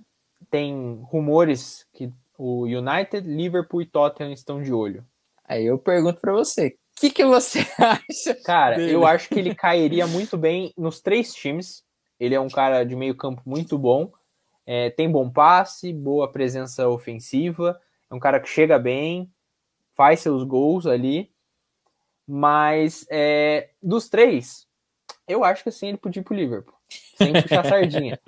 tem 0.49 1.01
rumores 1.03 1.85
que 1.93 2.11
o 2.37 2.63
United, 2.63 3.27
Liverpool 3.27 3.81
e 3.81 3.85
Tottenham 3.85 4.31
estão 4.31 4.61
de 4.61 4.73
olho. 4.73 5.05
Aí 5.43 5.65
eu 5.65 5.77
pergunto 5.77 6.19
para 6.19 6.31
você, 6.31 6.77
que, 6.95 7.09
que 7.09 7.25
você 7.25 7.59
acha? 7.77 8.35
Cara, 8.43 8.75
dele? 8.77 8.93
eu 8.93 9.05
acho 9.05 9.29
que 9.29 9.39
ele 9.39 9.55
cairia 9.55 10.07
muito 10.07 10.37
bem 10.37 10.73
nos 10.77 11.01
três 11.01 11.33
times. 11.33 11.83
Ele 12.19 12.35
é 12.35 12.39
um 12.39 12.49
cara 12.49 12.83
de 12.83 12.95
meio 12.95 13.15
campo 13.15 13.41
muito 13.45 13.77
bom. 13.77 14.11
É, 14.65 14.89
tem 14.91 15.11
bom 15.11 15.29
passe, 15.29 15.91
boa 15.91 16.31
presença 16.31 16.87
ofensiva. 16.87 17.79
É 18.09 18.15
um 18.15 18.19
cara 18.19 18.39
que 18.39 18.47
chega 18.47 18.79
bem, 18.79 19.31
faz 19.93 20.21
seus 20.21 20.43
gols 20.43 20.85
ali. 20.85 21.31
Mas 22.25 23.05
é, 23.09 23.71
dos 23.81 24.07
três, 24.07 24.65
eu 25.27 25.43
acho 25.43 25.63
que 25.63 25.71
sim 25.71 25.89
ele 25.89 25.97
podia 25.97 26.21
ir 26.21 26.23
pro 26.23 26.35
Liverpool. 26.35 26.75
Sem 27.17 27.33
puxar 27.33 27.65
sardinha. 27.67 28.19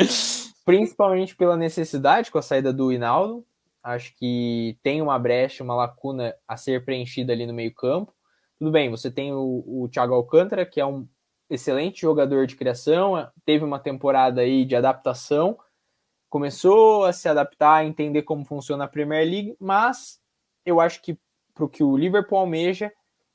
Principalmente 0.65 1.35
pela 1.35 1.55
necessidade 1.55 2.31
com 2.31 2.37
a 2.37 2.41
saída 2.41 2.73
do 2.73 2.91
Hinaldo. 2.91 3.45
Acho 3.81 4.13
que 4.17 4.77
tem 4.81 5.01
uma 5.01 5.17
brecha, 5.19 5.63
uma 5.63 5.75
lacuna 5.75 6.35
a 6.47 6.57
ser 6.57 6.83
preenchida 6.83 7.31
ali 7.31 7.45
no 7.45 7.53
meio-campo. 7.53 8.14
Tudo 8.57 8.71
bem, 8.71 8.89
você 8.89 9.11
tem 9.11 9.33
o, 9.33 9.63
o 9.67 9.89
Thiago 9.89 10.13
Alcântara, 10.13 10.65
que 10.65 10.79
é 10.79 10.85
um 10.85 11.07
excelente 11.49 12.01
jogador 12.01 12.47
de 12.47 12.55
criação, 12.55 13.29
teve 13.45 13.63
uma 13.63 13.79
temporada 13.79 14.41
aí 14.41 14.65
de 14.65 14.75
adaptação, 14.75 15.57
começou 16.29 17.05
a 17.05 17.13
se 17.13 17.27
adaptar, 17.27 17.75
a 17.75 17.85
entender 17.85 18.23
como 18.23 18.45
funciona 18.45 18.85
a 18.85 18.87
Premier 18.87 19.25
League, 19.25 19.55
mas 19.59 20.19
eu 20.65 20.79
acho 20.79 21.01
que 21.01 21.19
para 21.53 21.65
o 21.65 21.69
que 21.69 21.83
o 21.83 21.95
Liverpool 21.95 22.37
almeja, 22.37 22.91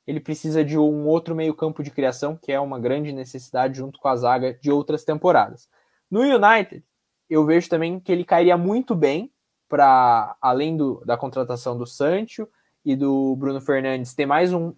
ele 0.06 0.20
precisa 0.20 0.64
de 0.64 0.76
um 0.76 1.06
outro 1.06 1.34
meio-campo 1.34 1.82
de 1.82 1.90
criação, 1.90 2.36
que 2.36 2.50
é 2.52 2.58
uma 2.58 2.78
grande 2.78 3.12
necessidade 3.12 3.78
junto 3.78 3.98
com 3.98 4.08
a 4.08 4.16
zaga 4.16 4.54
de 4.54 4.70
outras 4.70 5.04
temporadas. 5.04 5.68
No 6.10 6.20
United, 6.20 6.84
eu 7.28 7.44
vejo 7.46 7.68
também 7.68 8.00
que 8.00 8.10
ele 8.10 8.24
cairia 8.24 8.58
muito 8.58 8.94
bem 8.94 9.32
para, 9.68 10.36
além 10.40 10.76
do, 10.76 11.02
da 11.06 11.16
contratação 11.16 11.78
do 11.78 11.86
Sancho 11.86 12.48
e 12.84 12.96
do 12.96 13.36
Bruno 13.36 13.60
Fernandes, 13.60 14.14
ter 14.14 14.26
mais 14.26 14.52
um 14.52 14.74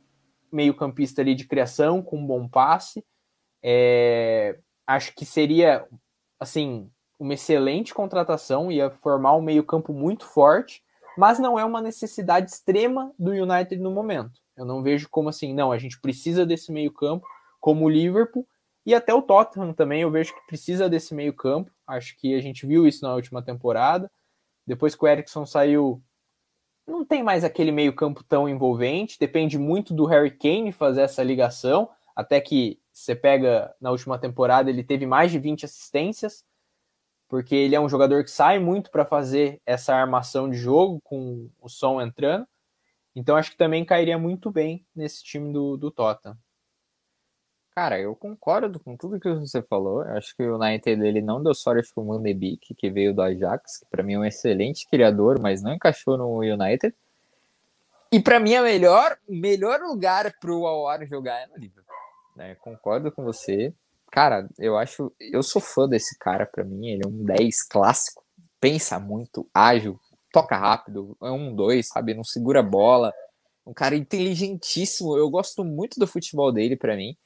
meio-campista 0.53 1.23
ali 1.23 1.35
de 1.35 1.47
criação 1.47 2.03
com 2.03 2.19
um 2.19 2.27
bom 2.27 2.47
passe. 2.49 3.05
É, 3.63 4.59
acho 4.87 5.15
que 5.15 5.25
seria, 5.25 5.87
assim, 6.39 6.91
uma 7.19 7.35
excelente 7.35 7.95
contratação, 7.95 8.71
ia 8.71 8.91
formar 8.91 9.37
um 9.37 9.43
meio-campo 9.43 9.93
muito 9.93 10.27
forte, 10.27 10.83
mas 11.17 11.39
não 11.39 11.59
é 11.59 11.65
uma 11.65 11.81
necessidade 11.81 12.51
extrema 12.51 13.13
do 13.19 13.31
United 13.31 13.81
no 13.81 13.91
momento. 13.91 14.41
Eu 14.57 14.65
não 14.65 14.83
vejo 14.83 15.09
como 15.11 15.29
assim, 15.29 15.55
não, 15.55 15.73
a 15.73 15.79
gente 15.79 16.01
precisa 16.01 16.45
desse 16.45 16.73
meio-campo, 16.73 17.27
como 17.61 17.85
o 17.85 17.89
Liverpool, 17.89 18.47
e 18.85 18.95
até 18.95 19.15
o 19.15 19.23
Tottenham 19.23 19.73
também 19.73 20.03
eu 20.03 20.11
vejo 20.11 20.35
que 20.35 20.47
precisa 20.47 20.89
desse 20.89 21.15
meio-campo. 21.15 21.71
Acho 21.87 22.17
que 22.19 22.35
a 22.35 22.41
gente 22.41 22.67
viu 22.67 22.87
isso 22.87 23.05
na 23.05 23.15
última 23.15 23.41
temporada. 23.41 24.11
Depois 24.67 24.95
que 24.95 25.05
o 25.05 25.09
Erickson 25.09 25.47
saiu, 25.47 26.03
não 26.87 27.05
tem 27.05 27.23
mais 27.23 27.45
aquele 27.45 27.73
meio-campo 27.73 28.23
tão 28.25 28.49
envolvente. 28.49 29.19
Depende 29.19 29.59
muito 29.59 29.95
do 29.95 30.05
Harry 30.05 30.31
Kane 30.31 30.73
fazer 30.73 31.03
essa 31.03 31.23
ligação. 31.23 31.89
Até 32.15 32.41
que 32.41 32.81
você 32.93 33.15
pega 33.15 33.75
na 33.81 33.91
última 33.91 34.19
temporada, 34.19 34.71
ele 34.71 34.85
teve 34.85 35.07
mais 35.07 35.31
de 35.31 35.39
20 35.39 35.65
assistências, 35.65 36.45
porque 37.29 37.55
ele 37.55 37.75
é 37.75 37.81
um 37.81 37.89
jogador 37.89 38.23
que 38.25 38.31
sai 38.31 38.59
muito 38.59 38.91
para 38.91 39.07
fazer 39.07 39.61
essa 39.65 39.95
armação 39.95 40.51
de 40.51 40.57
jogo 40.57 41.01
com 41.03 41.51
o 41.61 41.69
som 41.69 42.01
entrando. 42.01 42.47
Então 43.15 43.37
acho 43.37 43.51
que 43.51 43.57
também 43.57 43.85
cairia 43.85 44.19
muito 44.19 44.51
bem 44.51 44.87
nesse 44.95 45.23
time 45.23 45.53
do, 45.53 45.77
do 45.77 45.91
Tottenham. 45.91 46.37
Cara, 47.75 47.99
eu 47.99 48.15
concordo 48.15 48.79
com 48.79 48.97
tudo 48.97 49.19
que 49.19 49.33
você 49.33 49.63
falou. 49.63 50.05
Eu 50.05 50.17
acho 50.19 50.37
que 50.37 50.43
o 50.43 50.57
United 50.57 51.01
dele 51.01 51.23
não 51.23 51.43
deu 51.43 51.55
sorte 51.55 51.93
com 51.95 52.03
o 52.03 52.07
Mandebik, 52.09 52.75
que 52.75 52.91
veio 52.91 53.15
do 53.15 53.23
Ajax, 53.23 53.79
que 53.79 53.87
para 53.87 54.03
mim 54.03 54.15
é 54.15 54.19
um 54.19 54.25
excelente 54.25 54.87
criador, 54.87 55.41
mas 55.41 55.63
não 55.63 55.73
encaixou 55.73 56.19
no 56.19 56.41
United. 56.41 56.95
E 58.13 58.21
para 58.21 58.39
mim, 58.39 58.55
o 58.59 58.63
melhor, 58.63 59.17
melhor 59.27 59.81
lugar 59.81 60.35
para 60.39 60.53
o 60.53 61.07
jogar 61.07 61.41
é 61.41 61.47
no 61.47 61.57
Liverpool. 61.57 61.97
Né? 62.37 62.55
Concordo 62.57 63.11
com 63.11 63.25
você. 63.25 63.73
Cara, 64.11 64.47
eu 64.59 64.77
acho. 64.77 65.11
Eu 65.19 65.43
sou 65.43 65.63
fã 65.63 65.89
desse 65.89 66.19
cara, 66.19 66.45
para 66.45 66.63
mim. 66.63 66.89
Ele 66.89 67.03
é 67.07 67.09
um 67.09 67.25
10 67.25 67.63
clássico. 67.63 68.23
Pensa 68.61 69.01
muito, 69.01 69.49
ágil, 69.53 69.99
toca 70.31 70.57
rápido, 70.57 71.17
é 71.23 71.31
um 71.31 71.55
2, 71.55 71.89
sabe? 71.89 72.13
Não 72.13 72.23
segura 72.23 72.63
bola. 72.63 73.15
Um 73.67 73.73
cara 73.73 73.97
inteligentíssimo. 73.97 75.17
Eu 75.17 75.31
gosto 75.31 75.65
muito 75.65 75.99
do 75.99 76.07
futebol 76.07 76.53
dele, 76.53 76.77
para 76.77 76.95
mim. 76.95 77.17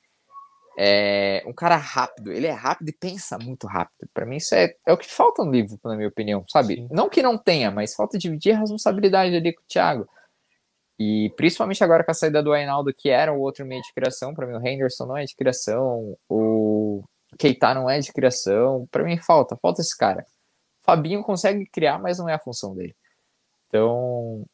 É 0.79 1.43
um 1.47 1.55
cara 1.55 1.77
rápido, 1.77 2.31
ele 2.31 2.47
é 2.47 2.53
rápido 2.53 2.91
e 2.91 2.93
pensa 2.93 3.39
muito 3.39 3.67
rápido. 3.67 4.09
Para 4.13 4.27
mim, 4.27 4.37
isso 4.37 4.55
é, 4.55 4.75
é 4.87 4.93
o 4.93 4.99
que 4.99 5.11
falta 5.11 5.43
no 5.43 5.51
livro, 5.51 5.79
na 5.83 5.97
minha 5.97 6.09
opinião, 6.09 6.45
sabe? 6.49 6.75
Sim. 6.75 6.89
Não 6.91 7.09
que 7.09 7.23
não 7.23 7.39
tenha, 7.39 7.71
mas 7.71 7.95
falta 7.95 8.19
dividir 8.19 8.53
a 8.53 8.59
responsabilidade 8.59 9.35
ali 9.35 9.55
com 9.55 9.63
o 9.63 9.67
Thiago. 9.67 10.07
E 10.99 11.33
principalmente 11.37 11.83
agora 11.83 12.05
com 12.05 12.11
a 12.11 12.15
saída 12.15 12.43
do 12.43 12.53
Ainaldo, 12.53 12.93
que 12.93 13.09
era 13.09 13.33
o 13.33 13.41
outro 13.41 13.65
meio 13.65 13.83
de 13.83 13.93
criação, 13.93 14.35
para 14.35 14.47
mim 14.47 14.55
o 14.55 14.67
Henderson 14.67 15.07
não 15.07 15.17
é 15.17 15.25
de 15.25 15.35
criação, 15.35 16.17
o 16.29 17.03
Keita 17.39 17.75
não 17.75 17.89
é 17.89 17.99
de 17.99 18.13
criação, 18.13 18.87
para 18.91 19.05
mim 19.05 19.19
falta, 19.19 19.57
falta 19.57 19.81
esse 19.81 19.97
cara. 19.97 20.25
Fabinho 20.85 21.23
consegue 21.23 21.67
criar, 21.67 21.99
mas 21.99 22.19
não 22.19 22.29
é 22.29 22.35
a 22.35 22.39
função 22.39 22.75
dele. 22.75 22.95
Então, 23.67 24.47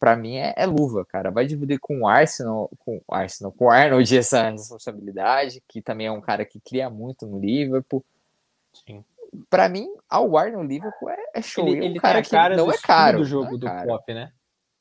para 0.00 0.16
mim 0.16 0.36
é, 0.36 0.54
é, 0.56 0.64
luva, 0.64 1.04
cara. 1.04 1.30
Vai 1.30 1.46
dividir 1.46 1.78
com 1.78 2.00
o 2.00 2.08
Arsenal, 2.08 2.70
com 2.78 3.02
o 3.06 3.14
Arsenal, 3.14 3.52
com 3.52 3.66
o 3.66 3.70
Arnold 3.70 4.16
essa 4.16 4.50
responsabilidade, 4.50 5.62
que 5.68 5.82
também 5.82 6.06
é 6.06 6.10
um 6.10 6.22
cara 6.22 6.44
que 6.46 6.58
cria 6.58 6.88
muito 6.88 7.26
no 7.26 7.38
Liverpool. 7.38 8.02
Sim. 8.72 9.04
Para 9.48 9.68
mim, 9.68 9.86
ao 10.08 10.36
Ar 10.36 10.50
no 10.50 10.62
Liverpool 10.62 11.10
é, 11.10 11.18
é 11.34 11.42
show. 11.42 11.68
Ele, 11.68 11.84
ele 11.84 11.98
um 11.98 12.02
cara, 12.02 12.22
tem 12.22 12.38
a 12.38 12.42
cara 12.42 12.54
que 12.54 12.60
não 12.62 12.72
é 12.72 12.78
caro 12.78 13.18
do 13.18 13.24
jogo 13.24 13.58
do 13.58 13.66
cara. 13.66 13.86
Pop, 13.86 14.14
né? 14.14 14.32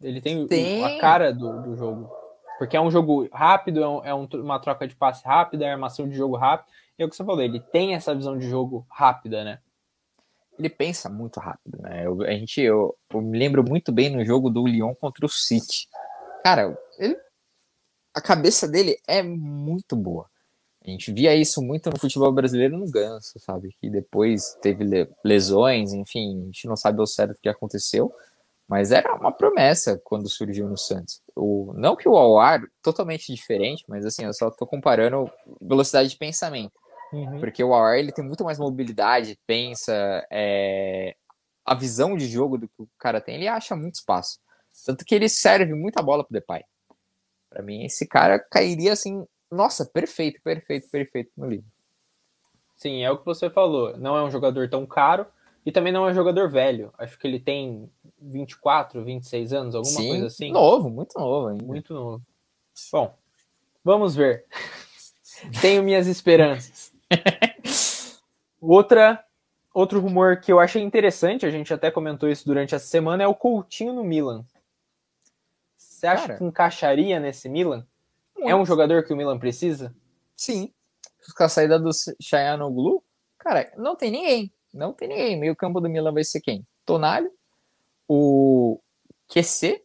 Ele 0.02 0.22
tem, 0.22 0.48
tem... 0.48 0.86
a 0.86 1.00
cara 1.02 1.34
do, 1.34 1.62
do, 1.62 1.76
jogo. 1.76 2.10
Porque 2.58 2.78
é 2.78 2.82
um 2.82 2.90
jogo 2.90 3.28
rápido, 3.32 3.84
é, 3.84 3.88
um, 3.88 4.06
é 4.06 4.16
um, 4.16 4.28
uma 4.36 4.60
troca 4.60 4.88
de 4.88 4.96
passe 4.96 5.26
rápida, 5.26 5.66
é 5.66 5.72
armação 5.72 6.08
de 6.08 6.16
jogo 6.16 6.38
rápido. 6.38 6.70
E 6.98 7.04
é 7.04 7.06
o 7.06 7.10
que 7.10 7.16
você 7.16 7.24
falou, 7.24 7.42
ele 7.42 7.60
tem 7.60 7.94
essa 7.94 8.16
visão 8.16 8.38
de 8.38 8.50
jogo 8.50 8.86
rápida, 8.90 9.44
né? 9.44 9.60
Ele 10.60 10.70
pensa 10.70 11.10
muito 11.10 11.40
rápido, 11.40 11.82
né? 11.82 12.06
Eu, 12.06 12.22
a 12.22 12.32
gente, 12.32 12.60
eu, 12.60 12.94
eu, 13.12 13.22
me 13.22 13.40
lembro 13.40 13.64
muito 13.64 13.92
bem 13.92 14.10
no 14.10 14.24
jogo 14.26 14.50
do 14.50 14.68
Lyon 14.68 14.94
contra 14.94 15.26
o 15.26 15.30
City. 15.30 15.88
Cara, 16.44 16.78
ele, 16.98 17.18
a 18.14 18.22
cabeça 18.22 18.68
dele 18.68 18.98
é 19.08 19.24
muito 19.24 19.96
boa. 19.96 20.30
A 20.86 20.90
gente 20.90 21.12
via 21.12 21.34
isso 21.36 21.62
muito 21.62 21.90
no 21.90 22.00
futebol 22.00 22.32
brasileiro 22.32 22.78
no 22.78 22.90
Ganso, 22.90 23.40
sabe? 23.40 23.76
Que 23.80 23.90
depois 23.90 24.58
teve 24.62 24.84
lesões, 25.24 25.94
enfim, 25.94 26.42
a 26.42 26.46
gente 26.46 26.68
não 26.68 26.76
sabe 26.76 27.00
ao 27.00 27.08
certo 27.08 27.38
o 27.38 27.42
que 27.42 27.50
aconteceu, 27.50 28.14
mas 28.68 28.92
era 28.92 29.14
uma 29.16 29.32
promessa 29.32 30.00
quando 30.04 30.30
surgiu 30.30 30.68
no 30.68 30.78
Santos. 30.78 31.22
O, 31.36 31.74
não 31.76 31.96
que 31.96 32.08
o 32.08 32.18
Awar, 32.18 32.62
totalmente 32.82 33.34
diferente, 33.34 33.84
mas 33.88 34.06
assim, 34.06 34.26
eu 34.26 34.34
só 34.34 34.50
tô 34.50 34.66
comparando 34.66 35.30
velocidade 35.62 36.10
de 36.10 36.18
pensamento. 36.18 36.79
Uhum. 37.12 37.40
Porque 37.40 37.64
o 37.64 37.74
AR 37.74 37.98
ele 37.98 38.12
tem 38.12 38.24
muito 38.24 38.44
mais 38.44 38.60
mobilidade, 38.60 39.40
pensa, 39.46 40.26
é, 40.32 41.16
a 41.66 41.74
visão 41.74 42.16
de 42.16 42.28
jogo 42.28 42.58
do 42.58 42.68
que 42.68 42.82
o 42.82 42.90
cara 42.98 43.20
tem, 43.20 43.36
ele 43.36 43.48
acha 43.48 43.76
muito 43.76 43.96
espaço. 43.96 44.40
Tanto 44.86 45.04
que 45.04 45.16
ele 45.16 45.28
serve 45.28 45.74
muita 45.74 46.02
bola 46.02 46.24
pro 46.24 46.34
Depay. 46.34 46.64
Para 47.50 47.64
mim, 47.64 47.84
esse 47.84 48.08
cara 48.08 48.40
cairia 48.40 48.94
assim, 48.94 49.26
nossa, 49.52 49.86
perfeito, 49.86 50.40
perfeito, 50.44 50.90
perfeito 50.90 51.32
no 51.36 51.48
livro. 51.48 51.66
Sim, 52.76 53.04
é 53.04 53.12
o 53.12 53.18
que 53.18 53.26
você 53.26 53.50
falou. 53.50 53.98
Não 53.98 54.16
é 54.16 54.24
um 54.24 54.32
jogador 54.32 54.70
tão 54.70 54.86
caro 54.86 55.26
e 55.66 55.72
também 55.72 55.92
não 55.92 56.08
é 56.08 56.12
um 56.12 56.16
jogador 56.16 56.50
velho. 56.50 56.94
Acho 56.98 57.18
que 57.18 57.28
ele 57.28 57.40
tem 57.40 57.90
24, 58.22 59.04
26 59.04 59.52
anos, 59.52 59.76
alguma 59.76 60.00
Sim, 60.00 60.10
coisa 60.10 60.28
assim. 60.28 60.52
Novo, 60.52 60.90
muito 60.90 61.18
novo 61.20 61.48
ainda. 61.48 61.66
Muito 61.66 61.94
novo. 61.94 62.24
Bom, 62.92 63.14
Vamos 63.84 64.16
ver. 64.16 64.46
Tenho 65.62 65.84
minhas 65.84 66.08
esperanças. 66.08 66.89
Outra, 68.62 69.24
outro 69.74 70.02
rumor 70.02 70.42
que 70.42 70.52
eu 70.52 70.60
achei 70.60 70.82
interessante, 70.82 71.46
a 71.46 71.50
gente 71.50 71.74
até 71.74 71.90
comentou 71.90 72.30
isso 72.30 72.46
durante 72.46 72.76
a 72.76 72.80
semana, 72.80 73.24
é 73.24 73.28
o 73.28 73.34
Coutinho 73.34 73.94
no 73.94 74.04
Milan. 74.04 74.44
Você 75.78 76.06
acha 76.06 76.28
Cara, 76.28 76.38
que 76.38 76.44
encaixaria 76.44 77.20
nesse 77.20 77.48
Milan? 77.48 77.86
É 78.38 78.56
um 78.56 78.66
jogador 78.66 79.04
que 79.04 79.14
o 79.14 79.16
Milan 79.16 79.40
precisa? 79.40 79.96
Sim. 80.36 80.74
Com 81.36 81.44
a 81.44 81.50
saída 81.50 81.80
do 81.80 81.90
Chayanoglu, 82.22 83.04
cara, 83.38 83.72
não 83.78 83.96
tem 83.96 84.12
ninguém. 84.12 84.54
Não 84.74 84.94
tem 84.94 85.08
ninguém. 85.08 85.38
Meio 85.38 85.56
campo 85.56 85.80
do 85.80 85.90
Milan 85.90 86.14
vai 86.14 86.24
ser 86.24 86.42
quem? 86.42 86.66
Tonali, 86.86 87.30
o 88.08 88.80
QC, 89.28 89.84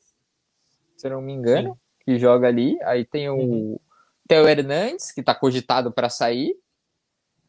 se 0.97 1.07
eu 1.07 1.11
não 1.11 1.20
me 1.20 1.33
engano, 1.33 1.75
Sim. 1.75 2.05
que 2.05 2.18
joga 2.18 2.49
ali. 2.49 2.81
Aí 2.83 3.05
tem 3.05 3.29
o 3.29 3.37
uhum. 3.37 3.79
Theo 4.27 4.49
Hernandes, 4.49 5.12
que 5.12 5.22
tá 5.22 5.35
cogitado 5.35 5.93
para 5.93 6.09
sair. 6.09 6.57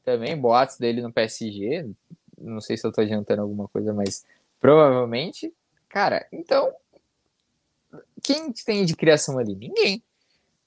Também, 0.06 0.40
boatos 0.40 0.78
dele 0.78 1.02
no 1.02 1.12
PSG. 1.12 1.90
Não 2.38 2.62
sei 2.62 2.78
se 2.78 2.86
eu 2.86 2.92
tô 2.92 3.02
adiantando 3.02 3.42
alguma 3.42 3.68
coisa, 3.68 3.92
mas 3.92 4.24
provavelmente. 4.60 5.52
Cara, 5.90 6.28
então. 6.32 6.72
Quem 8.22 8.52
tem 8.54 8.86
de 8.86 8.96
criação 8.96 9.40
ali? 9.40 9.56
Ninguém. 9.56 10.04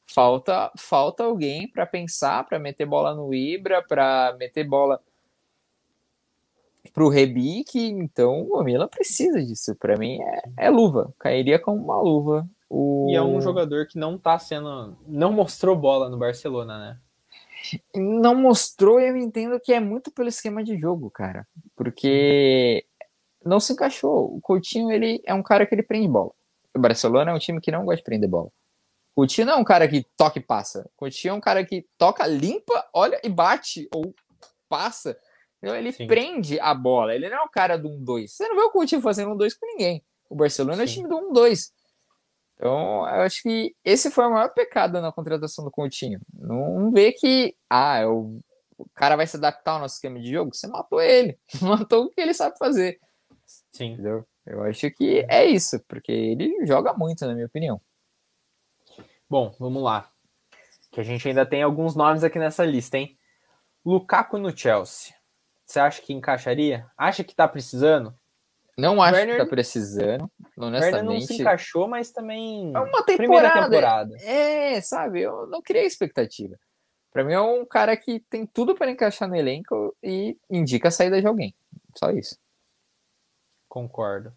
Falta, 0.06 0.72
falta 0.76 1.22
alguém 1.22 1.68
para 1.68 1.86
pensar, 1.86 2.44
para 2.44 2.58
meter 2.58 2.86
bola 2.86 3.14
no 3.14 3.32
Ibra, 3.32 3.82
para 3.82 4.34
meter 4.38 4.64
bola 4.64 5.00
pro 6.92 7.08
Rebic, 7.08 7.78
então 7.78 8.48
o 8.50 8.62
Milan 8.64 8.88
precisa 8.88 9.40
disso. 9.44 9.76
Para 9.76 9.96
mim 9.96 10.18
é, 10.20 10.66
é, 10.66 10.70
luva, 10.70 11.14
cairia 11.18 11.58
como 11.58 11.82
uma 11.82 12.00
luva. 12.00 12.48
O... 12.68 13.06
E 13.10 13.14
é 13.14 13.22
um 13.22 13.40
jogador 13.40 13.86
que 13.86 13.98
não 13.98 14.18
tá 14.18 14.38
sendo, 14.38 14.96
não 15.06 15.32
mostrou 15.32 15.76
bola 15.76 16.08
no 16.08 16.18
Barcelona, 16.18 16.78
né? 16.78 16.98
Não 17.94 18.34
mostrou, 18.34 19.00
eu 19.00 19.16
entendo 19.16 19.60
que 19.60 19.72
é 19.72 19.80
muito 19.80 20.10
pelo 20.10 20.28
esquema 20.28 20.62
de 20.62 20.78
jogo, 20.78 21.10
cara, 21.10 21.46
porque 21.76 22.84
não 23.44 23.60
se 23.60 23.72
encaixou. 23.72 24.36
O 24.36 24.40
Coutinho 24.40 24.90
ele 24.90 25.22
é 25.26 25.34
um 25.34 25.42
cara 25.42 25.66
que 25.66 25.74
ele 25.74 25.82
prende 25.82 26.08
bola. 26.08 26.32
O 26.74 26.78
Barcelona 26.78 27.30
é 27.30 27.34
um 27.34 27.38
time 27.38 27.60
que 27.60 27.70
não 27.70 27.84
gosta 27.84 27.98
de 27.98 28.04
prender 28.04 28.28
bola. 28.28 28.50
Coutinho 29.14 29.48
não 29.48 29.54
é 29.54 29.56
um 29.56 29.64
cara 29.64 29.88
que 29.88 30.06
toca 30.16 30.38
e 30.38 30.42
passa. 30.42 30.88
Coutinho 30.96 31.32
é 31.32 31.34
um 31.34 31.40
cara 31.40 31.64
que 31.64 31.84
toca, 31.98 32.26
limpa, 32.26 32.88
olha 32.92 33.20
e 33.24 33.28
bate 33.28 33.88
ou 33.92 34.14
passa. 34.68 35.18
Então 35.60 35.74
ele 35.74 35.90
Sim. 35.90 36.06
prende 36.06 36.60
a 36.60 36.72
bola. 36.72 37.14
Ele 37.14 37.28
não 37.28 37.38
é 37.38 37.42
o 37.42 37.48
cara 37.48 37.76
do 37.76 37.88
1-2. 37.88 38.28
Você 38.28 38.48
não 38.48 38.54
vê 38.54 38.62
o 38.62 38.70
Coutinho 38.70 39.00
fazendo 39.00 39.32
um 39.32 39.36
2 39.36 39.54
com 39.54 39.66
ninguém. 39.66 40.04
O 40.30 40.36
Barcelona 40.36 40.76
Sim. 40.76 40.82
é 40.82 40.84
o 40.84 40.88
time 40.88 41.08
do 41.08 41.32
1-2. 41.32 41.72
Então, 42.58 43.06
eu 43.08 43.22
acho 43.22 43.40
que 43.42 43.74
esse 43.84 44.10
foi 44.10 44.26
o 44.26 44.32
maior 44.32 44.48
pecado 44.48 45.00
na 45.00 45.12
contratação 45.12 45.64
do 45.64 45.70
Coutinho. 45.70 46.20
Não 46.34 46.90
vê 46.90 47.12
que, 47.12 47.56
ah, 47.70 48.00
eu, 48.00 48.36
o 48.76 48.88
cara 48.94 49.14
vai 49.14 49.28
se 49.28 49.36
adaptar 49.36 49.72
ao 49.72 49.80
nosso 49.80 49.94
esquema 49.94 50.18
de 50.18 50.28
jogo. 50.28 50.52
Você 50.52 50.66
matou 50.66 51.00
ele. 51.00 51.38
Matou 51.62 52.06
o 52.06 52.10
que 52.10 52.20
ele 52.20 52.34
sabe 52.34 52.58
fazer. 52.58 52.98
Sim. 53.70 53.92
Entendeu? 53.92 54.26
Eu 54.44 54.62
acho 54.64 54.90
que 54.90 55.24
é 55.28 55.44
isso, 55.46 55.78
porque 55.86 56.10
ele 56.10 56.66
joga 56.66 56.92
muito, 56.94 57.24
na 57.24 57.34
minha 57.34 57.46
opinião. 57.46 57.80
Bom, 59.30 59.54
vamos 59.60 59.82
lá. 59.82 60.10
Que 60.90 61.00
a 61.00 61.04
gente 61.04 61.28
ainda 61.28 61.46
tem 61.46 61.62
alguns 61.62 61.94
nomes 61.94 62.24
aqui 62.24 62.38
nessa 62.38 62.64
lista, 62.64 62.98
hein? 62.98 63.16
Lukaku 63.84 64.36
no 64.36 64.56
Chelsea. 64.56 65.14
Você 65.64 65.78
acha 65.78 66.02
que 66.02 66.12
encaixaria? 66.12 66.90
Acha 66.96 67.22
que 67.22 67.34
tá 67.34 67.46
precisando? 67.46 68.18
Não 68.78 69.02
acho 69.02 69.16
Werner, 69.16 69.36
que 69.36 69.42
tá 69.42 69.48
precisando, 69.48 70.30
honestamente. 70.56 70.94
Werner 70.94 71.04
não 71.04 71.20
se 71.20 71.40
encaixou, 71.40 71.88
mas 71.88 72.12
também. 72.12 72.72
É 72.74 72.78
uma 72.78 73.02
temporada. 73.02 73.64
temporada. 73.64 74.16
É, 74.22 74.80
sabe? 74.80 75.20
Eu 75.22 75.46
não 75.48 75.60
criei 75.60 75.84
expectativa. 75.84 76.56
Para 77.12 77.24
mim 77.24 77.32
é 77.32 77.40
um 77.40 77.66
cara 77.66 77.96
que 77.96 78.20
tem 78.30 78.46
tudo 78.46 78.76
para 78.76 78.90
encaixar 78.90 79.28
no 79.28 79.34
elenco 79.34 79.96
e 80.02 80.36
indica 80.48 80.88
a 80.88 80.92
saída 80.92 81.20
de 81.20 81.26
alguém. 81.26 81.54
Só 81.96 82.10
isso. 82.10 82.38
Concordo. 83.68 84.32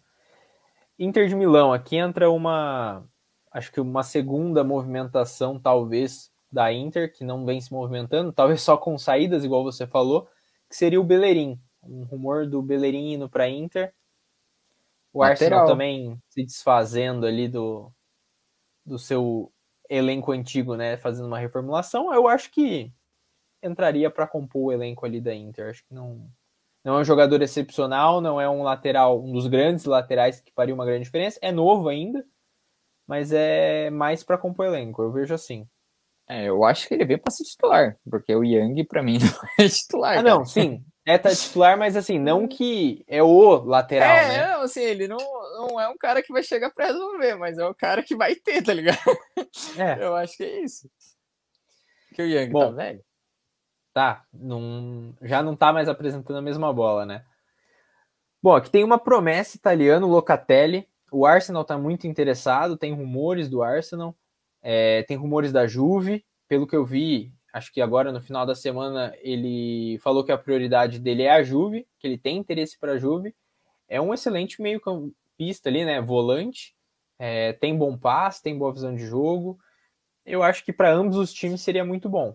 Inter 0.98 1.28
de 1.28 1.36
Milão, 1.36 1.72
aqui 1.72 1.96
entra 1.96 2.30
uma 2.30 3.04
acho 3.52 3.70
que 3.70 3.80
uma 3.80 4.02
segunda 4.02 4.64
movimentação, 4.64 5.60
talvez, 5.60 6.30
da 6.50 6.72
Inter, 6.72 7.12
que 7.12 7.22
não 7.22 7.44
vem 7.44 7.60
se 7.60 7.72
movimentando, 7.72 8.32
talvez 8.32 8.62
só 8.62 8.76
com 8.76 8.98
saídas, 8.98 9.44
igual 9.44 9.62
você 9.62 9.86
falou, 9.86 10.28
que 10.68 10.76
seria 10.76 11.00
o 11.00 11.04
Bellerin. 11.04 11.60
Um 11.82 12.04
rumor 12.04 12.46
do 12.46 12.62
Bellerin 12.62 13.14
indo 13.14 13.28
para 13.28 13.48
Inter. 13.48 13.92
O 15.12 15.20
Lateral. 15.20 15.60
Arsenal 15.60 15.66
também 15.66 16.18
se 16.28 16.44
desfazendo 16.44 17.26
ali 17.26 17.48
do, 17.48 17.92
do 18.84 18.98
seu 18.98 19.52
elenco 19.88 20.32
antigo, 20.32 20.74
né? 20.74 20.96
Fazendo 20.96 21.26
uma 21.26 21.38
reformulação. 21.38 22.12
Eu 22.12 22.26
acho 22.26 22.50
que 22.50 22.92
entraria 23.62 24.10
para 24.10 24.26
compor 24.26 24.64
o 24.64 24.72
elenco 24.72 25.04
ali 25.04 25.20
da 25.20 25.34
Inter. 25.34 25.70
Acho 25.70 25.84
que 25.84 25.94
não, 25.94 26.28
não 26.84 26.96
é 26.96 27.00
um 27.00 27.04
jogador 27.04 27.40
excepcional, 27.42 28.20
não 28.20 28.40
é 28.40 28.48
um 28.48 28.62
lateral, 28.62 29.22
um 29.22 29.32
dos 29.32 29.46
grandes 29.46 29.84
laterais 29.84 30.40
que 30.40 30.52
faria 30.52 30.74
uma 30.74 30.84
grande 30.84 31.04
diferença. 31.04 31.38
É 31.42 31.52
novo 31.52 31.88
ainda, 31.88 32.24
mas 33.06 33.32
é 33.32 33.90
mais 33.90 34.24
para 34.24 34.38
compor 34.38 34.66
elenco, 34.66 35.02
eu 35.02 35.12
vejo 35.12 35.34
assim. 35.34 35.68
É, 36.28 36.48
eu 36.48 36.64
acho 36.64 36.88
que 36.88 36.94
ele 36.94 37.04
veio 37.04 37.20
para 37.20 37.30
ser 37.30 37.44
titular, 37.44 37.98
porque 38.08 38.34
o 38.34 38.44
Yang 38.44 38.84
para 38.84 39.02
mim 39.02 39.18
não 39.58 39.64
é 39.64 39.68
titular. 39.68 40.18
Ah, 40.18 40.22
não, 40.22 40.44
sim, 40.44 40.84
é 41.04 41.18
titular, 41.18 41.76
mas 41.76 41.96
assim, 41.96 42.18
não 42.18 42.46
que 42.46 43.04
é 43.08 43.22
o 43.22 43.64
lateral, 43.64 44.08
é, 44.08 44.28
né? 44.28 44.46
Não, 44.46 44.62
assim, 44.62 44.82
ele 44.82 45.08
não, 45.08 45.18
não 45.18 45.80
é 45.80 45.88
um 45.88 45.96
cara 45.96 46.22
que 46.22 46.32
vai 46.32 46.42
chegar 46.42 46.70
para 46.70 46.86
resolver, 46.86 47.34
mas 47.34 47.58
é 47.58 47.66
o 47.66 47.74
cara 47.74 48.02
que 48.02 48.14
vai 48.14 48.36
ter, 48.36 48.62
tá 48.62 48.72
ligado? 48.72 48.98
É. 49.76 49.98
Eu 50.04 50.14
acho 50.14 50.36
que 50.36 50.44
é 50.44 50.60
isso. 50.60 50.88
Que 52.14 52.22
o 52.22 52.26
Yang 52.26 52.52
tá 52.52 52.52
Bom, 52.52 52.66
tá 52.66 52.70
velho. 52.70 53.04
Tá, 53.92 54.24
não, 54.32 55.14
já 55.20 55.42
não 55.42 55.56
tá 55.56 55.72
mais 55.72 55.88
apresentando 55.88 56.36
a 56.36 56.42
mesma 56.42 56.72
bola, 56.72 57.04
né? 57.04 57.24
Bom, 58.42 58.54
aqui 58.54 58.70
tem 58.70 58.84
uma 58.84 58.98
promessa 58.98 59.56
italiana, 59.56 60.06
o 60.06 60.10
Locatelli, 60.10 60.88
o 61.10 61.26
Arsenal 61.26 61.62
está 61.62 61.76
muito 61.76 62.06
interessado, 62.06 62.76
tem 62.76 62.94
rumores 62.94 63.48
do 63.48 63.62
Arsenal, 63.62 64.16
é, 64.62 65.02
tem 65.02 65.16
rumores 65.16 65.52
da 65.52 65.66
Juve, 65.66 66.24
pelo 66.48 66.66
que 66.66 66.74
eu 66.74 66.84
vi, 66.84 67.32
acho 67.52 67.72
que 67.72 67.80
agora 67.80 68.10
no 68.10 68.20
final 68.20 68.46
da 68.46 68.54
semana 68.54 69.14
ele 69.20 69.98
falou 69.98 70.24
que 70.24 70.32
a 70.32 70.38
prioridade 70.38 70.98
dele 70.98 71.24
é 71.24 71.30
a 71.32 71.42
Juve, 71.42 71.86
que 71.98 72.06
ele 72.06 72.18
tem 72.18 72.38
interesse 72.38 72.78
para 72.78 72.92
a 72.92 72.98
Juve. 72.98 73.34
É 73.88 74.00
um 74.00 74.14
excelente 74.14 74.62
meio-campista 74.62 75.68
ali, 75.68 75.84
né? 75.84 76.00
Volante, 76.00 76.74
é, 77.18 77.52
tem 77.52 77.76
bom 77.76 77.96
passe, 77.96 78.42
tem 78.42 78.56
boa 78.56 78.72
visão 78.72 78.94
de 78.94 79.04
jogo. 79.04 79.58
Eu 80.24 80.42
acho 80.42 80.64
que 80.64 80.72
para 80.72 80.90
ambos 80.92 81.16
os 81.16 81.32
times 81.32 81.60
seria 81.60 81.84
muito 81.84 82.08
bom. 82.08 82.34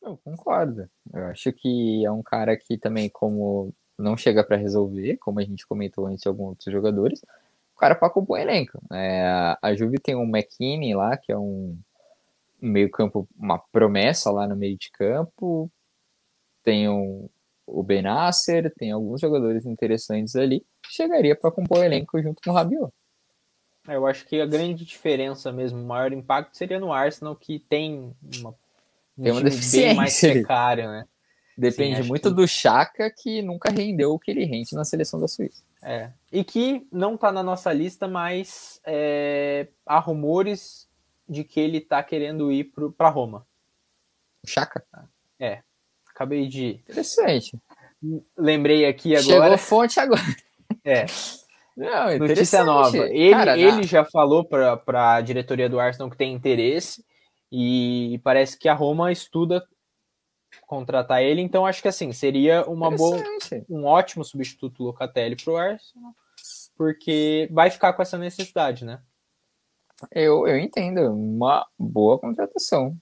Eu 0.00 0.16
concordo. 0.18 0.88
Eu 1.12 1.24
acho 1.26 1.52
que 1.52 2.04
é 2.04 2.10
um 2.10 2.22
cara 2.22 2.56
que 2.56 2.78
também, 2.78 3.08
como 3.08 3.74
não 3.98 4.16
chega 4.16 4.44
para 4.44 4.56
resolver, 4.56 5.16
como 5.16 5.40
a 5.40 5.44
gente 5.44 5.66
comentou 5.66 6.06
antes 6.06 6.22
de 6.22 6.28
alguns 6.28 6.50
outros 6.50 6.72
jogadores, 6.72 7.20
o 7.74 7.78
cara 7.78 7.94
para 7.94 8.10
compor 8.10 8.38
elenco. 8.38 8.80
É, 8.92 9.56
a 9.60 9.74
Juve 9.74 9.98
tem 9.98 10.14
um 10.14 10.24
McKinney 10.24 10.94
lá, 10.94 11.16
que 11.16 11.32
é 11.32 11.38
um 11.38 11.78
meio 12.60 12.90
campo, 12.90 13.28
uma 13.38 13.58
promessa 13.58 14.30
lá 14.30 14.46
no 14.46 14.56
meio 14.56 14.76
de 14.76 14.90
campo, 14.90 15.70
tem 16.62 16.88
um, 16.88 17.28
o 17.66 17.82
Benasser, 17.82 18.72
tem 18.76 18.90
alguns 18.92 19.20
jogadores 19.20 19.66
interessantes 19.66 20.34
ali, 20.36 20.64
chegaria 20.90 21.36
para 21.36 21.50
compor 21.50 21.84
elenco 21.84 22.20
junto 22.20 22.40
com 22.42 22.50
o 22.50 22.54
Rabiot. 22.54 22.92
É, 23.86 23.96
eu 23.96 24.06
acho 24.06 24.26
que 24.26 24.40
a 24.40 24.46
grande 24.46 24.84
diferença 24.84 25.50
mesmo, 25.52 25.80
o 25.80 25.86
maior 25.86 26.12
impacto 26.12 26.56
seria 26.56 26.78
no 26.78 26.92
Arsenal, 26.92 27.34
que 27.36 27.58
tem 27.58 28.14
uma, 28.38 28.54
um 29.16 29.22
tem 29.22 29.32
uma 29.32 29.42
deficiência 29.42 29.88
bem 29.88 29.96
mais 29.96 30.20
precário, 30.20 30.88
né? 30.88 31.04
Depende 31.56 32.02
Sim, 32.02 32.08
muito 32.08 32.28
que... 32.28 32.34
do 32.36 32.46
Chaka, 32.46 33.10
que 33.10 33.42
nunca 33.42 33.70
rendeu 33.70 34.12
o 34.12 34.18
que 34.18 34.30
ele 34.30 34.44
rende 34.44 34.76
na 34.76 34.84
seleção 34.84 35.18
da 35.18 35.26
Suíça. 35.26 35.60
É. 35.82 36.10
E 36.30 36.44
que 36.44 36.86
não 36.92 37.16
está 37.16 37.32
na 37.32 37.42
nossa 37.42 37.72
lista, 37.72 38.06
mas 38.06 38.80
é, 38.84 39.66
há 39.84 39.98
rumores 39.98 40.87
de 41.28 41.44
que 41.44 41.60
ele 41.60 41.78
está 41.78 42.02
querendo 42.02 42.50
ir 42.50 42.72
para 42.96 43.08
Roma. 43.08 43.46
O 44.44 44.48
Chaka? 44.48 44.84
É. 45.38 45.62
Acabei 46.10 46.48
de. 46.48 46.80
Interessante. 46.88 47.56
Lembrei 48.36 48.86
aqui 48.86 49.14
agora. 49.14 49.42
Chegou 49.42 49.58
fonte 49.58 50.00
agora. 50.00 50.22
É. 50.84 51.06
Não, 51.76 52.18
Notícia 52.18 52.64
nova. 52.64 52.96
Ele, 52.96 53.30
Cara, 53.30 53.56
ele 53.56 53.84
já 53.84 54.04
falou 54.04 54.44
para 54.44 55.14
a 55.14 55.20
diretoria 55.20 55.68
do 55.68 55.78
Arsenal 55.78 56.10
que 56.10 56.16
tem 56.16 56.32
interesse 56.32 57.04
e 57.52 58.20
parece 58.24 58.58
que 58.58 58.68
a 58.68 58.74
Roma 58.74 59.12
estuda 59.12 59.64
contratar 60.66 61.22
ele, 61.22 61.40
então 61.40 61.64
acho 61.64 61.80
que 61.80 61.88
assim, 61.88 62.12
seria 62.12 62.64
uma 62.66 62.90
boa, 62.90 63.22
um 63.68 63.84
ótimo 63.84 64.24
substituto 64.24 64.82
Locatelli 64.82 65.36
para 65.36 65.52
o 65.52 65.56
Arsenal, 65.56 66.14
porque 66.76 67.48
vai 67.50 67.70
ficar 67.70 67.92
com 67.92 68.02
essa 68.02 68.18
necessidade, 68.18 68.84
né? 68.84 69.00
Eu, 70.12 70.46
eu 70.46 70.58
entendo, 70.58 71.12
uma 71.12 71.66
boa 71.78 72.18
contratação. 72.18 72.96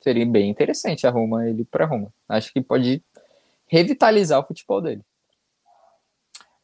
Seria 0.00 0.24
bem 0.24 0.48
interessante 0.48 1.06
arrumar 1.06 1.48
ele 1.48 1.64
para 1.64 1.86
Roma. 1.86 2.12
Acho 2.28 2.52
que 2.52 2.60
pode 2.60 3.02
revitalizar 3.66 4.40
o 4.40 4.46
futebol 4.46 4.80
dele. 4.80 5.02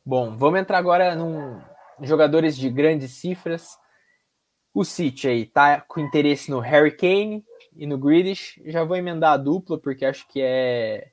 Bom, 0.04 0.36
vamos 0.36 0.60
entrar 0.60 0.78
agora 0.78 1.16
num 1.16 1.60
jogadores 2.02 2.56
de 2.56 2.68
grandes 2.70 3.12
cifras. 3.12 3.78
O 4.72 4.84
City 4.84 5.28
aí 5.28 5.46
tá 5.46 5.80
com 5.80 6.00
interesse 6.00 6.50
no 6.50 6.58
Harry 6.58 6.96
Kane 6.96 7.44
e 7.76 7.86
no 7.86 7.98
Grealish. 7.98 8.60
Já 8.66 8.84
vou 8.84 8.96
emendar 8.96 9.32
a 9.32 9.36
dupla 9.36 9.78
porque 9.78 10.04
acho 10.04 10.26
que 10.28 10.40
é 10.40 11.10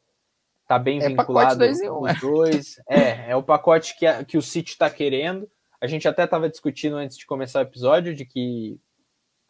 tá 0.67 0.79
bem 0.79 1.01
é 1.01 1.07
vinculado 1.09 1.59
dois 1.59 1.79
os 1.79 2.01
né? 2.01 2.17
dois. 2.21 2.81
É, 2.87 3.31
é 3.31 3.35
o 3.35 3.43
pacote 3.43 3.97
que, 3.97 4.05
a, 4.05 4.23
que 4.23 4.37
o 4.37 4.41
City 4.41 4.71
está 4.71 4.89
querendo. 4.89 5.49
A 5.81 5.87
gente 5.87 6.07
até 6.07 6.23
estava 6.23 6.47
discutindo 6.47 6.95
antes 6.95 7.17
de 7.17 7.25
começar 7.25 7.59
o 7.59 7.63
episódio 7.63 8.13
de 8.13 8.23
que 8.23 8.79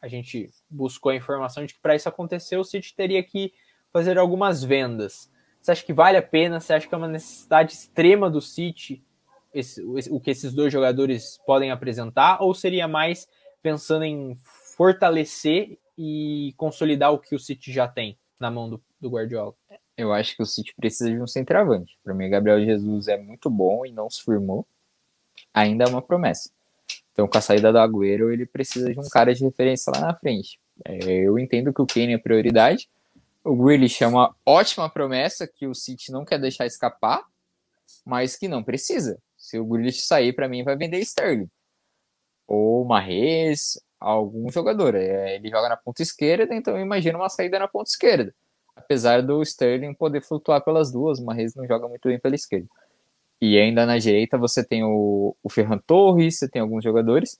a 0.02 0.08
gente 0.08 0.50
buscou 0.70 1.12
a 1.12 1.16
informação 1.16 1.66
de 1.66 1.74
que 1.74 1.82
para 1.82 1.96
isso 1.96 2.08
acontecer 2.08 2.58
o 2.58 2.64
City 2.64 2.96
teria 2.96 3.22
que 3.22 3.54
fazer 3.92 4.18
algumas 4.18 4.64
vendas. 4.64 5.30
Você 5.62 5.72
acha 5.74 5.86
que 5.86 5.94
vale 5.94 6.18
a 6.18 6.24
pena? 6.24 6.60
Você 6.60 6.74
acha 6.74 6.88
que 6.88 6.96
é 6.96 6.98
uma 6.98 7.08
necessidade 7.08 7.74
extrema 7.74 8.30
do 8.30 8.42
City 8.42 9.04
esse, 9.54 9.84
o 9.84 10.20
que 10.20 10.32
esses 10.32 10.54
dois 10.54 10.72
jogadores 10.72 11.38
podem 11.46 11.72
apresentar? 11.72 12.42
Ou 12.42 12.54
seria 12.54 12.88
mais 12.88 13.28
pensando 13.62 14.06
em 14.06 14.38
fortalecer 14.78 15.78
e 15.98 16.54
consolidar 16.58 17.12
o 17.12 17.20
que 17.20 17.36
o 17.36 17.40
City 17.40 17.72
já 17.72 17.88
tem 17.88 18.18
na 18.40 18.50
mão 18.50 18.70
do, 18.70 18.82
do 19.00 19.10
Guardiola? 19.10 19.54
Eu 19.98 20.14
acho 20.14 20.36
que 20.36 20.42
o 20.42 20.46
City 20.46 20.74
precisa 20.76 21.12
de 21.12 21.22
um 21.22 21.28
centroavante. 21.28 22.00
Para 22.04 22.14
mim, 22.14 22.30
Gabriel 22.30 22.64
Jesus 22.64 23.08
é 23.08 23.18
muito 23.18 23.50
bom 23.50 23.86
e 23.86 23.92
não 23.92 24.10
se 24.10 24.24
firmou. 24.24 24.66
Ainda 25.54 25.86
é 25.86 25.88
uma 25.88 26.02
promessa. 26.02 26.50
Então, 27.12 27.28
com 27.28 27.38
a 27.38 27.42
saída 27.42 27.72
do 27.72 27.80
Agüero, 27.80 28.32
ele 28.32 28.46
precisa 28.46 28.92
de 28.92 29.00
um 29.00 29.10
cara 29.10 29.34
de 29.34 29.44
referência 29.44 29.92
lá 29.94 30.02
na 30.02 30.16
frente. 30.16 30.60
É, 30.86 30.98
eu 31.28 31.38
entendo 31.38 31.74
que 31.74 31.82
o 31.82 31.86
Kane 31.86 32.14
é 32.14 32.18
prioridade. 32.18 32.90
O 33.44 33.56
Grealish 33.56 34.04
é 34.04 34.08
uma 34.08 34.36
ótima 34.46 34.90
promessa 34.90 35.48
que 35.48 35.68
o 35.68 35.76
City 35.76 36.12
não 36.12 36.24
quer 36.24 36.40
deixar 36.40 36.66
escapar, 36.66 37.24
mas 38.06 38.36
que 38.36 38.48
não 38.48 38.64
precisa. 38.64 39.20
Se 39.38 39.60
o 39.60 39.66
Grealish 39.66 40.02
sair, 40.02 40.34
para 40.34 40.48
mim, 40.48 40.64
vai 40.64 40.76
vender 40.76 41.00
Sterling. 41.00 41.50
Ou 42.48 42.86
Marrez, 42.86 43.80
algum 44.00 44.50
jogador. 44.52 44.96
É, 44.96 45.36
ele 45.36 45.50
joga 45.50 45.70
na 45.70 45.78
ponta 45.78 46.02
esquerda, 46.02 46.54
então 46.56 46.76
eu 46.78 46.82
imagino 46.82 47.20
uma 47.20 47.30
saída 47.30 47.60
na 47.60 47.68
ponta 47.68 47.90
esquerda. 47.90 48.34
Apesar 48.76 49.22
do 49.22 49.42
Sterling 49.42 49.94
poder 49.94 50.22
flutuar 50.22 50.64
pelas 50.64 50.92
duas, 50.92 51.20
o 51.20 51.26
não 51.26 51.68
joga 51.68 51.88
muito 51.88 52.08
bem 52.08 52.20
pela 52.20 52.36
esquerda. 52.36 52.68
E 53.42 53.58
ainda 53.58 53.86
na 53.86 53.98
direita 53.98 54.38
você 54.38 54.64
tem 54.64 54.84
o, 54.84 55.36
o 55.42 55.50
Ferran 55.50 55.80
Torres, 55.80 56.38
você 56.38 56.48
tem 56.48 56.62
alguns 56.62 56.84
jogadores. 56.84 57.40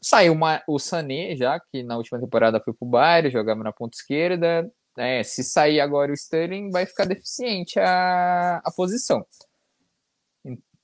Saiu 0.00 0.32
uma, 0.32 0.62
o 0.68 0.78
Sané 0.78 1.34
já, 1.34 1.58
que 1.58 1.82
na 1.82 1.96
última 1.96 2.20
temporada 2.20 2.60
foi 2.60 2.72
pro 2.72 2.86
Bayern, 2.86 3.30
jogava 3.30 3.64
na 3.64 3.72
ponta 3.72 3.96
esquerda. 3.96 4.70
É, 4.96 5.24
se 5.24 5.42
sair 5.42 5.80
agora 5.80 6.12
o 6.12 6.14
Sterling, 6.14 6.70
vai 6.70 6.86
ficar 6.86 7.04
deficiente 7.04 7.80
a, 7.80 8.58
a 8.64 8.70
posição. 8.70 9.26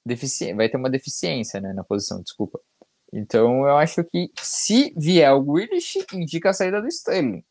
Defici 0.05 0.53
vai 0.53 0.69
ter 0.69 0.77
uma 0.77 0.91
deficiência 0.91 1.61
né, 1.61 1.73
na 1.73 1.85
posição, 1.85 2.21
desculpa. 2.21 2.59
Então 3.13 3.67
eu 3.67 3.77
acho 3.77 4.03
que 4.05 4.31
se 4.41 4.93
vier 4.97 5.33
o 5.33 5.43
Grealish, 5.43 6.05
indica 6.13 6.51
a 6.51 6.53
saída 6.53 6.81
do 6.81 6.89
Sterling. 6.89 7.45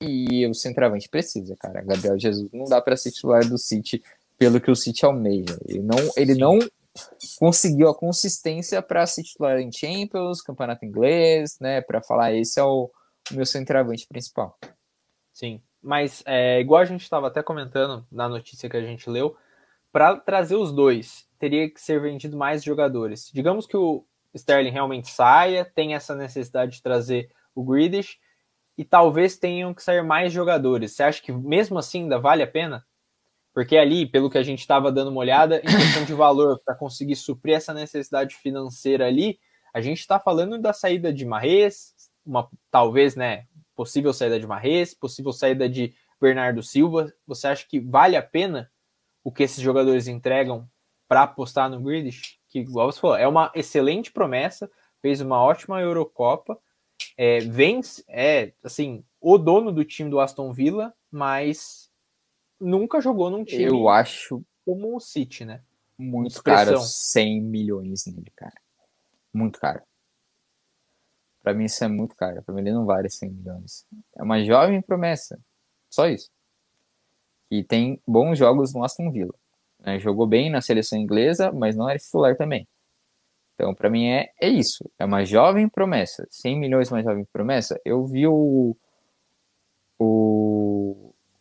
E 0.00 0.46
o 0.46 0.54
centroavante 0.54 1.08
precisa, 1.08 1.56
cara. 1.56 1.82
Gabriel 1.82 2.18
Jesus 2.18 2.50
não 2.52 2.64
dá 2.64 2.80
para 2.80 2.96
ser 2.96 3.10
titular 3.10 3.46
do 3.46 3.58
City 3.58 4.02
pelo 4.38 4.60
que 4.60 4.70
o 4.70 4.76
City 4.76 5.04
almeja. 5.04 5.58
Ele 5.66 5.82
não, 5.82 5.96
ele 6.16 6.34
não 6.34 6.58
conseguiu 7.38 7.88
a 7.88 7.94
consistência 7.94 8.80
para 8.80 9.06
ser 9.06 9.22
titular 9.22 9.58
em 9.58 9.70
Champions, 9.70 10.40
campeonato 10.40 10.84
inglês, 10.84 11.58
né? 11.60 11.80
Para 11.80 12.02
falar 12.02 12.32
esse 12.32 12.58
é 12.58 12.64
o, 12.64 12.90
o, 13.30 13.34
meu 13.34 13.46
centroavante 13.46 14.06
principal. 14.06 14.58
Sim, 15.32 15.60
mas 15.82 16.22
é, 16.26 16.60
igual 16.60 16.80
a 16.80 16.86
gente 16.86 17.02
estava 17.02 17.26
até 17.28 17.42
comentando 17.42 18.06
na 18.10 18.28
notícia 18.28 18.68
que 18.68 18.76
a 18.76 18.82
gente 18.82 19.08
leu, 19.10 19.36
para 19.92 20.16
trazer 20.16 20.56
os 20.56 20.72
dois 20.72 21.26
teria 21.38 21.70
que 21.70 21.80
ser 21.80 22.00
vendido 22.00 22.36
mais 22.36 22.64
jogadores. 22.64 23.30
Digamos 23.32 23.66
que 23.66 23.76
o 23.76 24.04
Sterling 24.34 24.70
realmente 24.70 25.08
saia, 25.08 25.64
tem 25.64 25.94
essa 25.94 26.14
necessidade 26.14 26.72
de 26.72 26.82
trazer 26.82 27.30
o 27.54 27.64
Greedish 27.64 28.18
e 28.76 28.84
talvez 28.84 29.38
tenham 29.38 29.72
que 29.72 29.82
sair 29.82 30.02
mais 30.02 30.32
jogadores. 30.32 30.92
Você 30.92 31.02
acha 31.02 31.22
que 31.22 31.32
mesmo 31.32 31.78
assim 31.78 32.02
ainda 32.02 32.18
vale 32.18 32.42
a 32.42 32.46
pena? 32.46 32.84
Porque 33.56 33.78
ali, 33.78 34.04
pelo 34.04 34.28
que 34.28 34.36
a 34.36 34.42
gente 34.42 34.58
estava 34.58 34.92
dando 34.92 35.10
uma 35.10 35.20
olhada, 35.20 35.60
em 35.60 35.62
questão 35.62 36.04
de 36.04 36.12
valor, 36.12 36.60
para 36.62 36.74
conseguir 36.74 37.16
suprir 37.16 37.56
essa 37.56 37.72
necessidade 37.72 38.36
financeira 38.36 39.06
ali, 39.06 39.40
a 39.72 39.80
gente 39.80 39.98
está 39.98 40.20
falando 40.20 40.58
da 40.58 40.74
saída 40.74 41.10
de 41.10 41.24
Marrez, 41.24 41.94
uma 42.22 42.50
talvez, 42.70 43.16
né, 43.16 43.46
possível 43.74 44.12
saída 44.12 44.38
de 44.38 44.46
Marrez, 44.46 44.92
possível 44.92 45.32
saída 45.32 45.70
de 45.70 45.94
Bernardo 46.20 46.62
Silva. 46.62 47.10
Você 47.26 47.46
acha 47.46 47.66
que 47.66 47.80
vale 47.80 48.14
a 48.14 48.22
pena 48.22 48.70
o 49.24 49.32
que 49.32 49.44
esses 49.44 49.62
jogadores 49.62 50.06
entregam 50.06 50.68
para 51.08 51.22
apostar 51.22 51.70
no 51.70 51.80
Grealish? 51.80 52.38
Que, 52.50 52.58
igual 52.58 52.92
você 52.92 53.00
falou, 53.00 53.16
é 53.16 53.26
uma 53.26 53.50
excelente 53.54 54.12
promessa, 54.12 54.70
fez 55.00 55.22
uma 55.22 55.42
ótima 55.42 55.80
Eurocopa, 55.80 56.58
é, 57.16 57.38
vence, 57.38 58.04
é, 58.06 58.52
assim, 58.62 59.02
o 59.18 59.38
dono 59.38 59.72
do 59.72 59.82
time 59.82 60.10
do 60.10 60.20
Aston 60.20 60.52
Villa, 60.52 60.92
mas 61.10 61.85
nunca 62.60 63.00
jogou 63.00 63.30
num 63.30 63.44
time. 63.44 63.64
Eu 63.64 63.88
acho. 63.88 64.44
Como 64.64 64.96
o 64.96 65.00
City, 65.00 65.44
né? 65.44 65.62
Muito 65.96 66.42
caro 66.42 66.78
100 66.78 67.40
milhões 67.40 68.04
nele, 68.06 68.30
cara. 68.34 68.60
Muito 69.32 69.60
caro. 69.60 69.82
Pra 71.42 71.54
mim 71.54 71.64
isso 71.64 71.84
é 71.84 71.88
muito 71.88 72.16
caro. 72.16 72.42
Pra 72.42 72.54
mim 72.54 72.60
ele 72.60 72.72
não 72.72 72.84
vale 72.84 73.08
100 73.08 73.30
milhões. 73.30 73.86
É 74.16 74.22
uma 74.22 74.42
jovem 74.42 74.82
promessa. 74.82 75.38
Só 75.88 76.08
isso. 76.08 76.30
E 77.50 77.62
tem 77.62 78.02
bons 78.06 78.36
jogos 78.38 78.74
no 78.74 78.84
Aston 78.84 79.10
Villa. 79.12 79.34
Né? 79.78 80.00
Jogou 80.00 80.26
bem 80.26 80.50
na 80.50 80.60
seleção 80.60 80.98
inglesa, 80.98 81.52
mas 81.52 81.76
não 81.76 81.88
era 81.88 81.98
titular 81.98 82.36
também. 82.36 82.66
Então, 83.54 83.74
para 83.74 83.88
mim 83.88 84.08
é, 84.08 84.32
é 84.40 84.48
isso. 84.48 84.90
É 84.98 85.04
uma 85.04 85.24
jovem 85.24 85.68
promessa. 85.68 86.26
100 86.30 86.58
milhões 86.58 86.90
uma 86.90 87.02
jovem 87.02 87.24
promessa. 87.32 87.80
Eu 87.84 88.04
vi 88.04 88.26
o, 88.26 88.76
o 89.98 90.35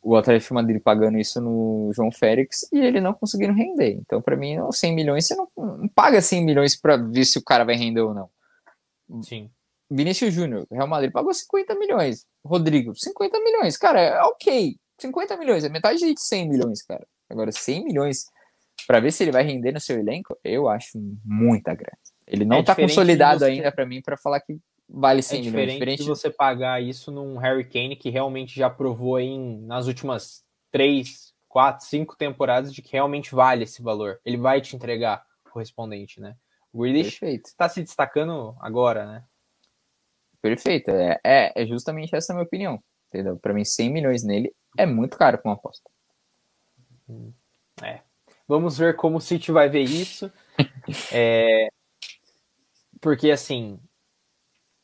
o 0.05 0.15
Atlético 0.15 0.53
Madrid 0.53 0.79
pagando 0.79 1.17
isso 1.17 1.41
no 1.41 1.89
João 1.91 2.11
Félix 2.11 2.71
e 2.71 2.77
ele 2.77 3.01
não 3.01 3.11
conseguindo 3.11 3.53
render. 3.53 3.97
Então, 3.99 4.21
para 4.21 4.37
mim, 4.37 4.55
100 4.71 4.93
milhões, 4.93 5.25
você 5.25 5.33
não, 5.33 5.49
não 5.57 5.87
paga 5.87 6.21
100 6.21 6.45
milhões 6.45 6.79
para 6.79 6.95
ver 6.95 7.25
se 7.25 7.39
o 7.39 7.43
cara 7.43 7.65
vai 7.65 7.75
render 7.75 8.01
ou 8.01 8.13
não. 8.13 8.29
Sim. 9.23 9.49
Vinícius 9.89 10.31
Júnior, 10.31 10.67
Real 10.71 10.87
Madrid 10.87 11.11
pagou 11.11 11.33
50 11.33 11.73
milhões. 11.73 12.23
Rodrigo, 12.45 12.93
50 12.95 13.39
milhões. 13.39 13.77
Cara, 13.77 13.99
é 13.99 14.21
ok. 14.21 14.75
50 15.01 15.37
milhões, 15.37 15.63
é 15.63 15.69
metade 15.69 15.97
de 15.97 16.21
100 16.21 16.49
milhões, 16.49 16.83
cara. 16.83 17.05
Agora, 17.27 17.51
100 17.51 17.83
milhões 17.83 18.27
para 18.85 18.99
ver 18.99 19.11
se 19.11 19.23
ele 19.23 19.31
vai 19.31 19.43
render 19.43 19.71
no 19.71 19.79
seu 19.79 19.97
elenco, 19.97 20.37
eu 20.43 20.69
acho 20.69 20.99
muita 21.25 21.73
grana. 21.73 21.97
Ele 22.27 22.45
não 22.45 22.57
é 22.57 22.63
tá 22.63 22.75
consolidado 22.75 23.43
ainda 23.43 23.71
para 23.71 23.87
mim 23.87 24.03
para 24.03 24.17
falar 24.17 24.39
que 24.39 24.59
vale 24.88 25.21
100 25.21 25.39
é 25.39 25.41
diferente, 25.41 25.73
diferente 25.73 26.03
de 26.03 26.09
você 26.09 26.29
pagar 26.29 26.81
isso 26.81 27.11
num 27.11 27.38
Harry 27.38 27.63
Kane 27.63 27.95
que 27.95 28.09
realmente 28.09 28.55
já 28.55 28.69
provou 28.69 29.15
aí 29.15 29.38
nas 29.38 29.88
últimas 29.88 30.43
três, 30.71 31.33
quatro, 31.47 31.86
cinco 31.86 32.15
temporadas 32.15 32.73
de 32.73 32.81
que 32.81 32.93
realmente 32.93 33.33
vale 33.33 33.63
esse 33.63 33.81
valor. 33.81 34.19
Ele 34.25 34.38
vai 34.38 34.61
te 34.61 34.75
entregar 34.75 35.25
correspondente, 35.49 36.19
né? 36.19 36.36
O 36.73 36.81
Grealish 36.81 37.23
está 37.23 37.69
se 37.69 37.81
destacando 37.81 38.55
agora, 38.59 39.05
né? 39.05 39.23
Perfeito. 40.41 40.91
É, 40.91 41.19
é, 41.23 41.63
é 41.63 41.65
justamente 41.65 42.13
essa 42.13 42.33
a 42.33 42.36
minha 42.36 42.45
opinião. 42.45 42.83
Entendeu? 43.07 43.38
Para 43.38 43.53
mim, 43.53 43.63
100 43.63 43.89
milhões 43.89 44.23
nele 44.23 44.53
é 44.77 44.86
muito 44.86 45.17
caro 45.17 45.38
para 45.38 45.49
uma 45.49 45.55
aposta. 45.55 45.89
É. 47.81 48.01
Vamos 48.47 48.77
ver 48.77 48.95
como 48.95 49.17
o 49.17 49.21
City 49.21 49.51
vai 49.51 49.69
ver 49.69 49.83
isso. 49.83 50.31
é, 51.13 51.69
porque, 52.99 53.31
assim, 53.31 53.79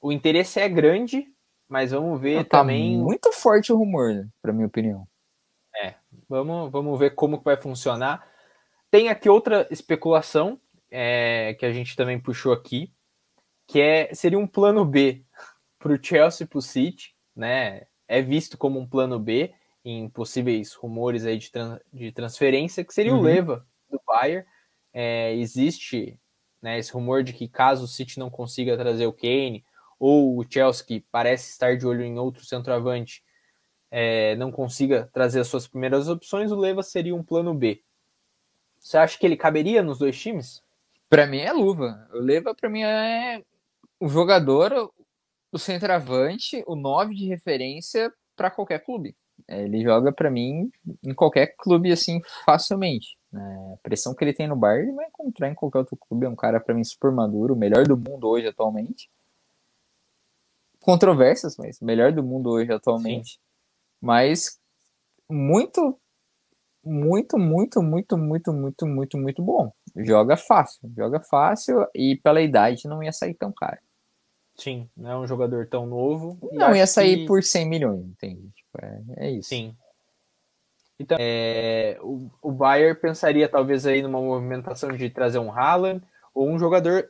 o 0.02 0.12
interesse 0.12 0.60
é 0.60 0.68
grande, 0.68 1.28
mas 1.70 1.92
vamos 1.92 2.20
ver 2.20 2.44
tá 2.46 2.60
também. 2.60 2.98
Muito 2.98 3.32
forte 3.32 3.72
o 3.72 3.78
rumor, 3.78 4.14
né, 4.14 4.28
para 4.42 4.52
minha 4.52 4.68
opinião. 4.68 5.08
É, 5.82 5.94
vamos, 6.28 6.72
vamos 6.72 7.00
ver 7.00 7.16
como 7.16 7.38
que 7.38 7.46
vai 7.46 7.56
funcionar. 7.56 8.28
Tem 8.90 9.08
aqui 9.08 9.30
outra 9.30 9.68
especulação 9.70 10.60
é, 10.90 11.54
que 11.54 11.66
a 11.66 11.72
gente 11.72 11.96
também 11.96 12.20
puxou 12.20 12.52
aqui, 12.52 12.92
que 13.68 13.80
é 13.80 14.14
seria 14.14 14.40
um 14.40 14.48
plano 14.48 14.84
B 14.84 15.24
para 15.80 15.94
o 15.94 16.04
Chelsea 16.04 16.44
e 16.44 16.48
para 16.48 16.60
o 16.60 16.62
City, 16.62 17.16
né? 17.36 17.86
É 18.08 18.22
visto 18.22 18.58
como 18.58 18.80
um 18.80 18.88
plano 18.88 19.18
B 19.18 19.54
em 19.86 20.10
possíveis 20.10 20.74
rumores 20.74 21.26
aí 21.26 21.38
de, 21.38 21.50
de 21.94 22.12
transferência, 22.12 22.84
que 22.84 22.94
seria 22.94 23.14
uhum. 23.14 23.20
o 23.20 23.24
Leva 23.24 23.66
do 23.90 24.02
Bayern. 24.06 24.46
É, 24.94 25.34
existe 25.36 26.20
né, 26.62 26.78
esse 26.78 26.92
rumor 26.92 27.24
de 27.24 27.32
que 27.32 27.48
caso 27.48 27.86
o 27.86 27.88
City 27.88 28.20
não 28.20 28.30
consiga 28.30 28.78
trazer 28.78 29.06
o 29.06 29.14
Kane 29.14 29.64
ou 30.02 30.40
o 30.40 30.44
Chelsea, 30.50 30.84
que 30.84 31.06
parece 31.12 31.52
estar 31.52 31.78
de 31.78 31.86
olho 31.86 32.04
em 32.04 32.18
outro 32.18 32.44
centroavante, 32.44 33.24
é, 33.92 34.36
não 34.36 34.52
consiga 34.52 35.08
trazer 35.14 35.42
as 35.42 35.48
suas 35.48 35.68
primeiras 35.68 36.10
opções, 36.10 36.52
o 36.52 36.56
Leva 36.56 36.82
seria 36.82 37.14
um 37.14 37.24
plano 37.24 37.54
B. 37.54 37.84
Você 38.80 38.98
acha 38.98 39.16
que 39.20 39.24
ele 39.28 39.38
caberia 39.38 39.84
nos 39.84 40.00
dois 40.00 40.20
times? 40.20 40.64
Para 41.08 41.28
mim 41.28 41.38
é 41.38 41.54
luva. 41.54 42.10
O 42.16 42.18
Leva 42.18 42.56
para 42.56 42.68
mim 42.68 42.82
é 42.82 43.44
o 44.00 44.10
jogador, 44.10 44.92
o 45.52 45.60
centroavante, 45.60 46.64
o 46.66 46.76
nove 46.76 47.14
de 47.14 47.28
referência 47.28 48.12
para 48.36 48.50
qualquer 48.50 48.84
clube. 48.84 49.16
É, 49.48 49.62
ele 49.62 49.84
joga 49.84 50.12
para 50.12 50.32
mim 50.32 50.72
em 51.04 51.14
qualquer 51.14 51.54
clube 51.56 51.92
assim 51.92 52.20
facilmente. 52.44 53.20
É, 53.32 53.38
a 53.38 53.78
pressão 53.84 54.16
que 54.16 54.24
ele 54.24 54.34
tem 54.34 54.48
no 54.48 54.56
bar 54.56 54.78
ele 54.78 54.94
vai 54.94 55.06
encontrar 55.06 55.48
em 55.48 55.54
qualquer 55.54 55.78
outro 55.78 55.96
clube. 55.96 56.26
É 56.26 56.30
um 56.30 56.36
cara 56.36 56.60
para 56.60 56.74
mim 56.74 56.84
super 56.84 57.12
maduro, 57.12 57.54
o 57.54 57.58
melhor 57.58 57.86
do 57.86 57.96
mundo 57.96 58.28
hoje 58.28 58.48
atualmente 58.48 59.08
controvérsias, 60.82 61.56
mas 61.58 61.80
melhor 61.80 62.12
do 62.12 62.24
mundo 62.24 62.50
hoje 62.50 62.72
atualmente. 62.72 63.34
Sim. 63.34 63.40
Mas 64.02 64.60
muito, 65.30 65.98
muito, 66.84 67.38
muito, 67.38 67.82
muito, 67.82 68.18
muito, 68.18 68.52
muito, 68.52 68.88
muito, 68.88 69.18
muito 69.18 69.44
bom. 69.44 69.72
Joga 69.96 70.36
fácil, 70.36 70.92
joga 70.96 71.20
fácil 71.20 71.88
e 71.96 72.16
pela 72.18 72.42
idade 72.42 72.88
não 72.88 73.04
ia 73.04 73.12
sair 73.12 73.36
tão 73.36 73.52
caro. 73.52 73.80
Sim, 74.56 74.90
não 74.98 75.12
é 75.12 75.18
um 75.18 75.28
jogador 75.28 75.68
tão 75.68 75.86
novo. 75.86 76.38
Não 76.52 76.76
ia 76.76 76.86
sair 76.86 77.20
que... 77.20 77.26
por 77.26 77.42
100 77.42 77.70
milhões, 77.70 78.06
entende? 78.06 78.50
Tipo, 78.56 78.86
é, 78.86 79.02
é 79.18 79.32
isso. 79.32 79.50
Sim. 79.50 79.76
Então, 81.00 81.18
é, 81.20 81.98
o, 82.02 82.30
o 82.42 82.52
Bayern 82.52 83.00
pensaria 83.00 83.50
talvez 83.50 83.88
aí 83.88 84.02
numa 84.04 84.22
movimentação 84.22 84.92
de 84.92 85.10
trazer 85.10 85.40
um 85.40 85.52
Haaland 85.52 86.04
ou 86.34 86.48
um 86.48 86.60
jogador 86.60 87.10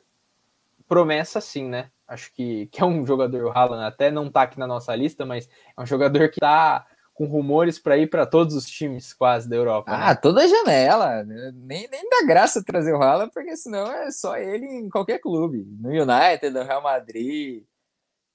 promessa 0.88 1.42
sim, 1.42 1.68
né? 1.68 1.90
Acho 2.12 2.34
que, 2.34 2.68
que 2.68 2.82
é 2.82 2.86
um 2.86 3.06
jogador, 3.06 3.46
o 3.46 3.52
Haaland 3.52 3.86
até 3.86 4.12
não 4.12 4.30
tá 4.30 4.42
aqui 4.42 4.60
na 4.60 4.68
nossa 4.68 4.94
lista, 4.94 5.26
mas 5.26 5.48
é 5.78 5.82
um 5.82 5.86
jogador 5.86 6.30
que 6.30 6.42
tá 6.42 6.86
com 7.14 7.24
rumores 7.26 7.80
para 7.80 7.98
ir 7.98 8.10
para 8.10 8.26
todos 8.26 8.54
os 8.54 8.66
times 8.66 9.14
quase 9.14 9.48
da 9.48 9.56
Europa. 9.56 9.90
Né? 9.90 9.98
Ah, 9.98 10.10
né? 10.10 10.16
toda 10.16 10.46
janela. 10.46 11.24
Nem, 11.24 11.88
nem 11.88 12.10
dá 12.10 12.26
graça 12.28 12.62
trazer 12.66 12.94
o 12.94 13.02
Haaland, 13.02 13.32
porque 13.34 13.56
senão 13.56 13.90
é 13.90 14.12
só 14.12 14.36
ele 14.36 14.66
em 14.66 14.90
qualquer 14.90 15.20
clube. 15.20 15.66
No 15.80 15.90
United, 15.90 16.50
no 16.50 16.64
Real 16.64 16.82
Madrid. 16.82 17.64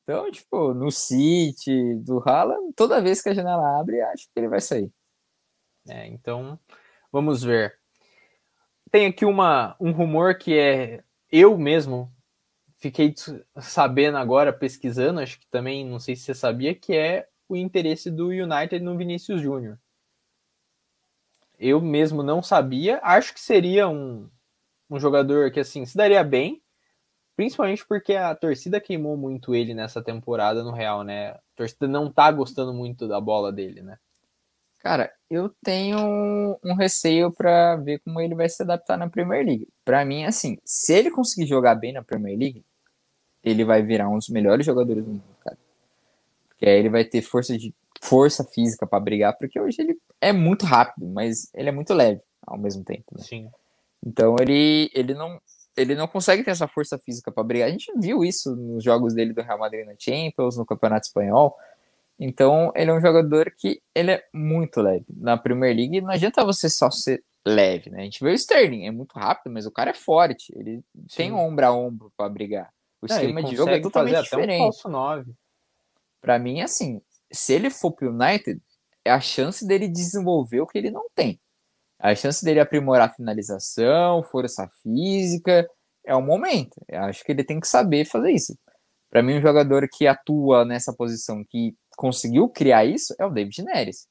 Então, 0.03 0.31
tipo, 0.31 0.73
no 0.73 0.91
City, 0.91 1.97
do 1.97 2.23
Haaland, 2.27 2.73
toda 2.75 3.03
vez 3.03 3.21
que 3.21 3.29
a 3.29 3.35
janela 3.35 3.79
abre, 3.79 4.01
acho 4.01 4.25
que 4.25 4.41
ele 4.41 4.49
vai 4.49 4.63
sair. 4.63 4.91
É, 5.87 6.07
então, 6.07 6.59
vamos 7.13 7.43
ver. 7.43 7.79
Tem 8.91 9.05
aqui 9.05 9.27
uma, 9.27 9.77
um 9.79 9.93
rumor 9.93 10.39
que 10.39 10.59
é 10.59 11.05
eu 11.31 11.59
mesmo 11.59 12.16
fiquei 12.77 13.15
sabendo 13.61 14.19
agora, 14.19 14.53
pesquisando, 14.53 15.21
acho 15.21 15.39
que 15.41 15.47
também, 15.47 15.85
não 15.85 15.99
sei 15.99 16.15
se 16.17 16.23
você 16.23 16.35
sabia, 16.35 16.75
que 16.75 16.95
é 16.95 17.29
o 17.49 17.57
interesse 17.57 18.11
do 18.11 18.29
United 18.29 18.81
no 18.81 18.97
Vinícius 18.97 19.41
Júnior. 19.41 19.79
Eu 21.59 21.81
mesmo 21.81 22.23
não 22.23 22.43
sabia, 22.43 23.01
acho 23.03 23.33
que 23.33 23.41
seria 23.41 23.89
um, 23.89 24.29
um 24.91 25.01
jogador 25.01 25.51
que 25.51 25.61
assim 25.61 25.87
se 25.87 25.97
daria 25.97 26.23
bem, 26.23 26.63
principalmente 27.35 27.87
porque 27.87 28.15
a 28.15 28.35
torcida 28.35 28.81
queimou 28.81 29.17
muito 29.17 29.55
ele 29.55 29.73
nessa 29.73 30.03
temporada 30.03 30.63
no 30.63 30.73
Real, 30.73 31.03
né? 31.03 31.31
A 31.31 31.41
torcida 31.55 31.89
não 31.89 32.13
tá 32.13 32.31
gostando 32.31 32.75
muito 32.75 33.09
da 33.09 33.21
bola 33.21 33.51
dele, 33.53 33.83
né? 33.83 33.99
Cara, 34.79 35.13
eu 35.31 35.51
tenho 35.63 36.59
um 36.65 36.75
receio 36.75 37.33
para 37.33 37.77
ver 37.77 37.99
como 38.01 38.21
ele 38.21 38.35
vai 38.35 38.49
se 38.49 38.63
adaptar 38.63 38.97
na 38.97 39.09
Premier 39.09 39.45
League. 39.45 39.69
Para 39.85 40.05
mim, 40.05 40.25
assim, 40.25 40.59
se 40.65 40.95
ele 40.95 41.11
conseguir 41.11 41.47
jogar 41.47 41.75
bem 41.75 41.93
na 41.93 42.03
Premier 42.03 42.39
League, 42.39 42.65
ele 43.43 43.65
vai 43.65 43.83
virar 43.83 44.09
um 44.09 44.19
dos 44.19 44.29
melhores 44.29 44.65
jogadores 44.65 45.05
do 45.05 45.11
mundo, 45.11 45.37
cara. 45.41 45.59
Porque 46.49 46.67
aí 46.67 46.79
ele 46.79 46.89
vai 46.89 47.05
ter 47.05 47.23
força 47.23 47.57
de 47.57 47.75
força 48.01 48.45
física 48.45 48.87
para 48.87 49.01
brigar, 49.01 49.37
porque 49.37 49.59
hoje 49.59 49.81
ele 49.81 49.99
é 50.21 50.33
muito 50.33 50.65
rápido, 50.65 51.07
mas 51.07 51.51
ele 51.55 51.69
é 51.69 51.73
muito 51.73 51.93
leve 51.93 52.23
ao 52.47 52.59
mesmo 52.59 52.85
tempo. 52.85 53.05
Né? 53.13 53.25
Sim. 53.25 53.51
Então 54.05 54.37
ele, 54.41 54.91
ele 54.95 55.15
não 55.15 55.41
ele 55.77 55.95
não 55.95 56.09
consegue 56.09 56.43
ter 56.43 56.53
essa 56.53 56.67
força 56.67 56.99
física 56.99 57.31
para 57.31 57.45
brigar. 57.45 57.69
A 57.69 57.71
gente 57.71 57.93
viu 57.99 58.25
isso 58.25 58.57
nos 58.57 58.83
jogos 58.83 59.13
dele 59.13 59.35
do 59.35 59.43
Real 59.43 59.59
Madrid 59.59 59.85
na 59.85 59.95
Champions, 59.99 60.57
no 60.57 60.65
Campeonato 60.65 61.07
Espanhol. 61.07 61.55
Então 62.19 62.73
ele 62.75 62.91
é 62.91 62.95
um 62.95 63.01
jogador 63.01 63.53
que 63.57 63.81
ele 63.95 64.13
é 64.13 64.25
muito 64.33 64.81
leve. 64.81 65.07
Na 65.09 65.37
Premier 65.37 65.77
League 65.77 66.01
não 66.01 66.11
adianta 66.11 66.45
você 66.45 66.69
só 66.71 66.91
ser 66.91 67.23
leve, 67.47 67.91
né? 67.91 68.01
A 68.01 68.05
gente 68.05 68.23
vê 68.23 68.31
o 68.31 68.35
Sterling, 68.35 68.87
é 68.87 68.91
muito 68.91 69.13
rápido, 69.13 69.53
mas 69.53 69.67
o 69.67 69.71
cara 69.71 69.91
é 69.91 69.95
forte. 69.95 70.53
Ele 70.57 70.83
Sim. 71.09 71.17
tem 71.17 71.33
ombro 71.33 71.67
a 71.67 71.73
ombro 71.73 72.13
para 72.17 72.29
brigar. 72.29 72.73
O 73.01 73.07
é, 73.07 73.15
esquema 73.15 73.43
de 73.43 73.55
jogo 73.55 73.71
é 73.71 73.81
totalmente 73.81 74.23
diferente. 74.23 74.61
Um 74.61 74.65
falso 74.65 74.89
9. 74.89 75.33
Para 76.21 76.39
mim, 76.39 76.61
assim, 76.61 77.01
se 77.31 77.53
ele 77.53 77.71
for 77.71 77.93
pro 77.93 78.11
United, 78.11 78.61
é 79.05 79.11
a 79.11 79.21
chance 79.21 79.67
dele 79.67 79.87
desenvolver 79.87 80.61
o 80.61 80.67
que 80.67 80.79
ele 80.79 80.91
não 80.91 81.09
tem. 81.15 81.41
A 81.99 82.15
chance 82.15 82.45
dele 82.45 82.61
aprimorar 82.61 83.09
a 83.09 83.13
finalização, 83.13 84.23
força 84.25 84.69
física, 84.83 85.69
é 86.05 86.15
o 86.15 86.23
momento. 86.23 86.81
Eu 86.89 87.03
acho 87.05 87.25
que 87.25 87.33
ele 87.33 87.45
tem 87.45 87.61
que 87.61 87.69
saber 87.69 88.05
fazer 88.05 88.33
isso. 88.33 88.59
Para 89.09 89.23
mim, 89.23 89.39
um 89.39 89.41
jogador 89.41 89.89
que 89.91 90.07
atua 90.07 90.65
nessa 90.65 90.93
posição, 90.93 91.45
que 91.45 91.75
conseguiu 91.97 92.49
criar 92.49 92.85
isso, 92.85 93.15
é 93.19 93.25
o 93.25 93.31
David 93.31 93.63
Neres. 93.63 94.07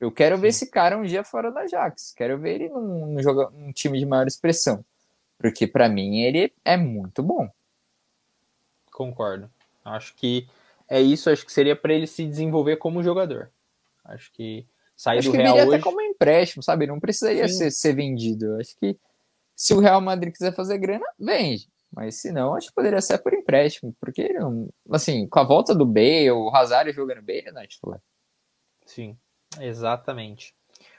Eu 0.00 0.12
quero 0.12 0.38
ver 0.38 0.48
esse 0.48 0.70
cara 0.70 0.96
um 0.96 1.02
dia 1.02 1.24
fora 1.24 1.50
da 1.50 1.62
Ajax. 1.62 2.12
Quero 2.14 2.38
ver 2.38 2.54
ele 2.54 2.68
num, 2.68 3.06
num, 3.06 3.22
jogo, 3.22 3.50
num 3.50 3.72
time 3.72 3.98
de 3.98 4.06
maior 4.06 4.26
expressão. 4.26 4.84
Porque 5.38 5.66
para 5.66 5.88
mim 5.88 6.20
ele 6.20 6.52
é 6.64 6.76
muito 6.76 7.22
bom. 7.22 7.50
Concordo. 8.92 9.50
Acho 9.84 10.14
que 10.14 10.48
é 10.88 11.00
isso, 11.00 11.28
acho 11.28 11.44
que 11.44 11.52
seria 11.52 11.74
para 11.74 11.92
ele 11.92 12.06
se 12.06 12.24
desenvolver 12.24 12.76
como 12.76 13.02
jogador. 13.02 13.50
Acho 14.04 14.30
que 14.32 14.66
sair 14.96 15.18
acho 15.18 15.28
do 15.28 15.32
que 15.32 15.42
Real 15.42 15.56
hoje... 15.56 15.66
até 15.68 15.78
como 15.78 16.00
empréstimo, 16.00 16.62
sabe? 16.62 16.86
Não 16.86 17.00
precisaria 17.00 17.48
ser, 17.48 17.70
ser 17.70 17.94
vendido. 17.94 18.56
Acho 18.56 18.76
que 18.78 18.96
se 19.54 19.74
o 19.74 19.80
Real 19.80 20.00
Madrid 20.00 20.32
quiser 20.32 20.54
fazer 20.54 20.78
grana, 20.78 21.06
vende. 21.18 21.68
Mas 21.96 22.20
se 22.20 22.30
não, 22.30 22.54
acho 22.54 22.68
que 22.68 22.74
poderia 22.74 23.00
ser 23.00 23.16
por 23.16 23.32
empréstimo, 23.32 23.96
porque 23.98 24.36
assim, 24.90 25.26
com 25.26 25.40
a 25.40 25.44
volta 25.44 25.74
do 25.74 25.86
B, 25.86 26.30
o 26.30 26.50
Rosário 26.50 26.92
jogando 26.92 27.22
bem, 27.22 27.38
ele 27.38 27.52
não 27.52 27.62
é 27.62 27.66
titular. 27.66 27.98
Sim, 28.84 29.16
exatamente. 29.58 30.54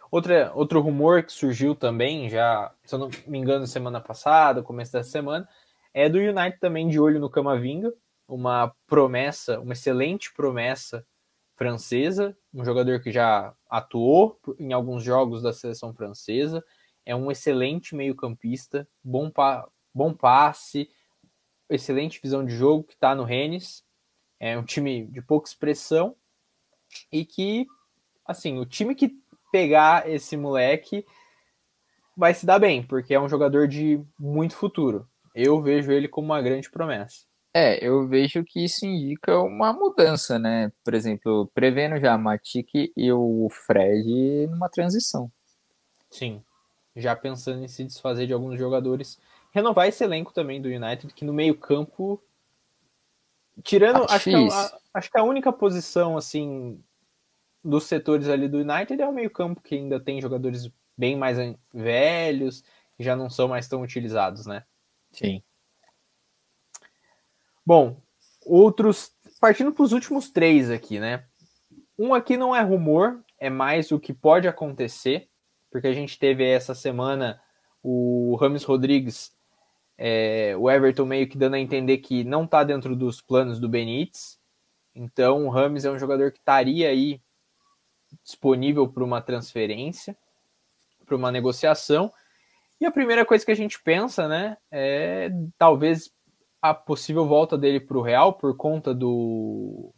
Outra, 0.09 0.51
outro 0.55 0.81
rumor 0.81 1.21
que 1.21 1.31
surgiu 1.31 1.75
também, 1.75 2.27
já, 2.29 2.73
se 2.83 2.95
eu 2.95 2.97
não 2.97 3.11
me 3.27 3.37
engano, 3.37 3.67
semana 3.67 4.01
passada, 4.01 4.63
começo 4.63 4.91
dessa 4.91 5.11
semana, 5.11 5.47
é 5.93 6.09
do 6.09 6.17
United 6.17 6.59
também 6.59 6.87
de 6.87 6.99
olho 6.99 7.19
no 7.19 7.29
Camavinga, 7.29 7.93
uma 8.27 8.73
promessa, 8.87 9.59
uma 9.59 9.73
excelente 9.73 10.33
promessa 10.33 11.05
francesa, 11.55 12.35
um 12.51 12.65
jogador 12.65 12.99
que 13.01 13.11
já 13.11 13.53
atuou 13.69 14.39
em 14.57 14.73
alguns 14.73 15.03
jogos 15.03 15.43
da 15.43 15.53
seleção 15.53 15.93
francesa, 15.93 16.63
é 17.05 17.15
um 17.15 17.29
excelente 17.29 17.95
meio-campista, 17.95 18.87
bom, 19.03 19.29
bom 19.97 20.13
passe, 20.13 20.89
excelente 21.69 22.21
visão 22.21 22.45
de 22.45 22.55
jogo 22.55 22.83
que 22.83 22.93
está 22.93 23.15
no 23.15 23.23
Rennes, 23.23 23.83
é 24.39 24.57
um 24.57 24.63
time 24.63 25.07
de 25.07 25.21
pouca 25.21 25.49
expressão 25.49 26.15
e 27.11 27.25
que, 27.25 27.65
assim, 28.25 28.59
o 28.59 28.65
time 28.65 28.93
que 28.93 29.11
pegar 29.51 30.07
esse 30.07 30.37
moleque 30.37 31.05
vai 32.15 32.33
se 32.33 32.45
dar 32.45 32.59
bem, 32.59 32.83
porque 32.83 33.13
é 33.13 33.19
um 33.19 33.27
jogador 33.27 33.67
de 33.67 33.99
muito 34.19 34.55
futuro. 34.55 35.07
Eu 35.33 35.61
vejo 35.61 35.91
ele 35.91 36.07
como 36.07 36.27
uma 36.27 36.41
grande 36.41 36.69
promessa. 36.69 37.25
É, 37.53 37.83
eu 37.83 38.07
vejo 38.07 38.43
que 38.43 38.63
isso 38.63 38.85
indica 38.85 39.39
uma 39.39 39.73
mudança, 39.73 40.37
né? 40.37 40.71
Por 40.83 40.93
exemplo, 40.93 41.49
prevendo 41.55 41.99
já 41.99 42.15
Matic 42.17 42.91
e 42.95 43.11
o 43.11 43.47
Fred 43.49 44.47
numa 44.47 44.69
transição. 44.69 45.31
Sim, 46.09 46.43
já 46.95 47.15
pensando 47.15 47.63
em 47.63 47.67
se 47.67 47.83
desfazer 47.83 48.27
de 48.27 48.33
alguns 48.33 48.57
jogadores. 48.59 49.19
Renovar 49.51 49.87
esse 49.87 50.03
elenco 50.03 50.33
também 50.33 50.61
do 50.61 50.69
United, 50.69 51.13
que 51.13 51.25
no 51.25 51.33
meio-campo. 51.33 52.21
Tirando. 53.63 54.05
Acho 54.09 54.25
que, 54.25 54.35
é 54.35 54.47
a, 54.47 54.79
acho 54.93 55.11
que, 55.11 55.17
a, 55.17 55.23
única 55.23 55.51
posição, 55.51 56.15
assim, 56.15 56.83
dos 57.63 57.85
setores 57.85 58.27
ali 58.27 58.47
do 58.47 58.59
United 58.59 59.01
é 59.01 59.07
o 59.07 59.13
meio-campo, 59.13 59.61
que 59.61 59.75
ainda 59.75 59.99
tem 59.99 60.21
jogadores 60.21 60.69
bem 60.95 61.15
mais 61.15 61.37
velhos, 61.73 62.63
que 62.95 63.03
já 63.03 63.15
não 63.15 63.29
são 63.29 63.47
mais 63.47 63.67
tão 63.67 63.81
utilizados, 63.81 64.45
né? 64.45 64.63
Sim. 65.11 65.41
Bom, 67.65 68.01
outros. 68.45 69.11
Partindo 69.39 69.71
para 69.71 69.83
os 69.83 69.91
últimos 69.91 70.29
três 70.29 70.69
aqui, 70.69 70.99
né? 70.99 71.25
Um 71.97 72.13
aqui 72.13 72.37
não 72.37 72.55
é 72.55 72.61
rumor, 72.61 73.23
é 73.39 73.49
mais 73.49 73.91
o 73.91 73.99
que 73.99 74.13
pode 74.13 74.47
acontecer, 74.47 75.29
porque 75.71 75.87
a 75.87 75.93
gente 75.93 76.17
teve 76.17 76.47
essa 76.47 76.73
semana 76.73 77.41
o 77.83 78.35
Rames 78.39 78.63
Rodrigues, 78.63 79.31
é, 79.97 80.55
o 80.57 80.69
Everton 80.69 81.05
meio 81.05 81.27
que 81.27 81.37
dando 81.37 81.55
a 81.55 81.59
entender 81.59 81.97
que 81.97 82.23
não 82.23 82.43
está 82.43 82.63
dentro 82.63 82.95
dos 82.95 83.19
planos 83.21 83.59
do 83.59 83.67
Benítez. 83.67 84.39
Então 84.93 85.45
o 85.45 85.49
Rames 85.49 85.85
é 85.85 85.91
um 85.91 85.99
jogador 85.99 86.31
que 86.31 86.39
estaria 86.39 86.89
aí 86.89 87.21
disponível 88.23 88.87
para 88.87 89.03
uma 89.03 89.21
transferência, 89.21 90.15
para 91.05 91.15
uma 91.15 91.31
negociação. 91.31 92.11
E 92.79 92.85
a 92.85 92.91
primeira 92.91 93.25
coisa 93.25 93.43
que 93.43 93.51
a 93.51 93.55
gente 93.55 93.81
pensa, 93.81 94.27
né, 94.27 94.57
é 94.71 95.31
talvez 95.57 96.11
a 96.61 96.73
possível 96.73 97.25
volta 97.25 97.57
dele 97.57 97.79
para 97.79 97.97
o 97.97 98.01
Real 98.01 98.33
por 98.33 98.55
conta 98.55 98.93
do 98.93 99.93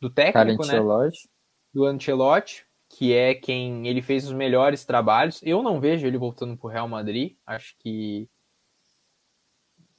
do 0.00 0.10
técnico, 0.10 0.66
né? 0.66 0.78
Do 1.72 1.86
Ancelotti, 1.86 2.66
que 2.88 3.14
é 3.14 3.34
quem 3.34 3.86
ele 3.86 4.02
fez 4.02 4.26
os 4.26 4.32
melhores 4.32 4.84
trabalhos. 4.84 5.40
Eu 5.42 5.62
não 5.62 5.80
vejo 5.80 6.06
ele 6.06 6.18
voltando 6.18 6.56
para 6.56 6.66
o 6.66 6.70
Real 6.70 6.88
Madrid. 6.88 7.36
Acho 7.46 7.76
que 7.78 8.28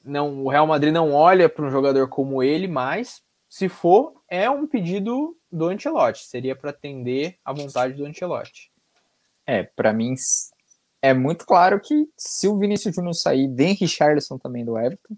não, 0.04 0.44
o 0.44 0.48
Real 0.48 0.66
Madrid 0.66 0.92
não 0.92 1.12
olha 1.12 1.48
para 1.48 1.64
um 1.64 1.70
jogador 1.70 2.08
como 2.08 2.42
ele, 2.42 2.68
mas 2.68 3.22
se 3.48 3.68
for, 3.68 4.14
é 4.28 4.50
um 4.50 4.66
pedido 4.66 5.36
do 5.50 5.66
Ancelotti. 5.66 6.26
Seria 6.26 6.54
para 6.54 6.70
atender 6.70 7.38
à 7.44 7.52
vontade 7.52 7.94
do 7.94 8.04
Ancelotti. 8.04 8.70
É, 9.46 9.62
para 9.62 9.92
mim 9.92 10.14
é 11.00 11.12
muito 11.14 11.46
claro 11.46 11.80
que 11.80 12.08
se 12.16 12.48
o 12.48 12.58
Vinícius 12.58 12.94
Júnior 12.94 13.14
sair, 13.14 13.48
vem 13.48 13.74
Richarlison 13.74 14.38
também 14.38 14.64
do 14.64 14.78
Everton. 14.78 15.16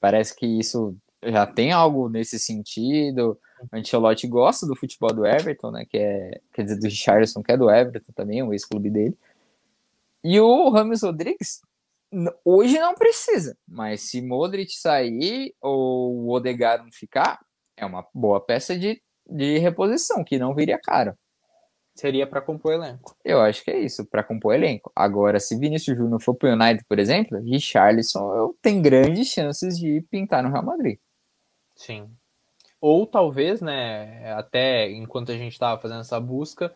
Parece 0.00 0.34
que 0.34 0.46
isso 0.46 0.96
já 1.22 1.46
tem 1.46 1.72
algo 1.72 2.08
nesse 2.08 2.38
sentido. 2.38 3.38
O 3.72 3.76
Ancelotti 3.76 4.26
gosta 4.26 4.66
do 4.66 4.74
futebol 4.76 5.12
do 5.12 5.26
Everton, 5.26 5.70
né? 5.70 5.84
Que 5.84 5.98
é, 5.98 6.40
quer 6.52 6.64
dizer, 6.64 6.78
do 6.78 6.84
Richardson, 6.84 7.42
que 7.42 7.52
é 7.52 7.56
do 7.56 7.70
Everton 7.70 8.12
também, 8.14 8.42
o 8.42 8.52
ex-clube 8.52 8.90
dele. 8.90 9.16
E 10.22 10.38
o 10.40 10.68
Ramos 10.70 11.02
Rodrigues 11.02 11.62
hoje 12.44 12.78
não 12.78 12.94
precisa, 12.94 13.56
mas 13.66 14.02
se 14.02 14.20
Modric 14.20 14.72
sair 14.72 15.54
ou 15.60 16.14
o 16.24 16.32
Odegaard 16.32 16.84
não 16.84 16.92
ficar, 16.92 17.40
é 17.76 17.84
uma 17.86 18.06
boa 18.14 18.40
peça 18.40 18.78
de, 18.78 19.00
de 19.26 19.58
reposição, 19.58 20.24
que 20.24 20.38
não 20.38 20.54
viria 20.54 20.78
caro. 20.78 21.14
Seria 21.94 22.26
para 22.26 22.40
compor 22.40 22.72
elenco. 22.72 23.16
Eu 23.24 23.40
acho 23.40 23.62
que 23.62 23.70
é 23.70 23.78
isso, 23.78 24.06
para 24.06 24.22
compor 24.22 24.54
elenco. 24.54 24.90
Agora, 24.94 25.38
se 25.38 25.58
Vinícius 25.58 25.98
Júnior 25.98 26.20
for 26.20 26.34
para 26.34 26.50
o 26.50 26.52
United, 26.52 26.84
por 26.88 26.98
exemplo, 26.98 27.38
Richarlison 27.40 28.54
tem 28.62 28.80
grandes 28.80 29.28
chances 29.28 29.78
de 29.78 30.00
pintar 30.10 30.42
no 30.42 30.50
Real 30.50 30.64
Madrid. 30.64 30.98
Sim. 31.76 32.10
Ou 32.80 33.06
talvez, 33.06 33.60
né, 33.60 34.32
até 34.32 34.90
enquanto 34.90 35.30
a 35.30 35.36
gente 35.36 35.52
estava 35.52 35.80
fazendo 35.80 36.00
essa 36.00 36.18
busca, 36.18 36.74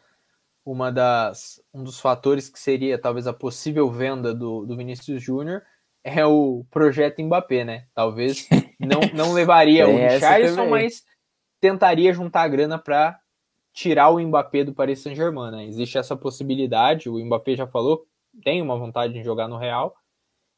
uma 0.64 0.90
das, 0.90 1.60
um 1.72 1.84
dos 1.84 2.00
fatores 2.00 2.48
que 2.48 2.58
seria 2.58 2.98
talvez 2.98 3.26
a 3.26 3.32
possível 3.32 3.90
venda 3.90 4.34
do, 4.34 4.64
do 4.64 4.76
Vinícius 4.76 5.22
Júnior 5.22 5.62
é 6.02 6.24
o 6.24 6.64
projeto 6.70 7.22
Mbappé, 7.22 7.64
né? 7.64 7.86
Talvez 7.94 8.48
não, 8.80 9.00
não 9.14 9.32
levaria 9.32 9.88
o 9.88 9.96
Richarlison, 9.96 10.68
mas 10.68 11.02
tentaria 11.60 12.12
juntar 12.12 12.48
grana 12.48 12.78
para 12.78 13.18
tirar 13.72 14.10
o 14.10 14.20
Mbappé 14.20 14.64
do 14.64 14.74
Paris 14.74 15.00
Saint-Germain, 15.00 15.50
né? 15.50 15.64
Existe 15.66 15.98
essa 15.98 16.16
possibilidade, 16.16 17.08
o 17.08 17.18
Mbappé 17.18 17.56
já 17.56 17.66
falou, 17.66 18.06
tem 18.42 18.62
uma 18.62 18.78
vontade 18.78 19.12
de 19.12 19.22
jogar 19.22 19.48
no 19.48 19.58
Real, 19.58 19.94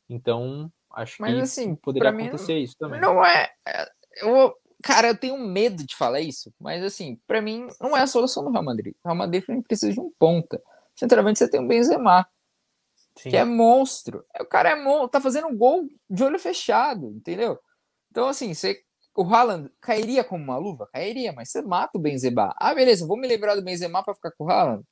então 0.09 0.71
acho 0.93 1.21
mas, 1.21 1.35
que 1.35 1.41
assim, 1.41 1.75
poderia 1.75 2.11
acontecer 2.11 2.55
mim, 2.55 2.63
isso 2.63 2.77
também. 2.79 3.01
Não 3.01 3.25
é, 3.25 3.51
é 3.67 3.87
eu, 4.23 4.55
cara, 4.87 5.09
eu 5.09 5.19
tenho 5.19 5.37
medo 5.37 5.85
de 5.85 5.97
falar 5.97 6.21
isso, 6.21 6.55
mas 6.61 6.81
assim, 6.85 7.21
para 7.27 7.43
mim 7.43 7.67
não 7.81 7.97
é 7.97 8.03
a 8.03 8.07
solução 8.07 8.45
do 8.45 8.51
Real 8.51 8.63
Madrid. 8.63 8.95
O 9.03 9.09
Real 9.09 9.17
Madrid 9.17 9.45
precisa 9.67 9.93
de 9.93 9.99
um 9.99 10.13
ponta. 10.17 10.63
Sinceramente, 10.95 11.41
você 11.41 11.51
tem 11.51 11.61
um 11.61 11.67
Benzema, 11.67 12.25
Sim. 13.19 13.31
que 13.31 13.37
é 13.37 13.45
monstro. 13.45 14.25
O 14.41 14.45
cara 14.45 14.71
é 14.71 14.77
monstro, 14.77 15.09
tá 15.09 15.21
fazendo 15.21 15.49
um 15.49 15.57
gol 15.57 15.89
de 16.09 16.23
olho 16.23 16.39
fechado, 16.39 17.11
entendeu? 17.11 17.59
Então, 18.13 18.29
assim, 18.29 18.55
você, 18.55 18.81
o 19.17 19.25
Haaland 19.25 19.69
cairia 19.81 20.23
como 20.23 20.45
uma 20.45 20.57
luva? 20.57 20.89
Cairia, 20.93 21.33
mas 21.33 21.51
você 21.51 21.63
mata 21.63 21.99
o 21.99 22.01
Benzema. 22.01 22.55
Ah, 22.57 22.73
beleza, 22.73 23.07
vou 23.09 23.19
me 23.19 23.27
lembrar 23.27 23.57
do 23.57 23.65
Benzema 23.65 24.05
para 24.05 24.15
ficar 24.15 24.31
com 24.39 24.45
o 24.45 24.51
Haaland? 24.51 24.85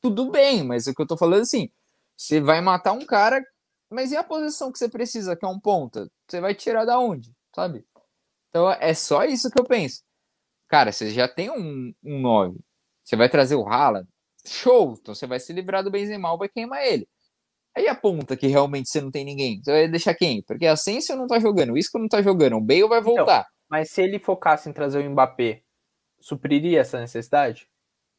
Tudo 0.00 0.30
bem, 0.30 0.64
mas 0.64 0.86
o 0.86 0.94
que 0.94 1.02
eu 1.02 1.06
tô 1.06 1.18
falando 1.18 1.42
assim, 1.42 1.70
você 2.16 2.40
vai 2.40 2.62
matar 2.62 2.92
um 2.92 3.04
cara, 3.04 3.44
mas 3.90 4.10
e 4.10 4.16
a 4.16 4.24
posição 4.24 4.72
que 4.72 4.78
você 4.78 4.88
precisa, 4.88 5.36
que 5.36 5.44
é 5.44 5.48
um 5.48 5.60
ponta? 5.60 6.10
Você 6.26 6.40
vai 6.40 6.54
tirar 6.54 6.86
da 6.86 6.98
onde, 6.98 7.30
sabe? 7.54 7.84
Então 8.52 8.70
é 8.70 8.92
só 8.92 9.24
isso 9.24 9.50
que 9.50 9.58
eu 9.58 9.64
penso. 9.64 10.02
Cara, 10.68 10.92
você 10.92 11.10
já 11.10 11.26
tem 11.26 11.50
um, 11.50 11.94
um 12.04 12.20
9. 12.20 12.60
Você 13.02 13.16
vai 13.16 13.28
trazer 13.28 13.54
o 13.54 13.66
Haaland. 13.66 14.06
Show! 14.46 14.94
Então 15.00 15.14
você 15.14 15.26
vai 15.26 15.40
se 15.40 15.54
livrar 15.54 15.82
do 15.82 15.90
Benzema, 15.90 16.36
vai 16.36 16.50
queimar 16.50 16.84
ele. 16.84 17.08
Aí 17.74 17.88
a 17.88 17.94
ponta 17.94 18.36
que 18.36 18.46
realmente 18.46 18.90
você 18.90 19.00
não 19.00 19.10
tem 19.10 19.24
ninguém. 19.24 19.62
Você 19.62 19.72
vai 19.72 19.88
deixar 19.88 20.14
quem? 20.14 20.42
Porque 20.42 20.66
a 20.66 20.72
Asensio 20.72 21.16
não 21.16 21.26
tá 21.26 21.38
jogando, 21.38 21.72
o 21.72 21.78
Isco 21.78 21.98
não 21.98 22.08
tá 22.08 22.20
jogando, 22.20 22.56
o 22.56 22.60
Bale 22.60 22.86
vai 22.86 23.00
então, 23.00 23.14
voltar. 23.14 23.40
Então, 23.40 23.52
mas 23.70 23.90
se 23.90 24.02
ele 24.02 24.18
focasse 24.18 24.68
em 24.68 24.72
trazer 24.72 24.98
o 24.98 25.10
Mbappé, 25.10 25.62
supriria 26.20 26.80
essa 26.80 27.00
necessidade? 27.00 27.66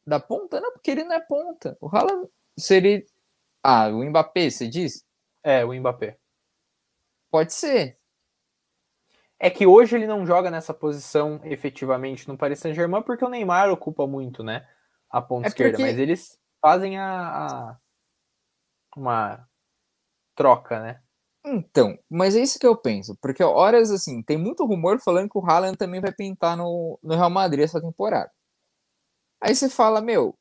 Da 0.05 0.19
ponta? 0.19 0.59
Não, 0.59 0.71
porque 0.71 0.89
ele 0.89 1.03
não 1.03 1.15
é 1.15 1.19
ponta. 1.19 1.77
O 1.79 1.87
Haaland 1.87 2.27
seria... 2.57 3.05
Ah, 3.61 3.87
o 3.89 4.03
Mbappé, 4.03 4.49
você 4.49 4.67
diz? 4.67 5.05
É, 5.43 5.63
o 5.63 5.71
Mbappé. 5.73 6.17
Pode 7.29 7.53
ser. 7.53 7.99
É 9.43 9.49
que 9.49 9.67
hoje 9.67 9.97
ele 9.97 10.07
não 10.07 10.25
joga 10.25 10.49
nessa 10.49 10.73
posição 10.73 11.41
efetivamente 11.43 12.29
no 12.29 12.37
Paris 12.37 12.59
Saint-Germain 12.59 13.03
porque 13.03 13.25
o 13.25 13.29
Neymar 13.29 13.69
ocupa 13.69 14.07
muito, 14.07 14.41
né? 14.41 14.65
A 15.09 15.21
ponta 15.21 15.47
é 15.47 15.49
esquerda, 15.49 15.73
porque... 15.73 15.83
mas 15.83 15.99
eles 15.99 16.39
fazem 16.61 16.97
a, 16.97 17.09
a, 17.11 17.77
uma 18.95 19.45
troca, 20.33 20.79
né? 20.79 21.01
Então, 21.45 21.99
mas 22.09 22.37
é 22.37 22.39
isso 22.39 22.57
que 22.57 22.65
eu 22.65 22.77
penso, 22.77 23.17
porque 23.21 23.43
horas 23.43 23.91
assim, 23.91 24.23
tem 24.23 24.37
muito 24.37 24.65
rumor 24.65 24.97
falando 25.01 25.29
que 25.29 25.37
o 25.37 25.45
Haaland 25.45 25.77
também 25.77 25.99
vai 25.99 26.13
pintar 26.13 26.55
no, 26.55 26.97
no 27.03 27.13
Real 27.13 27.29
Madrid 27.29 27.65
essa 27.65 27.81
temporada. 27.81 28.31
Aí 29.41 29.53
você 29.53 29.69
fala, 29.69 29.99
meu, 29.99 30.39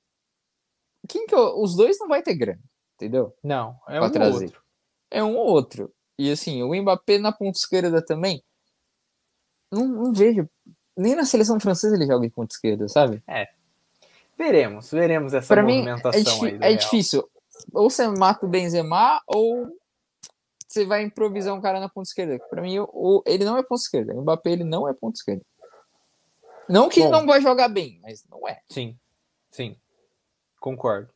quem 1.08 1.26
que 1.26 1.34
eu, 1.34 1.60
os 1.60 1.74
dois 1.74 1.98
não 1.98 2.06
vai 2.06 2.22
ter 2.22 2.36
grana, 2.36 2.62
entendeu? 2.94 3.36
Não, 3.42 3.80
é 3.88 4.00
um 4.00 4.08
trazer. 4.12 4.36
ou 4.36 4.42
outro. 4.42 4.62
É 5.10 5.24
um 5.24 5.36
ou 5.36 5.46
outro. 5.48 5.92
E 6.16 6.30
assim, 6.30 6.62
o 6.62 6.72
Mbappé 6.72 7.18
na 7.18 7.32
ponta 7.32 7.58
esquerda 7.58 8.00
também, 8.00 8.44
não, 9.72 9.88
não 9.88 10.12
vejo. 10.12 10.48
Nem 10.96 11.16
na 11.16 11.24
seleção 11.24 11.58
francesa 11.58 11.96
ele 11.96 12.06
joga 12.06 12.26
de 12.26 12.32
ponta 12.32 12.54
esquerda, 12.54 12.86
sabe? 12.88 13.22
É. 13.26 13.48
Veremos, 14.36 14.90
veremos 14.90 15.32
essa 15.32 15.54
pra 15.54 15.62
movimentação 15.62 16.42
mim, 16.42 16.58
é, 16.60 16.66
aí. 16.66 16.74
É 16.74 16.76
difícil. 16.76 17.28
Ou 17.72 17.88
você 17.88 18.06
mata 18.08 18.44
o 18.44 18.48
Benzema, 18.48 19.20
ou 19.26 19.68
você 20.68 20.84
vai 20.84 21.02
improvisar 21.02 21.54
um 21.54 21.60
cara 21.60 21.80
na 21.80 21.88
ponta 21.88 22.08
esquerda. 22.08 22.38
Para 22.50 22.62
mim, 22.62 22.78
o, 22.78 23.22
ele 23.26 23.44
não 23.44 23.56
é 23.56 23.62
ponta 23.62 23.82
esquerda. 23.82 24.14
O 24.14 24.22
Mbappé 24.22 24.52
ele 24.52 24.64
não 24.64 24.88
é 24.88 24.92
ponta 24.92 25.18
esquerda. 25.18 25.42
Não 26.68 26.88
que 26.88 27.02
Bom, 27.02 27.10
não 27.10 27.26
vai 27.26 27.40
jogar 27.40 27.68
bem, 27.68 27.98
mas 28.02 28.24
não 28.28 28.48
é. 28.48 28.60
Sim, 28.68 28.96
sim. 29.50 29.76
Concordo. 30.60 31.08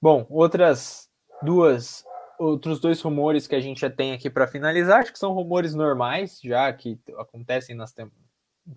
Bom, 0.00 0.26
outras 0.30 1.08
duas 1.42 2.04
outros 2.42 2.80
dois 2.80 3.00
rumores 3.00 3.46
que 3.46 3.54
a 3.54 3.60
gente 3.60 3.80
já 3.80 3.90
tem 3.90 4.12
aqui 4.12 4.28
para 4.28 4.46
finalizar, 4.46 5.00
acho 5.00 5.12
que 5.12 5.18
são 5.18 5.32
rumores 5.32 5.74
normais, 5.74 6.40
já 6.42 6.72
que 6.72 6.98
acontecem 7.18 7.74
nas 7.74 7.92
tem 7.92 8.10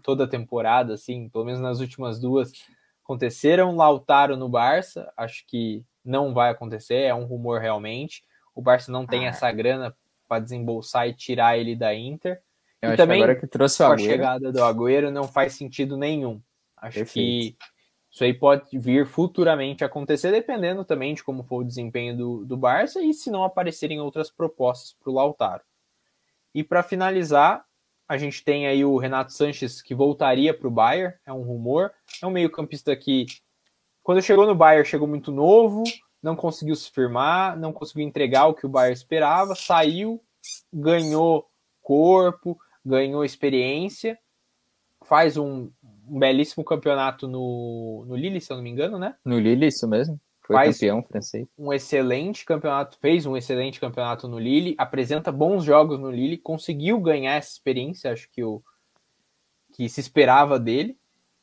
toda 0.02 0.24
a 0.24 0.28
temporada, 0.28 0.94
assim, 0.94 1.30
pelo 1.30 1.46
menos 1.46 1.60
nas 1.60 1.80
últimas 1.80 2.20
duas 2.20 2.52
aconteceram. 3.04 3.76
Lautaro 3.76 4.36
no 4.36 4.50
Barça, 4.50 5.12
acho 5.16 5.46
que 5.48 5.84
não 6.04 6.34
vai 6.34 6.50
acontecer, 6.50 7.02
é 7.02 7.14
um 7.14 7.26
rumor 7.26 7.60
realmente. 7.62 8.24
O 8.54 8.62
Barça 8.62 8.92
não 8.92 9.06
tem 9.06 9.26
ah. 9.26 9.30
essa 9.30 9.52
grana 9.52 9.96
para 10.28 10.42
desembolsar 10.42 11.08
e 11.08 11.14
tirar 11.14 11.58
ele 11.58 11.76
da 11.76 11.94
Inter. 11.94 12.42
Eu 12.82 12.94
e 12.94 12.98
também, 12.98 13.22
agora 13.22 13.40
que 13.40 13.48
trouxe 13.48 13.84
a 13.84 13.98
chegada 13.98 14.52
do 14.52 14.64
Agüero 14.64 15.12
não 15.12 15.28
faz 15.28 15.54
sentido 15.54 15.98
nenhum. 15.98 16.42
Acho 16.78 17.00
Perfeito. 17.00 17.58
que 17.58 17.66
isso 18.16 18.24
aí 18.24 18.34
pode 18.34 18.80
vir 18.80 19.06
futuramente 19.06 19.84
acontecer, 19.84 20.32
dependendo 20.32 20.86
também 20.86 21.14
de 21.14 21.22
como 21.22 21.44
for 21.44 21.58
o 21.58 21.66
desempenho 21.66 22.16
do, 22.16 22.46
do 22.46 22.56
Barça 22.56 23.02
e 23.02 23.14
se 23.14 23.30
não 23.30 23.44
aparecerem 23.44 24.00
outras 24.00 24.32
propostas 24.32 24.94
para 24.94 25.12
o 25.12 25.14
Lautaro. 25.14 25.62
E 26.54 26.64
para 26.64 26.82
finalizar, 26.82 27.66
a 28.08 28.18
gente 28.18 28.42
tem 28.42 28.68
aí 28.68 28.86
o 28.86 28.96
Renato 28.96 29.34
Sanches 29.34 29.82
que 29.82 29.94
voltaria 29.94 30.54
para 30.54 30.66
o 30.66 30.72
Bayern, 30.72 31.14
é 31.26 31.34
um 31.34 31.42
rumor. 31.42 31.92
É 32.22 32.26
um 32.26 32.30
meio-campista 32.32 32.96
que, 32.96 33.26
quando 34.02 34.22
chegou 34.22 34.48
no 34.48 34.56
Bayern, 34.56 34.88
chegou 34.88 35.10
muito 35.10 35.30
novo, 35.30 35.84
não 36.24 36.38
conseguiu 36.38 36.78
se 36.78 36.90
firmar, 36.92 37.60
não 37.60 37.74
conseguiu 37.74 38.08
entregar 38.08 38.48
o 38.48 38.54
que 38.54 38.66
o 38.66 38.70
Bayern 38.70 38.94
esperava, 38.94 39.56
saiu, 39.56 40.24
ganhou 40.72 41.50
corpo, 41.82 42.58
ganhou 42.86 43.26
experiência, 43.26 44.18
faz 45.04 45.36
um, 45.36 45.70
um 46.08 46.20
belíssimo 46.20 46.64
campeonato 46.64 47.28
no, 47.28 48.06
no 48.08 48.16
Lille, 48.16 48.42
se 48.42 48.52
eu 48.52 48.58
não 48.58 48.64
me 48.64 48.70
engano, 48.70 48.98
né? 48.98 49.16
No 49.24 49.40
Lille, 49.40 49.68
isso 49.68 49.88
mesmo. 49.88 50.20
Foi 50.46 50.56
Faz 50.56 50.78
campeão 50.78 51.04
francês. 51.04 51.48
Um 51.58 51.74
excelente 51.74 52.46
campeonato, 52.46 53.00
fez 53.00 53.26
um 53.26 53.36
excelente 53.36 53.80
campeonato 53.80 54.28
no 54.28 54.38
Lille, 54.38 54.76
apresenta 54.78 55.32
bons 55.32 55.64
jogos 55.64 56.00
no 56.00 56.12
Lille, 56.12 56.38
conseguiu 56.38 57.00
ganhar 57.00 57.34
essa 57.34 57.54
experiência, 57.54 58.12
acho 58.12 58.30
que 58.32 58.44
o 58.44 58.62
que 59.74 59.90
se 59.90 60.00
esperava 60.00 60.60
dele. 60.60 60.98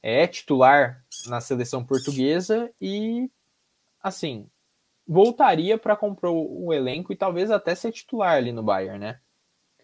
É 0.05 0.27
titular 0.27 1.05
na 1.29 1.41
seleção 1.41 1.85
portuguesa 1.85 2.69
e 2.81 3.31
assim, 4.03 4.49
voltaria 5.07 5.79
para 5.79 5.97
comprar 5.97 6.31
o 6.33 6.73
elenco 6.73 7.13
e 7.13 7.17
talvez 7.17 7.53
até 7.53 7.73
ser 7.77 7.93
titular 7.93 8.35
ali 8.35 8.51
no 8.51 8.65
Bayern, 8.65 8.99
né? 8.99 9.21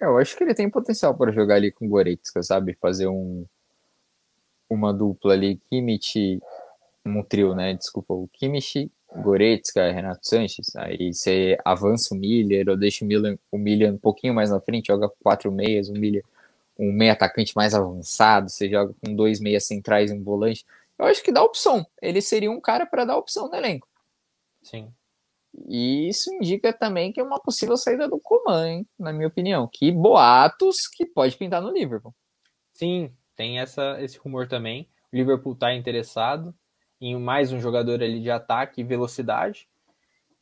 É, 0.00 0.06
eu 0.06 0.18
acho 0.18 0.36
que 0.36 0.42
ele 0.42 0.54
tem 0.54 0.68
potencial 0.68 1.16
para 1.16 1.30
jogar 1.30 1.54
ali 1.54 1.70
com 1.70 1.86
o 1.86 1.88
Goretzka, 1.88 2.42
sabe? 2.42 2.76
Fazer 2.80 3.06
um 3.06 3.46
uma 4.68 4.92
dupla 4.92 5.34
ali, 5.34 5.60
Kimmich, 5.70 6.40
um 7.04 7.22
trio, 7.22 7.54
né? 7.54 7.74
Desculpa, 7.74 8.14
o 8.14 8.28
Kimmich, 8.28 8.90
Goretzka, 9.16 9.90
Renato 9.90 10.26
Sanches. 10.26 10.74
Aí 10.76 11.12
você 11.12 11.56
avança 11.64 12.14
o 12.14 12.18
Miller, 12.18 12.68
ou 12.68 12.76
deixa 12.76 13.04
o 13.04 13.08
Miller, 13.08 13.38
o 13.50 13.58
Miller 13.58 13.92
um 13.92 13.98
pouquinho 13.98 14.34
mais 14.34 14.50
na 14.50 14.60
frente, 14.60 14.88
joga 14.88 15.10
quatro 15.22 15.50
meias, 15.50 15.88
o 15.88 15.92
Miller 15.92 16.24
um 16.78 16.92
meia 16.92 17.12
atacante 17.12 17.56
mais 17.56 17.74
avançado, 17.74 18.48
você 18.48 18.70
joga 18.70 18.94
com 19.04 19.14
dois 19.14 19.40
meias 19.40 19.66
centrais 19.66 20.10
e 20.10 20.14
um 20.14 20.22
volante. 20.22 20.64
Eu 20.96 21.06
acho 21.06 21.22
que 21.22 21.32
dá 21.32 21.42
opção. 21.42 21.84
Ele 22.00 22.20
seria 22.20 22.50
um 22.50 22.60
cara 22.60 22.86
para 22.86 23.04
dar 23.04 23.16
opção 23.16 23.48
no 23.48 23.56
elenco. 23.56 23.88
Sim. 24.62 24.92
E 25.66 26.08
isso 26.08 26.32
indica 26.32 26.72
também 26.72 27.12
que 27.12 27.18
é 27.18 27.22
uma 27.22 27.40
possível 27.40 27.76
saída 27.76 28.06
do 28.08 28.20
Coman, 28.20 28.68
hein, 28.68 28.86
na 28.98 29.12
minha 29.12 29.26
opinião. 29.26 29.68
Que 29.72 29.90
boatos 29.90 30.86
que 30.86 31.04
pode 31.04 31.36
pintar 31.36 31.60
no 31.60 31.72
Liverpool. 31.72 32.14
Sim, 32.74 33.12
tem 33.38 33.60
essa, 33.60 33.96
esse 34.02 34.18
rumor 34.18 34.48
também. 34.48 34.88
O 35.12 35.16
Liverpool 35.16 35.52
está 35.52 35.72
interessado 35.72 36.52
em 37.00 37.16
mais 37.16 37.52
um 37.52 37.60
jogador 37.60 38.02
ali 38.02 38.20
de 38.20 38.30
ataque 38.32 38.80
e 38.80 38.84
velocidade. 38.84 39.68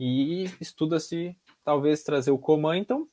E 0.01 0.45
estuda-se 0.59 1.37
talvez 1.63 2.03
trazer 2.03 2.31
o 2.31 2.39
Coman, 2.39 2.79
então 2.79 3.07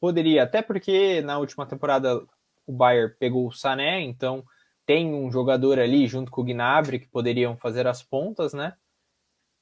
poderia, 0.00 0.42
até 0.42 0.60
porque 0.60 1.22
na 1.22 1.38
última 1.38 1.64
temporada 1.64 2.20
o 2.66 2.72
Bayern 2.72 3.14
pegou 3.20 3.46
o 3.46 3.52
Sané, 3.52 4.00
então 4.00 4.44
tem 4.84 5.14
um 5.14 5.30
jogador 5.30 5.78
ali 5.78 6.08
junto 6.08 6.30
com 6.30 6.40
o 6.40 6.44
Gnabry 6.44 6.98
que 6.98 7.08
poderiam 7.08 7.56
fazer 7.56 7.86
as 7.86 8.02
pontas, 8.02 8.52
né? 8.52 8.74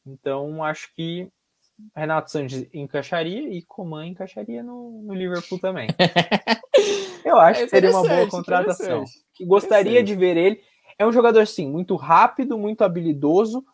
Então 0.07 0.65
acho 0.65 0.95
que 0.95 1.31
Renato 1.95 2.31
Sanches 2.31 2.67
encaixaria 2.73 3.51
e 3.51 3.63
Coman 3.63 4.07
encaixaria 4.07 4.63
no, 4.63 5.03
no 5.03 5.15
Liverpool 5.15 5.59
também. 5.59 5.89
Eu 7.23 7.39
acho 7.39 7.61
é 7.61 7.65
que 7.65 7.71
seria 7.71 7.91
uma 7.91 8.03
boa 8.03 8.29
contratação. 8.29 9.05
Que 9.39 9.47
gostaria 9.47 10.03
de 10.03 10.15
ver 10.17 10.37
ele. 10.37 10.61
É 10.99 11.07
um 11.07 11.13
jogador, 11.13 11.47
sim, 11.47 11.71
muito 11.71 11.95
rápido, 11.95 12.59
muito 12.59 12.83
habilidoso, 12.83 13.65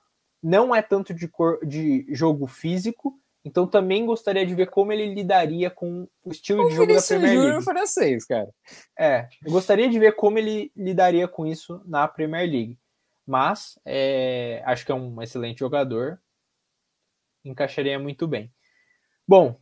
não 0.43 0.75
é 0.75 0.83
tanto 0.83 1.15
de, 1.15 1.27
cor, 1.27 1.59
de 1.67 2.07
jogo 2.11 2.47
físico, 2.47 3.19
então 3.43 3.67
também 3.67 4.05
gostaria 4.05 4.45
de 4.45 4.55
ver 4.55 4.69
como 4.69 4.93
ele 4.93 5.15
lidaria 5.15 5.71
com 5.71 6.07
o 6.23 6.31
estilo 6.31 6.65
o 6.65 6.69
de 6.69 6.75
jogo 6.75 6.95
da 6.95 7.01
Premier 7.01 7.41
League. 7.41 7.65
francês, 7.65 8.27
cara. 8.27 8.51
É, 8.99 9.27
eu 9.43 9.51
gostaria 9.51 9.89
de 9.89 9.99
ver 9.99 10.17
como 10.17 10.39
ele 10.39 10.71
lidaria 10.77 11.27
com 11.27 11.47
isso 11.47 11.81
na 11.87 12.07
Premier 12.07 12.47
League. 12.47 12.79
Mas 13.27 13.79
é, 13.87 14.63
acho 14.67 14.85
que 14.85 14.93
é 14.93 14.95
um 14.95 15.23
excelente 15.23 15.61
jogador, 15.61 16.21
encaixaria 17.43 17.99
muito 17.99 18.29
bem. 18.29 18.53
Bom, 19.27 19.59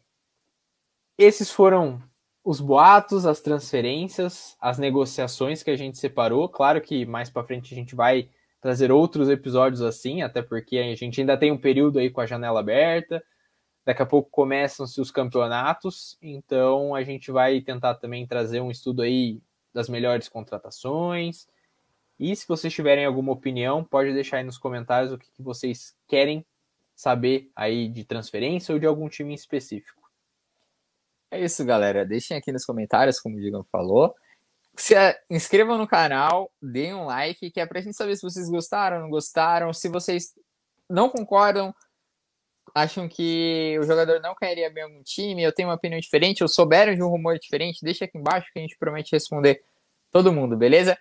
esses 1.17 1.49
foram 1.49 2.03
os 2.45 2.61
boatos, 2.61 3.25
as 3.25 3.41
transferências, 3.41 4.57
as 4.61 4.79
negociações 4.79 5.63
que 5.63 5.71
a 5.71 5.77
gente 5.77 5.99
separou. 5.99 6.49
Claro 6.49 6.81
que 6.81 7.07
mais 7.07 7.31
para 7.31 7.45
frente 7.45 7.73
a 7.73 7.77
gente 7.77 7.95
vai 7.95 8.29
trazer 8.61 8.91
outros 8.91 9.29
episódios 9.29 9.83
assim, 9.83 10.23
até 10.23 10.43
porque 10.43 10.79
a 10.79 10.95
gente 10.95 11.21
ainda 11.21 11.37
tem 11.37 11.51
um 11.51 11.59
período 11.59 11.99
aí 11.99 12.11
com 12.11 12.21
a 12.21 12.27
janela 12.27 12.61
aberta. 12.61 13.23
Daqui 13.85 14.03
a 14.03 14.07
pouco 14.07 14.31
começam-se 14.31 15.01
os 15.01 15.11
campeonatos, 15.11 16.17
então 16.23 16.95
a 16.95 17.03
gente 17.03 17.33
vai 17.33 17.61
tentar 17.61 17.97
também 17.97 18.25
trazer 18.27 18.61
um 18.61 18.71
estudo 18.71 19.03
aí 19.03 19.41
das 19.75 19.89
melhores 19.89 20.29
contratações. 20.29 21.49
E 22.19 22.37
se 22.37 22.47
vocês 22.47 22.73
tiverem 22.73 23.05
alguma 23.05 23.33
opinião, 23.33 23.83
pode 23.83 24.13
deixar 24.13 24.37
aí 24.37 24.45
nos 24.45 24.59
comentários 24.59 25.13
o 25.13 25.19
que, 25.19 25.29
vocês 25.41 25.97
querem 26.07 26.47
saber 26.95 27.51
aí 27.57 27.89
de 27.89 28.05
transferência 28.05 28.73
ou 28.73 28.79
de 28.79 28.87
algum 28.87 29.09
time 29.09 29.35
específico. 29.35 30.02
É 31.33 31.41
isso, 31.41 31.65
galera. 31.65 32.05
Deixem 32.05 32.37
aqui 32.37 32.53
nos 32.53 32.67
comentários, 32.67 33.19
como 33.19 33.39
o 33.39 33.41
Digam 33.41 33.65
falou. 33.73 34.15
Se 34.77 34.95
inscrevam 35.31 35.79
no 35.79 35.89
canal, 35.89 36.53
deem 36.61 36.93
um 36.93 37.07
like, 37.07 37.51
que 37.51 37.59
é 37.59 37.65
pra 37.65 37.81
gente 37.81 37.97
saber 37.97 38.17
se 38.17 38.23
vocês 38.23 38.51
gostaram, 38.51 39.01
não 39.01 39.09
gostaram, 39.09 39.73
se 39.73 39.89
vocês 39.89 40.35
não 40.91 41.09
concordam, 41.09 41.75
acham 42.75 43.09
que 43.09 43.79
o 43.81 43.83
jogador 43.85 44.21
não 44.21 44.35
cairia 44.35 44.69
bem 44.71 44.83
em 44.83 44.87
algum 44.87 45.03
time, 45.03 45.43
eu 45.43 45.55
tenho 45.55 45.71
uma 45.71 45.75
opinião 45.75 45.99
diferente, 45.99 46.43
ou 46.43 46.49
souberam 46.49 46.95
de 46.95 47.03
um 47.03 47.09
rumor 47.09 47.39
diferente, 47.39 47.83
deixa 47.83 48.05
aqui 48.05 48.19
embaixo 48.19 48.51
que 48.53 48.59
a 48.59 48.63
gente 48.63 48.77
promete 48.77 49.13
responder 49.13 49.65
todo 50.11 50.35
mundo, 50.35 50.55
beleza? 50.55 50.99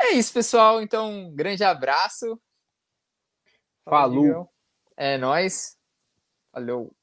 É 0.00 0.12
isso, 0.12 0.32
pessoal. 0.32 0.80
Então, 0.80 1.10
um 1.10 1.34
grande 1.34 1.62
abraço. 1.62 2.40
Falou. 3.84 4.50
É 4.96 5.18
nóis. 5.18 5.76
Valeu. 6.50 6.94